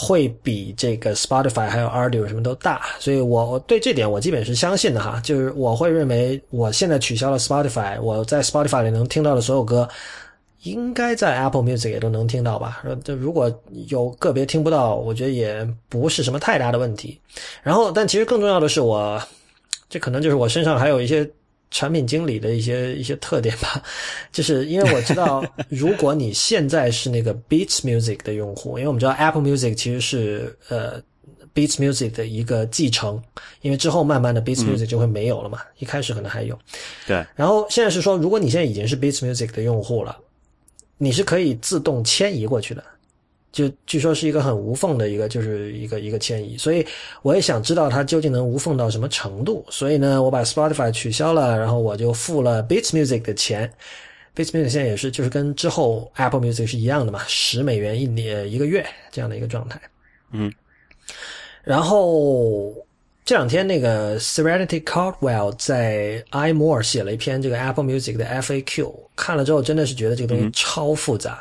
[0.00, 5.20] 会比这个 Spotify 还有 Audio 什么都大，所以我我对这点我基本是相信的哈。
[5.22, 9.86] 就是我会认为，我现在取消了 Spotify，我在 Spotify 里能听到的所有歌。
[10.62, 12.82] 应该在 Apple Music 也都能听到吧？
[13.02, 13.50] 这如果
[13.88, 17.18] 有个别听不到，我觉得也不是什么太大的问题。
[17.62, 19.18] 然后，但其实更重要的是，我
[19.88, 21.26] 这可能就是我身上还有一些
[21.70, 23.82] 产品经理的一些 一些特点吧。
[24.32, 31.00] 就是因为我知道， 如果你现在是那个 Beats Music 的用户，因为我们知道 Apple Music 其实是呃
[31.54, 33.22] Beats Music 的一个继承，
[33.60, 35.60] 因为之后慢慢的 Beats Music 就会没有了嘛。
[35.78, 36.58] 一开始可能还有。
[37.06, 37.24] 对。
[37.34, 40.16] 然后现在是说，如果你现在已经是 Beats Music 的用户了。
[41.02, 42.84] 你是可以自动迁移过去的，
[43.52, 46.56] 就据说是一个很无缝的一个，就是一个一个迁移。
[46.56, 46.86] 所以
[47.22, 49.64] 我也想知道它究竟能无缝到什么程度。
[49.70, 53.72] 所以呢，我把 Spotify 取消了，然后我就付了 Beats Music 的钱。
[54.34, 59.80] Beats Music 现在也是就是跟之后 Apple Music 是一样的嘛，十美元一年一个月这样的一个状态。
[60.32, 60.52] 嗯，
[61.64, 62.74] 然后。
[63.22, 71.40] 这两天，那个 Serenity Caldwell 在 iMore 写了一篇这个 Apple Music 的 FAQ，看了之后真的是觉得这个东西超复杂。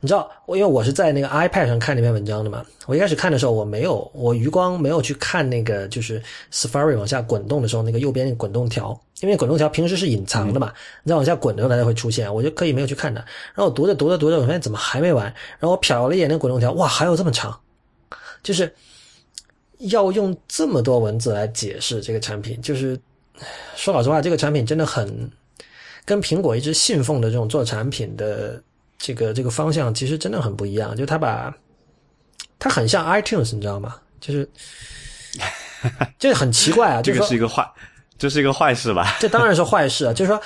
[0.00, 13.20] 你知道，我因为我是在那个 iPad 上看那篇文章的嘛，我一开始看的时候我没有，我余光没有去看那个就是 Safari 往下滚动的时候那个右边那个滚动条，因为滚动条平时是隐藏的嘛，你再往下滚的时候它才会出现，我就可以没有去看它。
[13.54, 15.24] 然后我读着读着读着，我发现怎么还没完？
[15.24, 17.58] 然后我瞟了一眼那个滚动条，哇，还有这么长，
[18.42, 18.72] 就是。
[19.80, 22.98] 要用这么多文字来解释这个产品，就是
[23.74, 25.30] 说老实话，这个产品真的很
[26.02, 28.58] 跟苹果一直信奉的这种做产品的
[28.98, 30.96] 这个这个方向，其实真的很不一样。
[30.96, 31.54] 就他把
[32.58, 33.96] 它很像 iTunes，你知道吗？
[34.20, 34.48] 就是
[36.18, 37.02] 这 很奇怪啊。
[37.02, 37.66] 这个是一个坏，
[38.18, 39.16] 这是一个坏事吧？
[39.20, 40.12] 这当然是坏事啊。
[40.12, 40.40] 就是说，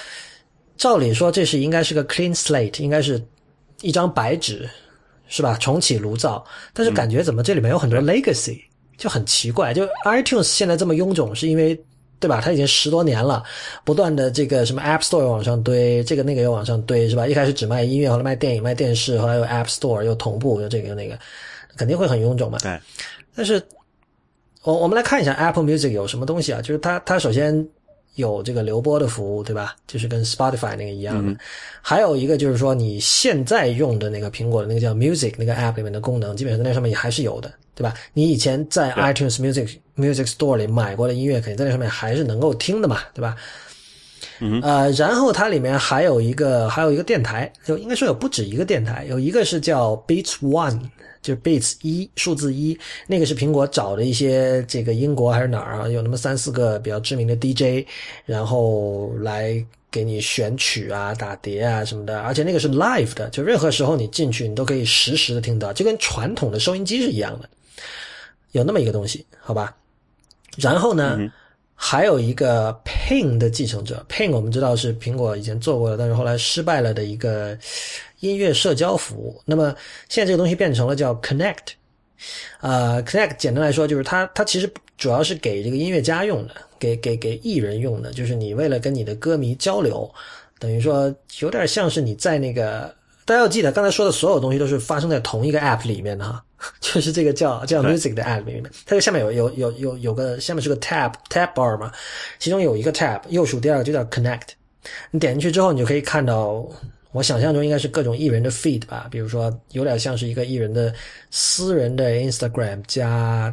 [0.76, 3.22] 照理说这是应该是个 clean slate，应该是
[3.80, 4.68] 一张白纸，
[5.28, 5.56] 是吧？
[5.60, 8.60] 重启炉灶，但是感觉怎么这里面有很多 legacy。
[8.98, 11.74] 就很奇怪，就 iTunes 现在这么臃肿，是因为
[12.20, 12.40] 对吧？
[12.40, 13.42] 它已经十多年了，
[13.84, 17.26] 不断的这个什么 App Store 往上堆，这个那个又往上堆，是吧？
[17.26, 21.18] 一开始只卖音乐，后来卖电影、卖电视，后来又 App Store 又同步，又这个又那个，
[21.76, 22.58] 肯定会很臃肿嘛。
[22.58, 22.78] 对。
[23.34, 23.60] 但是，
[24.62, 26.60] 我我们来看一下 Apple Music 有什么东西啊？
[26.60, 27.66] 就是它它首先。
[28.16, 29.74] 有这个流播的服务，对吧？
[29.86, 31.34] 就是跟 Spotify 那个一样的。
[31.80, 37.94] 还有一个就是说，你现在用的那个苹果的那个叫 Music 那个 App 里面的功能，基本上在那上面也还是有的，对吧？
[38.12, 43.36] 你以前在 iTunes Music Music Store 里买过的音乐，肯定在那上面还是能够听的嘛，对吧？
[44.40, 44.60] 嗯。
[44.62, 50.80] 呃，然后它里面还有一个还有一个电台，就应该说有不止一个电台，有一个是叫 Beats One。
[51.22, 55.88] 就是 Beats 一数字一，那个是苹果找的一些这个英国还是哪儿啊？
[55.88, 57.86] 有那么三四个比较知名的 DJ，
[58.24, 62.20] 然后来给你选曲啊、打碟啊什么的。
[62.22, 67.48] 而且那个是 live 的，就任何时候你进去，你都可以实时的听到，就跟传统的收音机是一样的。
[68.52, 69.76] 有那么一个东西，好吧？
[70.56, 71.16] 然后呢，
[71.82, 77.56] 还有一个 Ping 的继承者，Ping 我们知道是苹果以前做过的，但是后来失败了的一个。
[78.20, 79.74] 音乐社交服务，那么
[80.10, 81.68] 现在这个东西变成了叫 Connect，
[82.60, 90.06] 呃，Connect 简单来说就是它它其实主要是给这个音乐家用的，给给给艺人用的，就是你为了跟你的歌迷交流，
[90.58, 92.94] 等于说有点像是你在那个
[93.24, 96.44] 大家要记得刚才说的所有东西都是发生在同一个 App 里面的哈，
[96.80, 101.92] 就是这个叫叫 Music 的 App 里面，它这下面有有有有有个下面是个 Tab Tab Bar 嘛，
[102.38, 104.48] 其中有一个 Tab 右数第二个就叫 Connect，
[105.10, 106.66] 你点进去之后你就可以看到。
[107.12, 110.94] 我想象中应该是各种艺人的 feed 吧，比如说有点像是一个艺人的
[111.32, 113.52] 私人的 Instagram 加，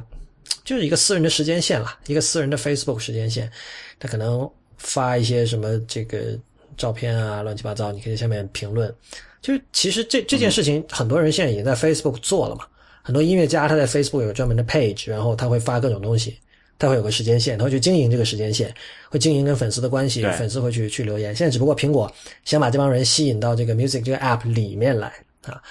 [0.64, 3.52] 就是一个私人的时间线了，一个私人的 Facebook 时间线，
[3.98, 4.48] 他可能
[4.78, 6.38] 发一些什么这个
[6.78, 8.94] 照片啊，乱七八糟，你可以在下面评论。
[9.42, 12.64] 就是其实这这件事情，很多人现在已经在 Facebook 做了嘛，
[13.08, 16.38] 很多音乐家他在 Facebook 有专门的 page，然后他会发各种东西。
[16.78, 18.76] 他会有个时间线，他会去经营这个时间线，
[19.10, 21.34] 会经营跟粉丝的关系，粉丝会去去留言。
[21.34, 22.14] 现在只不过苹果
[22.44, 25.08] 想把这帮人吸引到这个 Music 这个 App 里面来
[25.46, 25.64] 啊，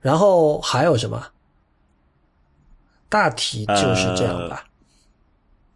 [0.00, 1.22] 然后还有什么？
[3.10, 4.64] 大体就是这样吧。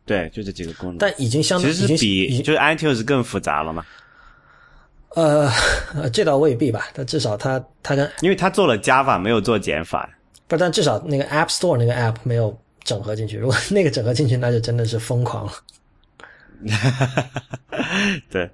[0.07, 0.97] 对，就这几个功能。
[0.97, 3.85] 但已经相其实比就是 iTunes 更复杂了嘛。
[5.11, 5.53] 呃，
[6.11, 10.11] 这倒未必吧，但至少它它跟因为它做了加法，没有做减法。
[10.49, 12.57] 不，但至少那个 App Store 那个 App 没有。
[12.85, 15.53] 整合进去，如果那个整合进去，那就真的是疯狂了。
[18.29, 18.51] 对，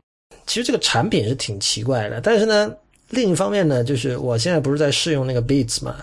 [0.46, 2.70] 其实这个产品是挺奇怪的，但是呢，
[3.08, 5.96] 另一方面呢，就是我现在不是在试用那个 Beats 嘛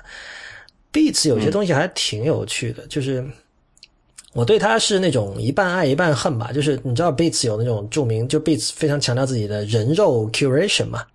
[0.92, 3.24] ，Beats 有些东西还挺有趣的，就是
[4.34, 6.52] 我对它是那种一半爱一半恨吧。
[6.52, 11.06] 就是你知道 Beats 有那种著名，就 Beats 非常强调自己的人肉 curation 嘛。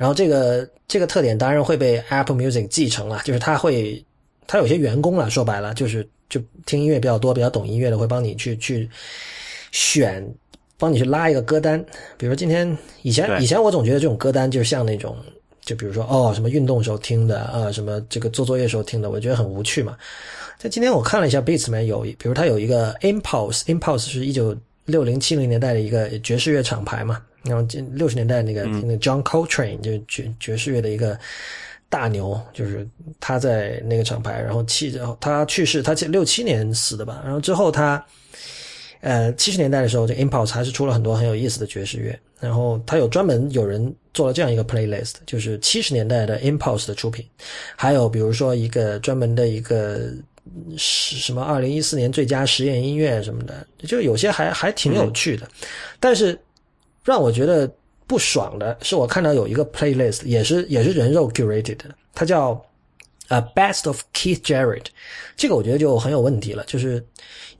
[0.00, 4.02] 然后这个这个特点当然会被 Apple Music 继承了，就是它会，
[4.46, 8.88] 它有些员工了，说白了就是就听音乐比较多、比较懂音乐的，会帮你去去
[9.72, 10.26] 选，
[10.78, 11.84] 帮你去拉一个歌单。
[12.16, 15.18] 比如今天以前以前我总觉得这种歌单就像那种，
[15.60, 19.98] 就比如说哦什么运动时候听的啊，什么这个做作业时候听的，我觉得很无趣嘛。
[20.56, 24.56] 在今天我看了一下 Beats 里面有，比如它有一个 Impulse，Impulse 是一九
[24.86, 27.20] 六零七零年代的一个爵士乐厂牌嘛。
[27.42, 31.18] 然后六十年代那个那个 John Coltrane 就爵爵士乐的一个
[31.88, 32.86] 大牛，就是
[33.18, 37.22] 他在那个厂牌，然后七他去世，他六七年死的吧。
[37.24, 38.04] 然后之后他
[39.00, 42.16] 呃七十年代的时候，这 Impulse 还是出了很多很有意思的爵士乐。
[42.38, 47.26] 然后他有专门有人做了这样一个 playlist，就是七十年代的 Impulse 的出品，
[47.74, 50.12] 还有比如说一个专门的一个
[50.76, 55.48] 是什么二零一四年最佳实验音乐什么的，就有些还还挺有趣的，
[55.98, 56.38] 但是。
[57.04, 57.70] 让我觉得
[58.06, 62.60] 不爽的是，我看到有一个 playlist 也是也是人肉 curated 的，它叫
[63.28, 64.86] 呃 Best of Keith Jarrett，
[65.36, 67.04] 这个我觉得就很有问题了，就是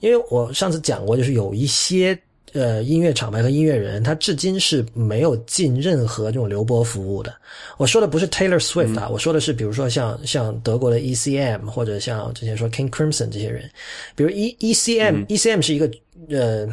[0.00, 2.18] 因为我上次讲过，就是有一些
[2.52, 7.32] 呃音乐厂牌和音乐人，他至今是没有进任何这种流播服务的。
[7.78, 13.70] 我说的不是 Taylor Swift 啊，我说的是比如说像像德国的 ECM 或者像之前说 King Crimson 这些人，
[14.16, 15.88] 比如 E ECM ECM 是一个
[16.28, 16.68] 呃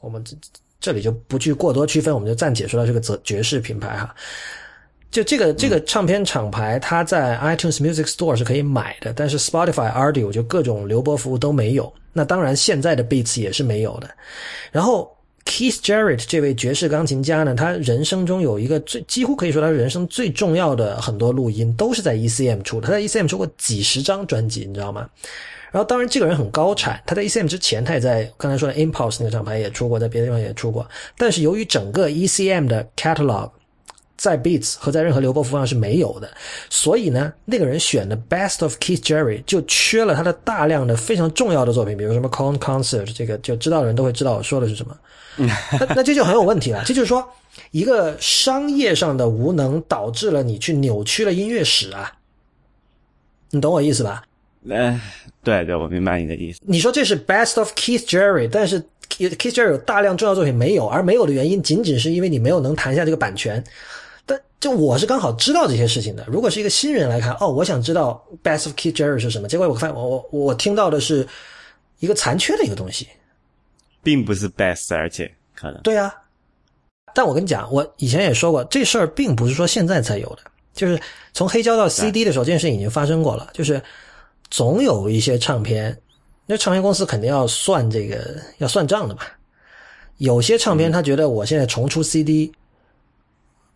[0.00, 0.24] 我们。
[0.84, 4.14] 这里就不去过多区分，我们就暂且说到这个爵爵士品牌哈。
[5.10, 11.90] 就这个这个唱片厂牌，它在 iTunes Music Store 是可以买的，但是 Spotify Audio 就各种流播服务都没有。
[12.12, 14.10] 那当然，现在的 Beats 也是没有的。
[14.70, 15.10] 然后
[15.46, 22.88] Keith Jarrett 这位爵士钢琴家呢，他人生中有一个最几乎可以说他人生最重要的很多录音都是在 ECM 出的。
[22.88, 25.08] 他在 ECM 出过几十张专辑，你知道吗？
[25.74, 27.02] 然后，当然，这个人很高产。
[27.04, 30.88] 他在 ECM 之前，他也在刚才说的 Impulse 那个厂牌也出过，在别的地方也出过。
[31.18, 33.50] 但是，由于整个 ECM 的 catalog
[34.16, 36.30] 在 Beats 和在任何流播服上是没有的，
[36.70, 44.96] 所以呢，那个人选的 Best of Keith Jarrett 就缺了他的大量的非常重要的作品，比如什么 Con Concert，这个就知道的人都会知道我说的是什么。
[45.36, 46.84] 那 那这就很有问题了。
[46.86, 47.28] 这就是说，
[47.72, 52.12] 一个商业上的无能导致了你去扭曲了音乐史啊。
[53.50, 54.22] 你懂我意思吧？
[54.70, 54.98] 哎，
[55.42, 56.58] 对对，我明白你的意思。
[56.64, 63.62] 你说这是 Best of Keith Jarrett，但是 Keith Jarrett 有大量重要作品没有，而没有的原因仅仅是因为你没有能谈下这个版权。
[64.24, 66.24] 但就我是刚好知道这些事情的。
[66.26, 71.28] 如果是一个新人来看，哦，我想知道 Best of Keith Jarrett 是什么，结果我发现我我我听到的是
[71.98, 73.06] 一个残缺的一个东西，
[74.02, 76.10] 并不是 Best，而且可能对啊。
[77.14, 80.38] 但我跟你讲，我以前也说过，这事儿并不是说现在才有的，
[80.72, 80.98] 就是
[81.34, 83.82] 从黑胶到 CD 的时候，这件事情已经发生过了，就是。
[84.50, 85.96] 总有一些唱片，
[86.46, 89.22] 那唱片公司肯定要算这个要算账的嘛。
[90.18, 92.52] 有些唱片他觉得我现在重出 CD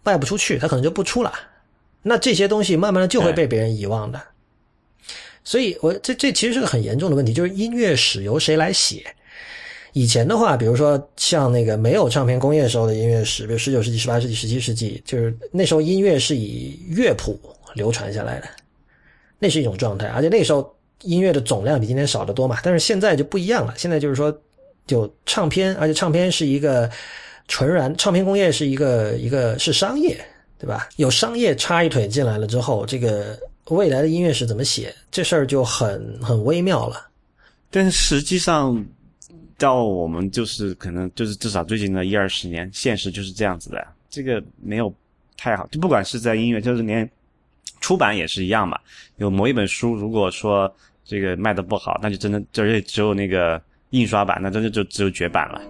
[0.04, 1.32] 卖不出去，他可能就不出了。
[2.02, 4.22] 那这些东西慢慢的就会被别人遗忘的。
[5.42, 9.04] 所以，我这这其实是个很严重的问题，就是音乐史由谁来写？
[9.94, 17.38] 以前的话，比如说像那个没有唱片工业时候的音乐史，比如十九世纪、十八世纪、十七世纪，就是那时候音乐是以乐谱
[17.74, 18.48] 流传下来的。
[19.38, 22.58] 那是一种状态，而且那时候音乐的总量比今天少得多嘛。
[22.62, 24.36] 但是现在就不一样了，现在就是说
[24.88, 26.90] 有唱片，而且唱片是一个
[27.46, 30.18] 纯然，唱片工业是一个一个是商业，
[30.58, 30.88] 对吧？
[30.96, 33.38] 有商业插一腿进来了之后，这个
[33.68, 37.06] 未来的音乐是怎么写，这事儿就很很微妙了。
[37.70, 38.84] 但实际上，
[39.56, 44.92] 到我们就是可能就是至少最近的一二十年，现实就是这样子的，这个没有
[45.36, 47.08] 太好，就不管是在音乐，就是连。
[47.80, 48.78] 出版也是一样嘛，
[49.16, 50.72] 有某一本书，如果说
[51.04, 55.60] 这个卖的不好，那就真的就是只有那个印刷版，那真的就只有绝版了。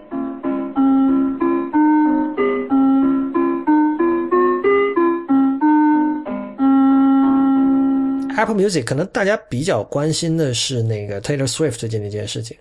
[8.36, 12.56] Apple Music 可能大家比较关心的是那个 Taylor Swift 最近的一件事情。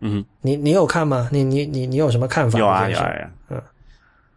[0.00, 1.28] 嗯，你你有看吗？
[1.30, 2.58] 你你你你有什么看法？
[2.58, 3.62] 有啊有啊，嗯。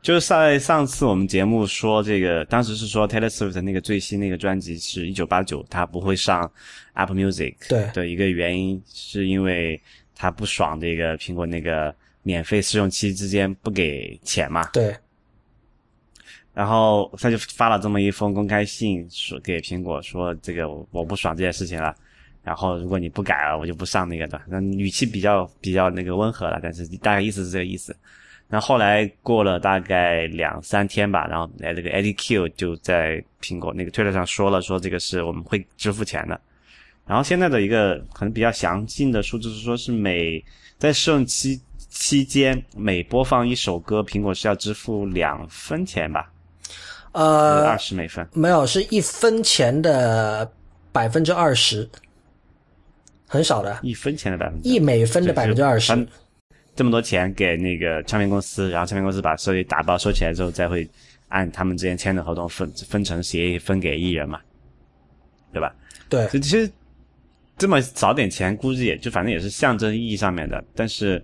[0.02, 6.52] 就是在上次我们节目说这个，当时是说 Taylor Swift 那个最新那个专辑是一九八九，他不会上
[6.94, 9.80] Apple Music 对的一个原因，是因为
[10.16, 14.68] 他不爽这个苹果那个免费试用期之间不给钱嘛。
[14.74, 14.96] 对。
[16.54, 21.96] 然后他就发了这么一封公开信，说给苹果说这个我不爽这件事情了，
[22.44, 24.42] 然后如果你不改了，我就不上那个的。
[24.48, 27.96] 那语气比较比较那个温和了，但是大概意思是这个意思。
[28.54, 36.38] 那后来过了大概两三天吧，然后哎，这个 Eddie Q 就在苹果那个推特上说了，说这个是我们会支付钱的。
[37.08, 40.44] 然后现在的一个可能比较详尽的数字是说，是每
[40.78, 46.30] 在试用期期间每播放一首歌，苹果是要支付两分钱吧？
[47.14, 48.28] 呃，二十美分。
[48.34, 50.52] 没有，是一分钱的
[50.92, 51.90] 百分之二十，
[53.28, 56.08] 很少的，一分钱的百分之一美分的百分之二十。
[56.74, 60.88] 这么多钱给那个唱片公司，然后唱片公司把收益打包收起来之后，再会
[61.28, 64.40] 按他们之前签的合同分分成协议分给艺人嘛，
[65.52, 65.76] 对吧？
[66.10, 66.72] 对，其实
[67.58, 71.24] 这么少点钱，估计也就反正也是象征意义上面的，但是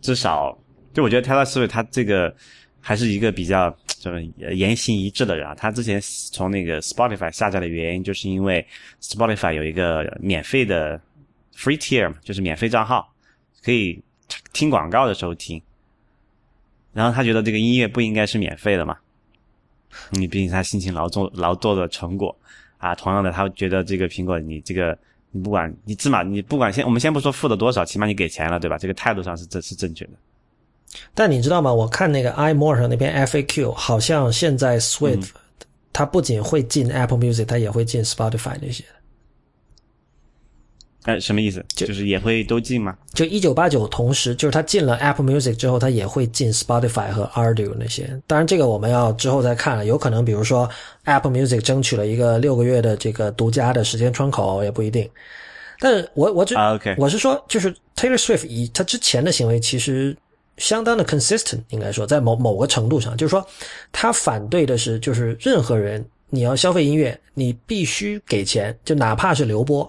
[0.00, 0.56] 至少
[0.92, 2.34] 就我觉得 Taylor Swift 他这个
[2.80, 5.54] 还是一个比较就是言行一致的人啊。
[5.54, 6.00] 他之前
[6.32, 8.66] 从那个 Spotify 下架的原因，就是因为
[9.00, 11.00] Spotify 有一个免费的
[11.56, 13.14] free tier，就是免费账号，
[13.62, 14.02] 可以。
[14.52, 15.60] 听广告的时候听，
[16.92, 18.96] 然后他觉得这个音乐不应该是免费的嘛？
[20.10, 22.36] 你毕竟他辛勤劳作劳作的成果
[22.76, 22.94] 啊。
[22.94, 24.96] 同样的，他觉得这个苹果，你这个
[25.30, 28.76] 你不管你起码你不管先我们先不说付了多少，起码你给钱了，对吧？
[28.76, 30.12] 这个态度上是这是正确的。
[31.14, 31.72] 但你知道吗？
[31.72, 35.30] 我看那个 iMore 上那边 FAQ，好像现在 Swift
[35.92, 38.84] 它不仅会进 Apple Music，它也会进 Spotify 那些。
[41.04, 41.64] 哎，什么意思？
[41.68, 42.94] 就是也会都进吗？
[43.14, 48.20] 就一九八九同时，就是他进了 Apple Music 之后，他也会进 Spotify 和 Audio 那些。
[48.26, 49.86] 当然，这个我们要之后再看了。
[49.86, 50.68] 有可能，比如说
[51.04, 55.08] Apple Music 争取了一个六个月的这个独家的时间窗口，也不一定。
[55.80, 60.14] 但是我我只，OK 我是说，就是 Taylor Swift 以他之前的行为，其实
[60.56, 63.46] 相当的 consistent，应该说在某某个程度上，就是说
[63.92, 69.88] 他反对的是，就是任何人你要消费音乐，你必须给钱，就哪怕是流播。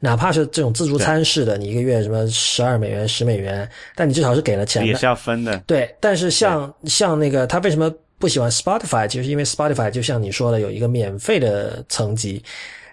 [0.00, 5.58] 哪怕是这种自助餐式的，你一个月什么十二美元、十美元，但你至少是给了钱的，也是要分的。
[5.66, 9.08] 对，但是像像那个他为什么不喜欢 Spotify？
[9.08, 12.42] 就是因为 Spotify 就像你说的，有一个免费的层级，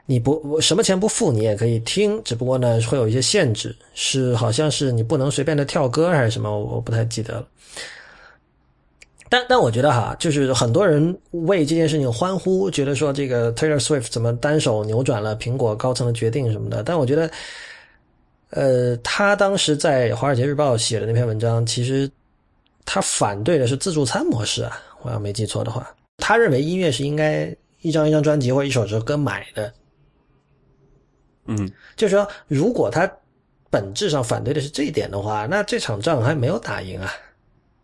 [0.06, 7.48] 你不什么钱不付，你也可以听，只不过呢会有一些限制，是好像是你不能随便的跳歌还是什么，我不太记得了。
[9.36, 16.82] 但但我觉得哈，就是很多人为这件事情欢呼，觉得说这个 Taylor Swift 怎么单手扭转了苹果高层的决定什么的。
[16.84, 17.30] 但我觉得，
[18.52, 22.10] 呃，他当时在《华尔街日报》写的那篇文章，其实
[22.86, 29.74] 他反对的是自助餐模式啊，我要没记错的话，他认为音乐是应该一张一张专辑或一首首歌买的。
[31.48, 33.12] 嗯，就是说，如果他
[33.70, 37.12] 本质上反对的是这一点的话，那这场仗还没有打赢啊。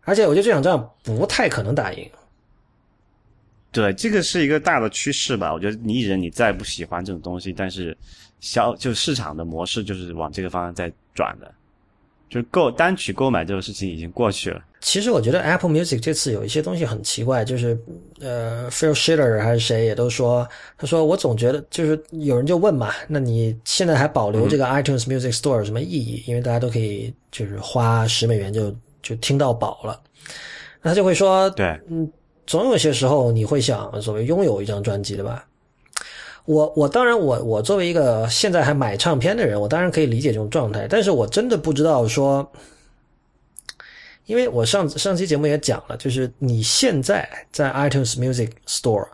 [0.04, 2.08] 而且我觉得这场仗不太可能打赢。
[3.70, 5.50] 对，这个是一个大的趋势吧。
[5.50, 7.96] 我觉得你艺人你再不喜欢这种东西，但是
[8.38, 11.50] 销就市场的模式就是往这个方向在转的，
[12.28, 14.62] 就是购单曲购买这个事情已经过去了。
[14.82, 17.78] 其实我觉得 Apple Music 这次有一些东西很奇怪，就是
[18.20, 20.46] 呃，Phil Schiller 还是谁也都说，
[20.76, 26.22] 他说我总觉得就是有人就问嘛，那你现在还保留这个 iTunes Music Store 有什么意义？
[26.26, 28.74] 因为大家都可以就是花十美元就。
[29.02, 30.00] 就听到饱了，
[30.80, 32.10] 那他就会说，对，嗯，
[32.46, 35.44] 总有些时候你会想，所谓拥有一张专辑对吧？
[36.44, 42.50] 我我当然我我作为一个现在还买唱片的人，我当然可以理解这种状态，但是我真的不知道说，
[44.26, 49.06] 因为我上上期节目也讲了，就是你现在在 iTunes Music Store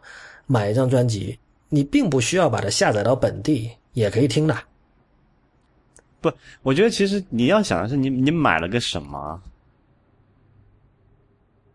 [0.46, 1.38] 买一张专辑，
[1.68, 4.56] 你并不需要把它下载到本地也可以听的。
[6.22, 6.32] 不，
[6.62, 9.42] 我觉得其实你要想的是，你你买了个什么？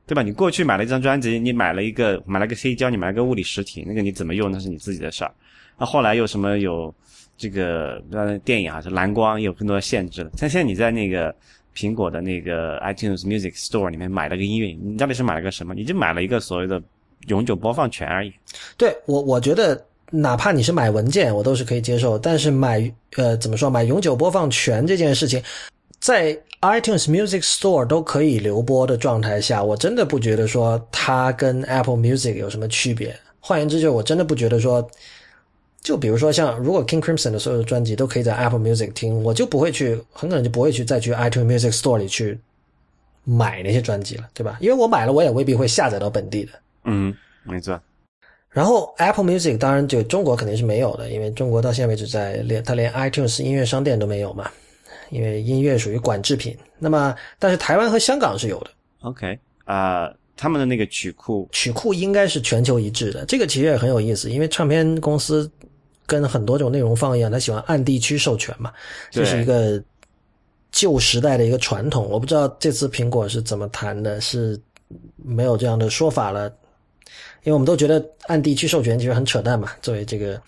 [0.06, 0.22] 对吧？
[0.22, 5.32] 你过去买了一张专辑，你买了一个买了个黑胶，你买了个物理实体，那个你怎么用那是你自己的事儿。
[5.78, 6.94] 那后来有什么有
[7.38, 8.04] 这个
[8.44, 10.30] 电影啊，是蓝光有更多的限制了。
[10.36, 11.34] 像现在你在那个
[11.76, 15.74] 苹果的那个 iTunes Music Store 里面买了个音乐，你到底是买了个什么？
[15.74, 16.82] 你就买了一个所谓的
[17.28, 18.34] 永久播放权而已。
[18.78, 22.20] 对我，我觉得哪怕你是买文件，我都是可以接受。
[22.20, 25.42] 但是买呃怎么说买永久播放权这件事情。
[26.04, 33.18] 在 iTunes Music Store 都可以留播的状态下，我真的不觉得说它跟 Apple Music 有什么区别。
[33.40, 34.86] 换言之，就我真的不觉得说，
[35.82, 42.38] 就比如说像如果 King Crimson 的所有的专辑都可以在 Apple Music 听，我就不会去，很可能就不会去再去 iTunes Music Store 里去
[43.24, 44.58] 买那些专辑了，对吧？
[44.60, 46.52] 因为我买了，我也未必会下载到本地的。
[46.84, 47.80] 嗯，没错。
[48.50, 54.52] 然后 Apple Music 当然就中国肯定是没有的，因为中国到现在为止在连它连 iTunes 音乐商店都没有嘛。
[55.14, 58.72] 因为音乐属于管制品，那么但是台湾和香港是有的。
[59.02, 63.24] OK，啊，他们的那个曲库，曲库应该是全球一致的。
[63.26, 65.50] 这个其实也很有意思，因为唱片公司
[66.08, 68.74] 跟很多种内容放一样，他喜欢按地区授权嘛，
[69.12, 69.82] 这是一个
[70.72, 72.10] 旧时代的一个传统。
[72.10, 74.60] 我不知道这次苹果是怎么谈的，是
[75.18, 76.48] 没有这样的说法了，
[77.44, 79.70] 因为我们都觉得按地区授权其实很扯淡嘛。
[79.82, 80.42] 作为这个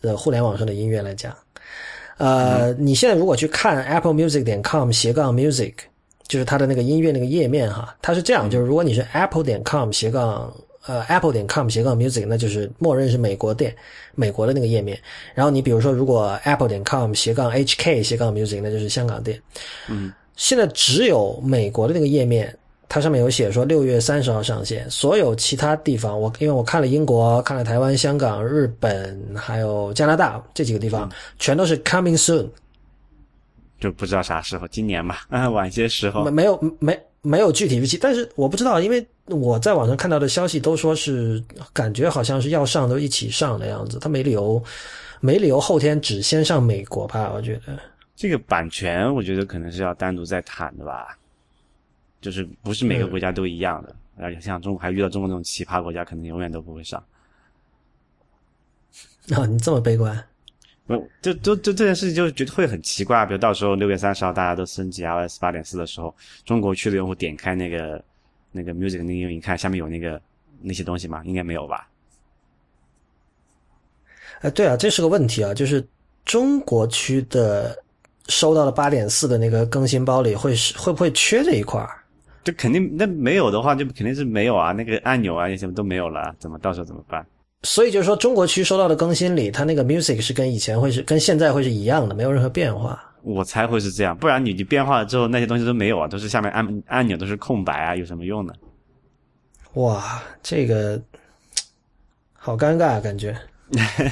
[0.00, 1.36] 呃互联网上的音乐来讲，
[2.18, 5.74] 呃，你现在如果去看 Apple Music 点 com 斜杠 music，
[6.26, 10.52] 就是它的那个音乐那个页面哈，它是这样，就是如果你是 Apple 点 com 斜杠
[10.86, 13.74] 呃，apple 点 com 斜杠 music，那就是默认是美国店，
[14.14, 14.98] 美国的那个页面。
[15.34, 19.40] 然后你比如说，如果 apple 点 com 斜杠 hk 斜杠 music，那就是香港店。
[19.88, 22.54] 嗯，现在只有美国的那个页面，
[22.94, 24.88] 它上面有写说六月三十号上线。
[24.88, 32.48] 所有其他地方，我因为我看了英国、看了台湾、香港、日本，还有加拿大这几个地方，全都是 coming soon，
[33.80, 39.04] 就不知道啥时候，今年吧，啊， 晚些时候没没有没没有具体日期，但是我不知道，因为。
[39.28, 41.42] 我在网上看到的消息都说是
[41.72, 44.62] 感觉好像是要上都一起上的样子，他没理由，
[45.20, 47.32] 没理由后天只先上美国吧？
[47.34, 47.78] 我觉得
[48.14, 51.16] 这个版权，我觉得可能是要单独再谈的吧，
[52.24, 56.98] 就是不是每个国家都一样的，而且像中国还遇到中国这种奇葩国家，可能永远都不会上。
[59.34, 60.26] 啊，你这么悲观？
[60.86, 66.14] 不，就就就这件事情就觉得会很奇怪，比如到时候六月三十号大家都升级 iOS 八点四的时候，
[66.44, 68.02] 中国区的用户点开那个。
[68.56, 70.22] 那个 music 那个，你看下面有那个
[70.60, 71.20] 那些东西吗？
[71.24, 71.88] 应该没有吧？
[74.42, 75.84] 哎，对啊，这是个问题啊，就是
[76.24, 77.76] 中国区的
[78.28, 82.03] 收到了八点四的那个更新包里，会是会不会缺这一块儿？
[82.44, 87.26] 就肯定那没有的话，就肯定是没有啊，那个按钮啊，什么都没有了，怎么到时候怎么办？
[87.62, 93.02] 所以就是说，中国区收到的更新里，它那个 music 是跟以前会是跟现在会是一样的，没有任何变化。
[93.22, 98.52] 我猜会是这样，不然你你变化了之后，那些东西都没有啊，都是下面按按钮都是空白啊，有什么用呢？
[99.74, 101.00] 哇，这个
[102.34, 103.34] 好尴尬，啊感觉。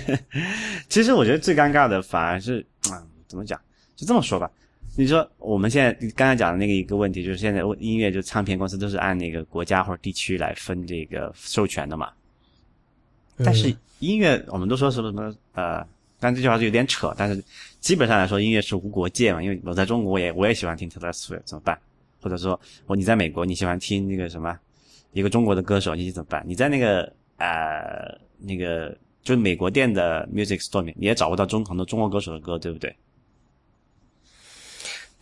[0.89, 3.61] 其实我觉得最尴尬的反而是，嗯，怎么讲？
[3.95, 4.51] 就这么说吧，
[4.97, 12.11] 你说我们现在刚才讲的那个一个问题，就是现在音乐就唱片公司都是按那个国家或者地区来分这个授权的嘛。
[13.39, 15.87] 但是音乐我们都说什么什么呃。
[16.25, 17.43] 但这句话是有点扯，但是
[17.81, 19.43] 基本上来说，音乐是无国界嘛。
[19.43, 21.77] 因为我在中国，我也我也喜欢听 Taylor Swift，怎么办？
[22.21, 24.57] 或者说，我你在美国，你喜欢听那个什么
[25.15, 26.45] 一个中国的歌手，你怎么办？
[26.47, 32.95] 你在那个呃那个就是美国店的 Music Store 里，你也找不到中很多中国歌手的歌，对不对？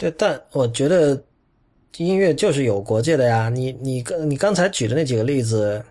[0.01, 1.23] 对，但我觉得
[1.99, 3.51] 音乐就是有国界的呀。
[3.51, 5.85] 你你刚你刚才举的那几个例子，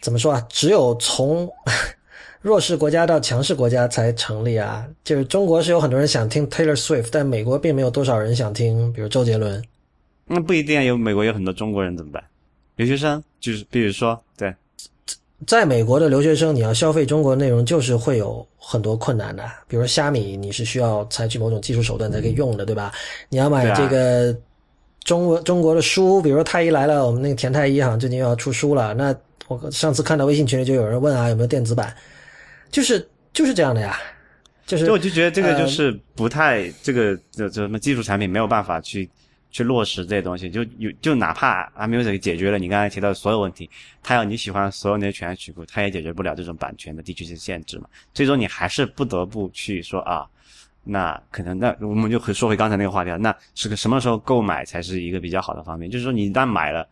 [0.00, 0.46] 怎么说啊？
[0.48, 1.50] 只有从
[2.40, 4.86] 弱势国家到强势国家才成立啊！
[5.02, 9.60] 就是中国是有很多人想听 Taylor Swift，但美国并没有多少人想听，比如周杰伦。
[10.26, 12.22] 那不一定啊，有美国有很多中国人怎么办？
[12.76, 14.54] 留学生就是，比如说，对，
[15.46, 19.44] 在美国的留学生，你要消费中国内容，就是会有很多困难的。
[19.66, 22.92] 比如虾米，你是需要采取某种技术手段才可以用的，对吧？
[23.28, 24.36] 你要买这个
[25.02, 28.92] 中国中国的书，比如说太医来了，我们那个田太医好像最近又要出书了。
[28.92, 29.14] 那
[29.48, 31.94] 我上次看到微信群里就有人问啊，有没有电子版？
[32.70, 33.98] 就是就是这样的呀，
[34.66, 39.08] 就是，就我就觉得这个就是不太这个这这什么技术产品没有办法去
[39.50, 43.68] 去落实这些东西，就有就哪怕 Music 解决了你刚才提到的所有问题，
[44.02, 47.88] 他要你喜欢所有那些全曲库，它也解决不了这种版权的地区性限制嘛。
[48.14, 50.26] 最终你还是不得不去说啊，
[50.84, 55.90] 那可能那我们就说回刚才那个话题了，那是个什么时候购买才是一个比较好的方面？
[55.90, 56.88] 就是说你一旦买了。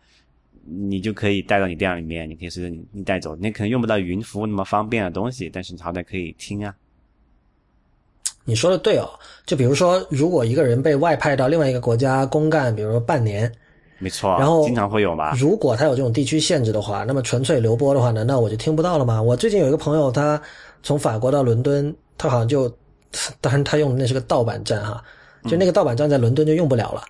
[0.70, 3.34] 你就可以带到你电脑里面，你可以随着你你带走。
[3.36, 6.74] 你可能用不到云服务那么方便的东西，但是你好歹可以听啊。
[8.48, 9.06] 你说的对哦，
[9.44, 13.52] 就比如说，如果一个人被外派到另外一个国家公干，比如说半年，
[13.98, 15.36] 没错，然后经常会有吧。
[15.38, 19.20] 如果他有这种地区限制的话，那么纯粹流播的话，难道我就听不到了吗？
[19.20, 20.40] 我最近有一个朋友，他
[20.82, 22.74] 从法国到伦敦，他好像就，
[23.42, 25.04] 当然他用的那是个盗版站哈，
[25.44, 27.04] 就那个盗版站在伦敦就用不了了。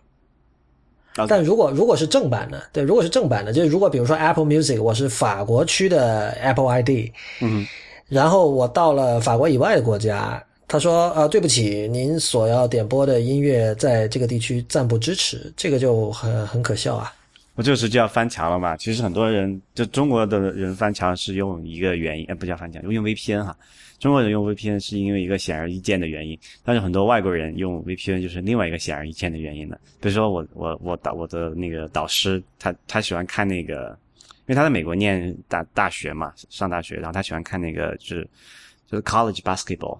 [1.28, 7.64] 但如果如果是正版的，对，如果是正版的，就是如果比如说 Apple Music，我是法国区的 Apple ID，嗯，
[8.08, 17.10] 然后我到了法国以外的国家，他说啊，对不起，您所要点播的音乐在这个地区暂不支持，这个就很很可笑啊。
[17.54, 18.76] 不就是就要翻墙了嘛。
[18.76, 23.56] 其实很多人就中国的人翻墙是用一个原因，呃，不叫翻墙，用 VPN 哈。
[23.98, 29.80] 中国人用 VPN 是因为一个显而易见的原因，但是很多外国人用 VPN 就是另外一个显而易见的原因了。
[30.00, 33.98] 比如说我我我导我的那个导师，他他喜欢看那个，
[34.46, 38.28] 因为他在美国念大大学嘛，上大学，然后他喜欢看那个就是
[38.88, 39.98] 就是 college basketball，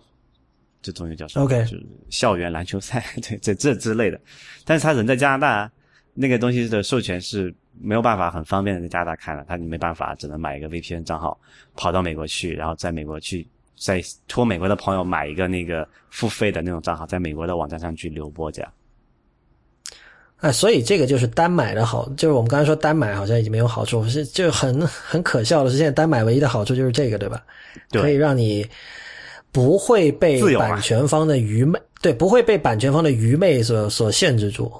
[0.93, 4.21] 这东西叫什么？OK，就是校园篮球赛，对 这这之类的。
[4.65, 5.71] 但是他人在加拿大，
[6.15, 11.39] 那个东西的授权是没有办法很方便的在加拿大看了，他你没办法，只能买一个 VPN 账号，
[11.77, 13.47] 跑到美国去，然后在美国去。
[13.81, 18.73] 再托美国的朋友买一个那个付费的那种账号，在美国的网站上去流播这样。
[20.39, 27.41] 哎，所以这个就是单买的好，就是我们刚才说单买好像已经没有好处，是就很很可笑的是，现在单买唯一的好处就是这个，对吧？
[27.89, 28.67] 对可以让你
[29.53, 34.71] 不会被版权方的愚昧，对，不会被版权方的愚昧所所限制住。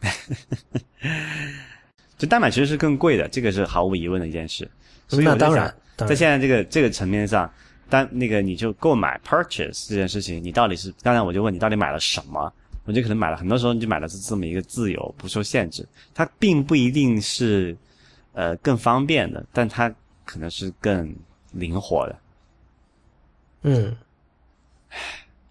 [2.18, 4.68] 就单买其实是更贵的，这个是毫无疑问的一件事。
[5.06, 7.50] 所以那当然，当然在现在这个这个层面上，
[7.88, 12.52] 单那个你就购买 purchase 这件事情，你到底是刚才我就问你到底买了什么？
[12.84, 17.76] 我就可能买了，很多时候你就买的是这么一个自由不受限制，它并不一定是
[18.32, 21.14] 呃更方便的，但它可能是更
[21.52, 22.18] 灵活的。
[23.62, 23.94] 嗯，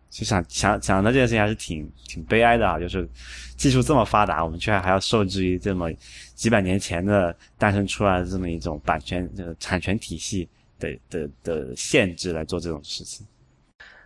[0.09, 3.07] 就想想想到这件事情还是挺挺悲哀的啊，就是
[3.55, 5.91] 技术这么发达，我们却还要受制于这么
[6.33, 10.49] 几百年前的诞生出来的这么一种版权呃产权体系
[10.79, 13.25] 的的的限制来做这种事情。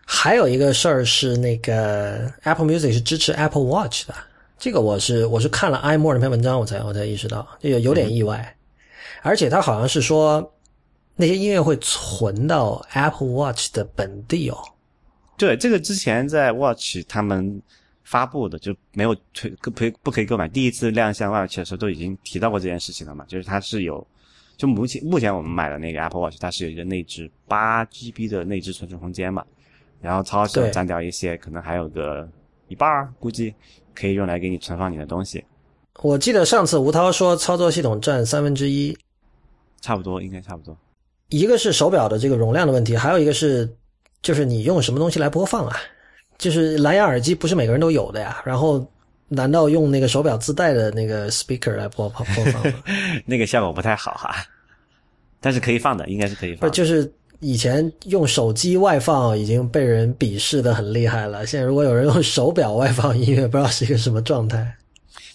[0.06, 4.14] 还有一个事儿是那个 Apple Music 是支持 Apple Watch 的，
[4.60, 8.54] 这个我是我是看了 iMore 那篇文章我才我才意识到，这个有点意外，
[9.22, 10.54] 而且他好像是说
[11.16, 14.58] 那些音乐会存到 Apple Watch 的本地哦。
[15.42, 17.60] 对，这个之前在 Watch 他们
[18.04, 24.06] 发布的就没有推不可以不可以购买，第一次亮相 Watch 的时候都已经提到过这件事情了嘛，就是它是有。
[24.56, 29.44] 就目前目前我们买的那个 Apple Watch，它是有一个内置八 GB 的内置存储空间嘛，
[30.00, 32.30] 然后超小对占掉一些，可能还有个
[32.68, 33.52] 一半儿，估计
[33.96, 35.44] 可以用来给你存放你的东西，
[36.04, 38.96] 我记得上次吴涛说操作系统占三分之一，
[39.80, 40.78] 差不多应该差不多。
[41.30, 43.68] 一个是手表的这个容量的问题，还有一个是
[44.22, 45.78] 就是你用什么东西来播放啊？
[46.38, 48.84] 就是蓝牙耳机不是每个人都有的呀，然后
[49.28, 52.84] 难道用那个手表自带的那个 speaker 来播播播放吗？
[53.26, 54.36] 那个效果不太好哈，
[55.40, 56.70] 但是可以放的，应该是可以放的。
[56.70, 57.12] 就是
[57.42, 64.76] 以前用手机外放已经被人鄙视的很厉害了，现在如果有人用手表外放音乐，不知道是一个什么状态。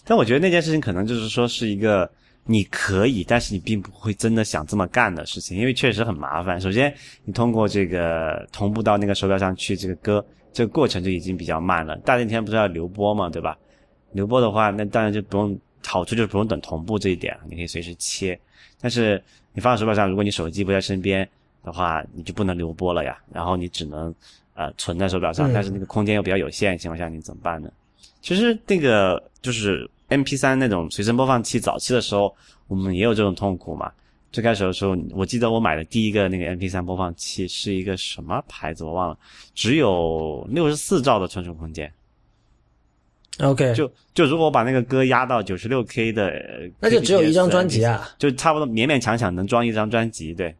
[0.03, 2.09] 但我觉得那件事情可能就是说是一个
[2.47, 6.59] 你可以，但是你并不会真的想这么干的事情，因为确实很麻烦。
[6.59, 6.93] 首先，
[7.25, 11.95] 你通过这个同步到那个手表上去，这个歌这个过程就已经比较慢了。
[11.97, 13.57] 大热天不是要留播嘛，对吧？
[14.13, 18.39] 留播的话，那当然就不用，好处就是不用等同步这一点，你可以随时切。
[18.79, 19.21] 但是
[19.53, 21.27] 你放在手表上，如果你手机不在身边
[21.63, 23.19] 的话，你就不能留播了呀。
[23.33, 24.13] 然后你只能
[24.53, 27.69] 呃存在手表上，嗯但是那个空间又比较有限的情况下，你怎么办呢？
[28.21, 32.35] 其实那个就是 M P 3那种随身播放器，早期的时候
[32.67, 33.91] 我们也有这种痛苦嘛。
[34.31, 39.17] 最开始的时候，我记得我买的第一个那个 M P 3播放器是一个什么牌子我忘了，
[39.55, 41.91] 只有六十四兆的存储空间。
[43.39, 48.09] OK，就就如果我把那个歌压到九十六 K 的，呃那就只有一张专辑啊。
[48.17, 50.55] 就差不多勉勉强强能装一张专辑，对。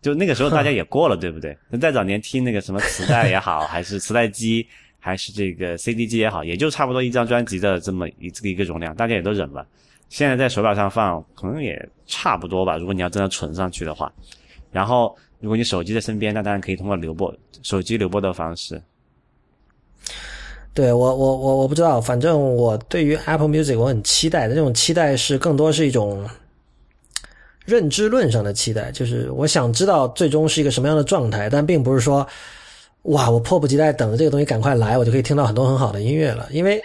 [0.00, 1.56] 就那个时候大家 也过了，对不对？
[1.70, 4.66] 那再早年听那个什么磁带也好，还是磁带机，
[5.04, 9.66] 还是这个 CD 机也好，也就差不多一张专辑的这么一这个一个容量，大家也都忍了。
[10.08, 11.76] 现在在手表上放，可能也
[12.06, 12.76] 差不多吧。
[12.76, 14.12] 如果你要真的存上去的话，
[14.70, 17.34] 然后如果你手机在身边，那当然可以通过流播
[17.64, 18.80] 手机流播的方式。
[20.72, 26.24] 对我我我我不知道，反正我对于 Apple Music 我很期待的，这种期待是更多是一种
[27.64, 32.26] 认知论上的期待，就是我想知道最终是一个什么样的状态，但并不是说
[33.02, 36.82] 哇，我迫不及待等着这个东西赶快来，我就可以听到很多很好的音乐了，因为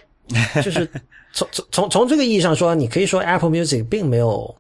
[0.64, 0.90] 就是
[1.34, 4.56] 从从从从这个意义上说，你可以说 Apple Music 并没有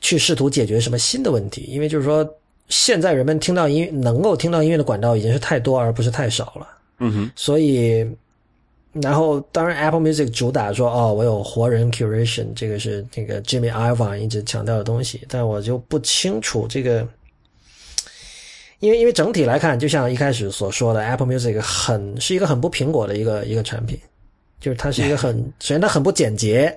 [0.00, 2.26] 去试图解决什么新的问题，因为就是说
[2.68, 6.66] 现在人们听到音乐能够听到音乐的管道已经是太多而不是太少了。
[7.00, 8.04] 嗯哼，所以，
[8.92, 17.06] 然后当然 Apple Music 主打说哦，我有活人 curation，这个是那个 Jimmy Iovine 一直强调的东西，但我就不清楚这个，
[18.80, 23.98] 因为因为整体来看，就像一开始所说的，Apple Music 很是一个很不苹果的一个一个产品，
[24.60, 26.76] 就是它是一个很首先它很不简洁，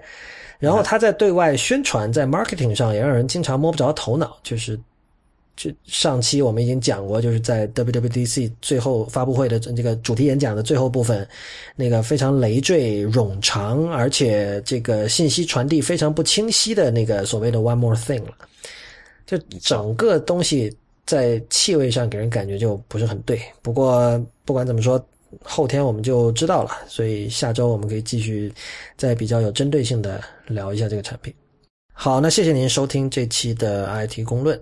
[0.60, 4.80] 然后它在对外宣传在 marketing 上也让人经常摸不着头脑，就是。
[5.58, 11.28] 就上期我们已经讲过，就是在 WWDC 最后发布会的这个主题演讲的最后部分，
[11.76, 18.32] 那个非常累赘、冗长，而且这个信息传递非常不清晰的那个所谓的 “one more thing” 了。
[19.28, 20.76] 就整个东西
[21.12, 23.38] 在气味上给人感觉就不是很对。
[23.62, 25.06] 不过不管怎么说，
[25.44, 28.50] 后天我们就知道了，所以下周我们可以继续
[28.96, 31.34] 再比较有针对性的聊一下这个产品。
[31.92, 34.58] 好，那谢谢您收听这期的 IT 公论。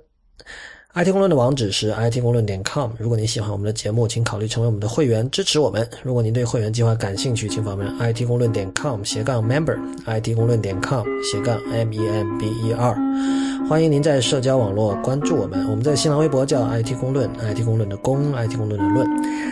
[0.95, 2.89] IT 公论的网址是 it 公论点 com。
[2.97, 5.88] 如果您喜欢我们的节目，请考虑成为我们的会员，支持我们。
[6.01, 13.48] 如果您对会员计划感兴趣，请访问 it 公论点 com 斜杠 member，it 公论点 com 斜杠 m e m b e r。
[13.69, 19.07] 欢迎您在社交网络关注我们，我们在新浪微博叫 IT 公论，IT 公论的公，IT 公论的论，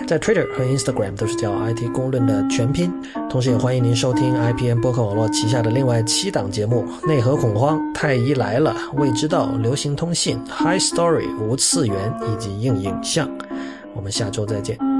[0.08, 2.92] 在 Twitter 和 Instagram 都是叫 IT 公论的全拼。
[3.30, 13.30] 同时也欢迎您收听 IPN 播客网络旗下的另外七档节目：内核恐慌、太医来了、未知道、流行通信、High Story、无次元以及硬影像。
[13.94, 14.97] 我们下周再见。